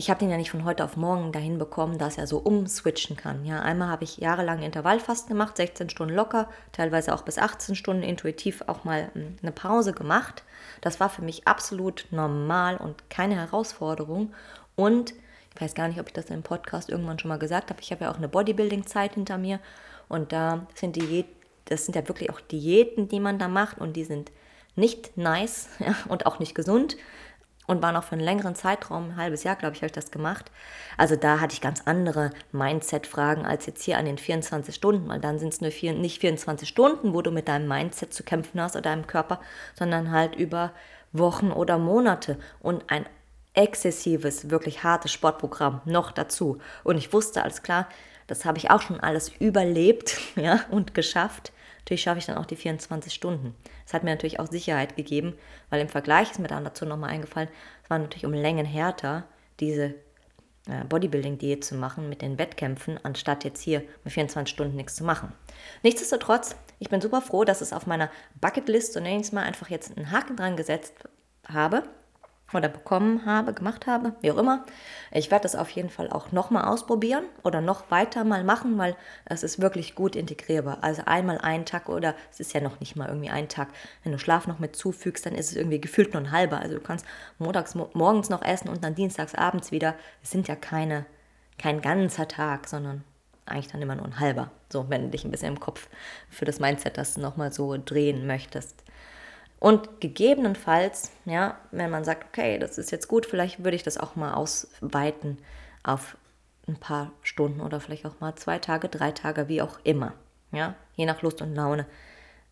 ich 0.00 0.08
habe 0.08 0.20
den 0.20 0.30
ja 0.30 0.38
nicht 0.38 0.50
von 0.50 0.64
heute 0.64 0.82
auf 0.82 0.96
morgen 0.96 1.30
dahin 1.30 1.58
bekommen, 1.58 1.98
dass 1.98 2.16
er 2.16 2.26
so 2.26 2.38
umswitchen 2.38 3.18
kann. 3.18 3.44
Ja, 3.44 3.60
einmal 3.60 3.88
habe 3.88 4.04
ich 4.04 4.16
jahrelang 4.16 4.62
Intervallfasten 4.62 5.28
gemacht, 5.28 5.58
16 5.58 5.90
Stunden 5.90 6.14
locker, 6.14 6.48
teilweise 6.72 7.12
auch 7.12 7.20
bis 7.20 7.36
18 7.36 7.74
Stunden 7.74 8.02
intuitiv 8.02 8.64
auch 8.66 8.84
mal 8.84 9.10
hm, 9.12 9.36
eine 9.42 9.52
Pause 9.52 9.92
gemacht. 9.92 10.42
Das 10.80 11.00
war 11.00 11.10
für 11.10 11.20
mich 11.20 11.46
absolut 11.46 12.06
normal 12.12 12.78
und 12.78 13.10
keine 13.10 13.36
Herausforderung. 13.36 14.32
Und 14.74 15.12
ich 15.54 15.60
weiß 15.60 15.74
gar 15.74 15.86
nicht, 15.86 16.00
ob 16.00 16.06
ich 16.06 16.14
das 16.14 16.30
im 16.30 16.42
Podcast 16.42 16.88
irgendwann 16.88 17.18
schon 17.18 17.28
mal 17.28 17.38
gesagt 17.38 17.68
habe. 17.68 17.82
Ich 17.82 17.92
habe 17.92 18.04
ja 18.04 18.10
auch 18.10 18.16
eine 18.16 18.28
Bodybuilding-Zeit 18.28 19.16
hinter 19.16 19.36
mir 19.36 19.60
und 20.08 20.32
da 20.32 20.66
sind 20.76 20.96
die, 20.96 21.26
das 21.66 21.84
sind 21.84 21.94
ja 21.94 22.08
wirklich 22.08 22.30
auch 22.30 22.40
Diäten, 22.40 23.08
die 23.08 23.20
man 23.20 23.38
da 23.38 23.48
macht 23.48 23.76
und 23.76 23.96
die 23.96 24.04
sind 24.04 24.32
nicht 24.76 25.18
nice 25.18 25.68
ja, 25.78 25.94
und 26.08 26.24
auch 26.24 26.38
nicht 26.38 26.54
gesund 26.54 26.96
und 27.70 27.82
war 27.82 27.92
noch 27.92 28.02
für 28.02 28.16
einen 28.16 28.24
längeren 28.24 28.56
Zeitraum, 28.56 29.10
ein 29.10 29.16
halbes 29.16 29.44
Jahr, 29.44 29.54
glaube 29.54 29.76
ich, 29.76 29.82
habe 29.82 29.86
ich 29.86 29.92
das 29.92 30.10
gemacht. 30.10 30.50
Also 30.96 31.14
da 31.14 31.38
hatte 31.38 31.54
ich 31.54 31.60
ganz 31.60 31.82
andere 31.84 32.30
Mindset-Fragen 32.50 33.46
als 33.46 33.66
jetzt 33.66 33.84
hier 33.84 33.96
an 33.96 34.06
den 34.06 34.18
24 34.18 34.74
Stunden, 34.74 35.08
weil 35.08 35.20
dann 35.20 35.38
sind 35.38 35.52
es 35.52 35.60
nur 35.60 35.70
vier, 35.70 35.92
nicht 35.92 36.20
24 36.20 36.68
Stunden, 36.68 37.14
wo 37.14 37.22
du 37.22 37.30
mit 37.30 37.46
deinem 37.46 37.68
Mindset 37.68 38.12
zu 38.12 38.24
kämpfen 38.24 38.60
hast 38.60 38.74
oder 38.74 38.82
deinem 38.82 39.06
Körper, 39.06 39.40
sondern 39.78 40.10
halt 40.10 40.34
über 40.34 40.72
Wochen 41.12 41.52
oder 41.52 41.78
Monate 41.78 42.38
und 42.58 42.90
ein 42.90 43.06
exzessives, 43.54 44.50
wirklich 44.50 44.82
hartes 44.82 45.12
Sportprogramm 45.12 45.80
noch 45.84 46.10
dazu. 46.10 46.58
Und 46.82 46.98
ich 46.98 47.12
wusste 47.12 47.44
alles 47.44 47.62
klar, 47.62 47.88
das 48.26 48.44
habe 48.44 48.58
ich 48.58 48.72
auch 48.72 48.82
schon 48.82 48.98
alles 48.98 49.28
überlebt 49.38 50.18
ja, 50.34 50.58
und 50.70 50.92
geschafft. 50.92 51.52
Natürlich 51.80 52.02
schaffe 52.02 52.18
ich 52.18 52.26
dann 52.26 52.38
auch 52.38 52.46
die 52.46 52.56
24 52.56 53.12
Stunden. 53.12 53.54
Das 53.84 53.94
hat 53.94 54.04
mir 54.04 54.10
natürlich 54.10 54.40
auch 54.40 54.46
Sicherheit 54.46 54.96
gegeben, 54.96 55.34
weil 55.68 55.80
im 55.80 55.88
Vergleich 55.88 56.30
ist 56.30 56.38
mir 56.38 56.48
dann 56.48 56.64
dazu 56.64 56.86
nochmal 56.86 57.10
eingefallen, 57.10 57.48
es 57.82 57.90
war 57.90 57.98
natürlich 57.98 58.26
um 58.26 58.32
Längen 58.32 58.66
härter, 58.66 59.24
diese 59.58 59.94
äh, 60.66 60.84
Bodybuilding-Diät 60.88 61.64
zu 61.64 61.74
machen 61.74 62.08
mit 62.08 62.22
den 62.22 62.38
Wettkämpfen, 62.38 62.98
anstatt 63.02 63.44
jetzt 63.44 63.62
hier 63.62 63.82
mit 64.04 64.12
24 64.12 64.52
Stunden 64.52 64.76
nichts 64.76 64.94
zu 64.94 65.04
machen. 65.04 65.32
Nichtsdestotrotz, 65.82 66.56
ich 66.78 66.88
bin 66.88 67.00
super 67.00 67.20
froh, 67.20 67.44
dass 67.44 67.60
es 67.60 67.72
auf 67.72 67.86
meiner 67.86 68.10
Bucketlist, 68.40 68.92
so 68.92 69.00
nenne 69.00 69.16
ich 69.16 69.26
es 69.26 69.32
mal, 69.32 69.42
einfach 69.42 69.68
jetzt 69.68 69.96
einen 69.96 70.10
Haken 70.10 70.36
dran 70.36 70.56
gesetzt 70.56 70.94
habe 71.46 71.82
oder 72.52 72.68
bekommen 72.68 73.26
habe, 73.26 73.54
gemacht 73.54 73.86
habe, 73.86 74.14
wie 74.20 74.30
auch 74.30 74.36
immer. 74.36 74.64
Ich 75.12 75.30
werde 75.30 75.44
das 75.44 75.56
auf 75.56 75.70
jeden 75.70 75.90
Fall 75.90 76.10
auch 76.10 76.32
nochmal 76.32 76.64
ausprobieren 76.64 77.24
oder 77.42 77.60
noch 77.60 77.90
weiter 77.90 78.24
mal 78.24 78.44
machen, 78.44 78.78
weil 78.78 78.96
es 79.24 79.42
ist 79.42 79.60
wirklich 79.60 79.94
gut 79.94 80.16
integrierbar. 80.16 80.78
Also 80.82 81.02
einmal 81.06 81.38
einen 81.38 81.64
Tag 81.64 81.88
oder 81.88 82.14
es 82.30 82.40
ist 82.40 82.52
ja 82.52 82.60
noch 82.60 82.80
nicht 82.80 82.96
mal 82.96 83.08
irgendwie 83.08 83.30
ein 83.30 83.48
Tag. 83.48 83.68
Wenn 84.02 84.12
du 84.12 84.18
Schlaf 84.18 84.46
noch 84.46 84.58
mit 84.58 84.76
zufügst, 84.76 85.26
dann 85.26 85.34
ist 85.34 85.50
es 85.50 85.56
irgendwie 85.56 85.80
gefühlt 85.80 86.12
nur 86.12 86.22
ein 86.22 86.32
halber. 86.32 86.60
Also 86.60 86.74
du 86.74 86.80
kannst 86.80 87.06
montags 87.38 87.74
morgens 87.74 88.30
noch 88.30 88.42
essen 88.42 88.68
und 88.68 88.82
dann 88.84 88.94
dienstags 88.94 89.34
abends 89.34 89.72
wieder. 89.72 89.94
Es 90.22 90.30
sind 90.30 90.48
ja 90.48 90.56
keine, 90.56 91.06
kein 91.58 91.80
ganzer 91.80 92.28
Tag, 92.28 92.68
sondern 92.68 93.04
eigentlich 93.46 93.68
dann 93.68 93.82
immer 93.82 93.96
nur 93.96 94.06
ein 94.06 94.20
halber. 94.20 94.50
So, 94.70 94.88
wenn 94.88 95.02
du 95.02 95.08
dich 95.08 95.24
ein 95.24 95.30
bisschen 95.30 95.48
im 95.48 95.60
Kopf 95.60 95.88
für 96.28 96.44
das 96.44 96.60
Mindset 96.60 96.96
das 96.98 97.16
nochmal 97.16 97.52
so 97.52 97.76
drehen 97.76 98.26
möchtest. 98.26 98.84
Und 99.60 100.00
gegebenenfalls, 100.00 101.12
ja, 101.26 101.58
wenn 101.70 101.90
man 101.90 102.02
sagt, 102.02 102.24
okay, 102.24 102.58
das 102.58 102.78
ist 102.78 102.90
jetzt 102.90 103.08
gut, 103.08 103.26
vielleicht 103.26 103.62
würde 103.62 103.76
ich 103.76 103.82
das 103.82 103.98
auch 103.98 104.16
mal 104.16 104.32
ausweiten 104.32 105.36
auf 105.82 106.16
ein 106.66 106.76
paar 106.76 107.12
Stunden 107.22 107.60
oder 107.60 107.78
vielleicht 107.78 108.06
auch 108.06 108.20
mal 108.20 108.34
zwei 108.36 108.58
Tage, 108.58 108.88
drei 108.88 109.12
Tage, 109.12 109.48
wie 109.48 109.60
auch 109.60 109.78
immer. 109.84 110.14
Ja, 110.50 110.74
je 110.96 111.04
nach 111.04 111.20
Lust 111.20 111.42
und 111.42 111.54
Laune. 111.54 111.86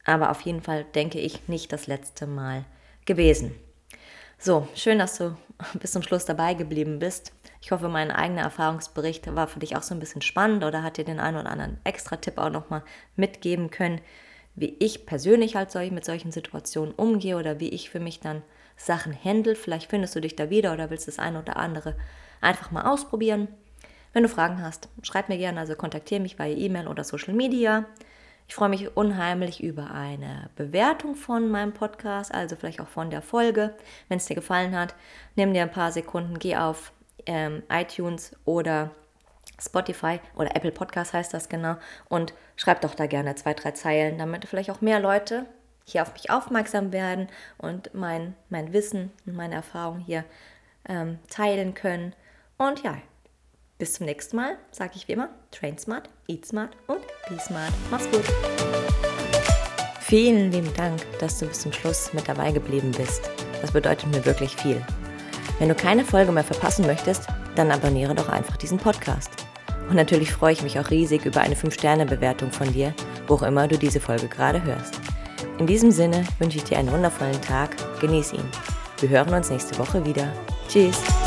Aber 0.04 0.30
auf 0.30 0.42
jeden 0.42 0.60
Fall 0.60 0.84
denke 0.84 1.18
ich 1.18 1.48
nicht 1.48 1.72
das 1.72 1.86
letzte 1.86 2.26
Mal 2.26 2.66
gewesen. 3.06 3.54
So, 4.38 4.68
schön, 4.74 4.98
dass 4.98 5.16
du 5.16 5.34
bis 5.80 5.92
zum 5.92 6.02
Schluss 6.02 6.26
dabei 6.26 6.52
geblieben 6.52 6.98
bist. 6.98 7.32
Ich 7.62 7.72
hoffe, 7.72 7.88
mein 7.88 8.10
eigener 8.10 8.42
Erfahrungsbericht 8.42 9.34
war 9.34 9.48
für 9.48 9.60
dich 9.60 9.76
auch 9.76 9.82
so 9.82 9.94
ein 9.94 10.00
bisschen 10.00 10.22
spannend 10.22 10.62
oder 10.62 10.82
hat 10.82 10.98
dir 10.98 11.04
den 11.04 11.20
einen 11.20 11.38
oder 11.38 11.50
anderen 11.50 11.78
Extra-Tipp 11.84 12.36
auch 12.36 12.50
nochmal 12.50 12.82
mitgeben 13.16 13.70
können 13.70 14.02
wie 14.60 14.76
ich 14.78 15.06
persönlich 15.06 15.56
halt 15.56 15.74
mit 15.92 16.04
solchen 16.04 16.32
Situationen 16.32 16.94
umgehe 16.94 17.36
oder 17.36 17.60
wie 17.60 17.68
ich 17.68 17.90
für 17.90 18.00
mich 18.00 18.20
dann 18.20 18.42
Sachen 18.76 19.16
handle. 19.24 19.54
Vielleicht 19.54 19.90
findest 19.90 20.16
du 20.16 20.20
dich 20.20 20.36
da 20.36 20.50
wieder 20.50 20.72
oder 20.72 20.90
willst 20.90 21.08
das 21.08 21.18
eine 21.18 21.40
oder 21.40 21.56
andere 21.56 21.94
einfach 22.40 22.70
mal 22.70 22.82
ausprobieren. 22.82 23.48
Wenn 24.12 24.22
du 24.22 24.28
Fragen 24.28 24.62
hast, 24.62 24.88
schreib 25.02 25.28
mir 25.28 25.38
gerne, 25.38 25.60
also 25.60 25.74
kontaktiere 25.74 26.20
mich 26.20 26.38
via 26.38 26.46
E-Mail 26.46 26.88
oder 26.88 27.04
Social 27.04 27.34
Media. 27.34 27.86
Ich 28.48 28.54
freue 28.54 28.70
mich 28.70 28.96
unheimlich 28.96 29.62
über 29.62 29.90
eine 29.90 30.48
Bewertung 30.56 31.14
von 31.14 31.50
meinem 31.50 31.74
Podcast, 31.74 32.32
also 32.32 32.56
vielleicht 32.56 32.80
auch 32.80 32.88
von 32.88 33.10
der 33.10 33.20
Folge. 33.20 33.74
Wenn 34.08 34.16
es 34.16 34.24
dir 34.24 34.34
gefallen 34.34 34.74
hat, 34.74 34.94
nimm 35.36 35.52
dir 35.52 35.62
ein 35.62 35.70
paar 35.70 35.92
Sekunden, 35.92 36.38
geh 36.38 36.56
auf 36.56 36.92
ähm, 37.26 37.62
iTunes 37.68 38.34
oder 38.46 38.90
Spotify 39.60 40.20
oder 40.36 40.54
Apple 40.54 40.72
Podcast 40.72 41.12
heißt 41.12 41.34
das 41.34 41.48
genau. 41.48 41.76
Und 42.08 42.34
schreib 42.56 42.80
doch 42.80 42.94
da 42.94 43.06
gerne 43.06 43.34
zwei, 43.34 43.54
drei 43.54 43.72
Zeilen, 43.72 44.18
damit 44.18 44.46
vielleicht 44.46 44.70
auch 44.70 44.80
mehr 44.80 45.00
Leute 45.00 45.46
hier 45.84 46.02
auf 46.02 46.12
mich 46.12 46.30
aufmerksam 46.30 46.92
werden 46.92 47.28
und 47.56 47.94
mein, 47.94 48.34
mein 48.50 48.72
Wissen 48.72 49.10
und 49.26 49.34
meine 49.34 49.54
Erfahrung 49.54 49.98
hier 49.98 50.24
ähm, 50.88 51.18
teilen 51.28 51.74
können. 51.74 52.14
Und 52.58 52.82
ja, 52.82 52.98
bis 53.78 53.94
zum 53.94 54.06
nächsten 54.06 54.36
Mal, 54.36 54.56
sage 54.70 54.92
ich 54.96 55.08
wie 55.08 55.12
immer, 55.12 55.30
train 55.50 55.78
smart, 55.78 56.10
eat 56.26 56.44
smart 56.44 56.76
und 56.86 57.00
be 57.28 57.38
smart. 57.38 57.72
Mach's 57.90 58.10
gut. 58.10 58.24
Vielen 60.00 60.50
lieben 60.50 60.72
Dank, 60.74 61.00
dass 61.20 61.38
du 61.38 61.46
bis 61.46 61.60
zum 61.60 61.72
Schluss 61.72 62.12
mit 62.12 62.28
dabei 62.28 62.50
geblieben 62.50 62.92
bist. 62.96 63.30
Das 63.60 63.72
bedeutet 63.72 64.08
mir 64.08 64.24
wirklich 64.24 64.56
viel. 64.56 64.82
Wenn 65.58 65.68
du 65.68 65.74
keine 65.74 66.04
Folge 66.04 66.32
mehr 66.32 66.44
verpassen 66.44 66.86
möchtest, 66.86 67.26
dann 67.56 67.70
abonniere 67.70 68.14
doch 68.14 68.28
einfach 68.28 68.56
diesen 68.56 68.78
Podcast. 68.78 69.47
Und 69.88 69.96
natürlich 69.96 70.32
freue 70.32 70.52
ich 70.52 70.62
mich 70.62 70.78
auch 70.78 70.90
riesig 70.90 71.24
über 71.24 71.40
eine 71.40 71.54
5-Sterne-Bewertung 71.54 72.50
von 72.50 72.72
dir, 72.72 72.94
wo 73.26 73.34
auch 73.34 73.42
immer 73.42 73.68
du 73.68 73.78
diese 73.78 74.00
Folge 74.00 74.28
gerade 74.28 74.62
hörst. 74.62 75.00
In 75.58 75.66
diesem 75.66 75.90
Sinne 75.90 76.24
wünsche 76.38 76.58
ich 76.58 76.64
dir 76.64 76.78
einen 76.78 76.92
wundervollen 76.92 77.40
Tag, 77.40 77.76
genieß 78.00 78.34
ihn. 78.34 78.44
Wir 79.00 79.08
hören 79.08 79.32
uns 79.32 79.50
nächste 79.50 79.78
Woche 79.78 80.04
wieder. 80.04 80.32
Tschüss! 80.68 81.17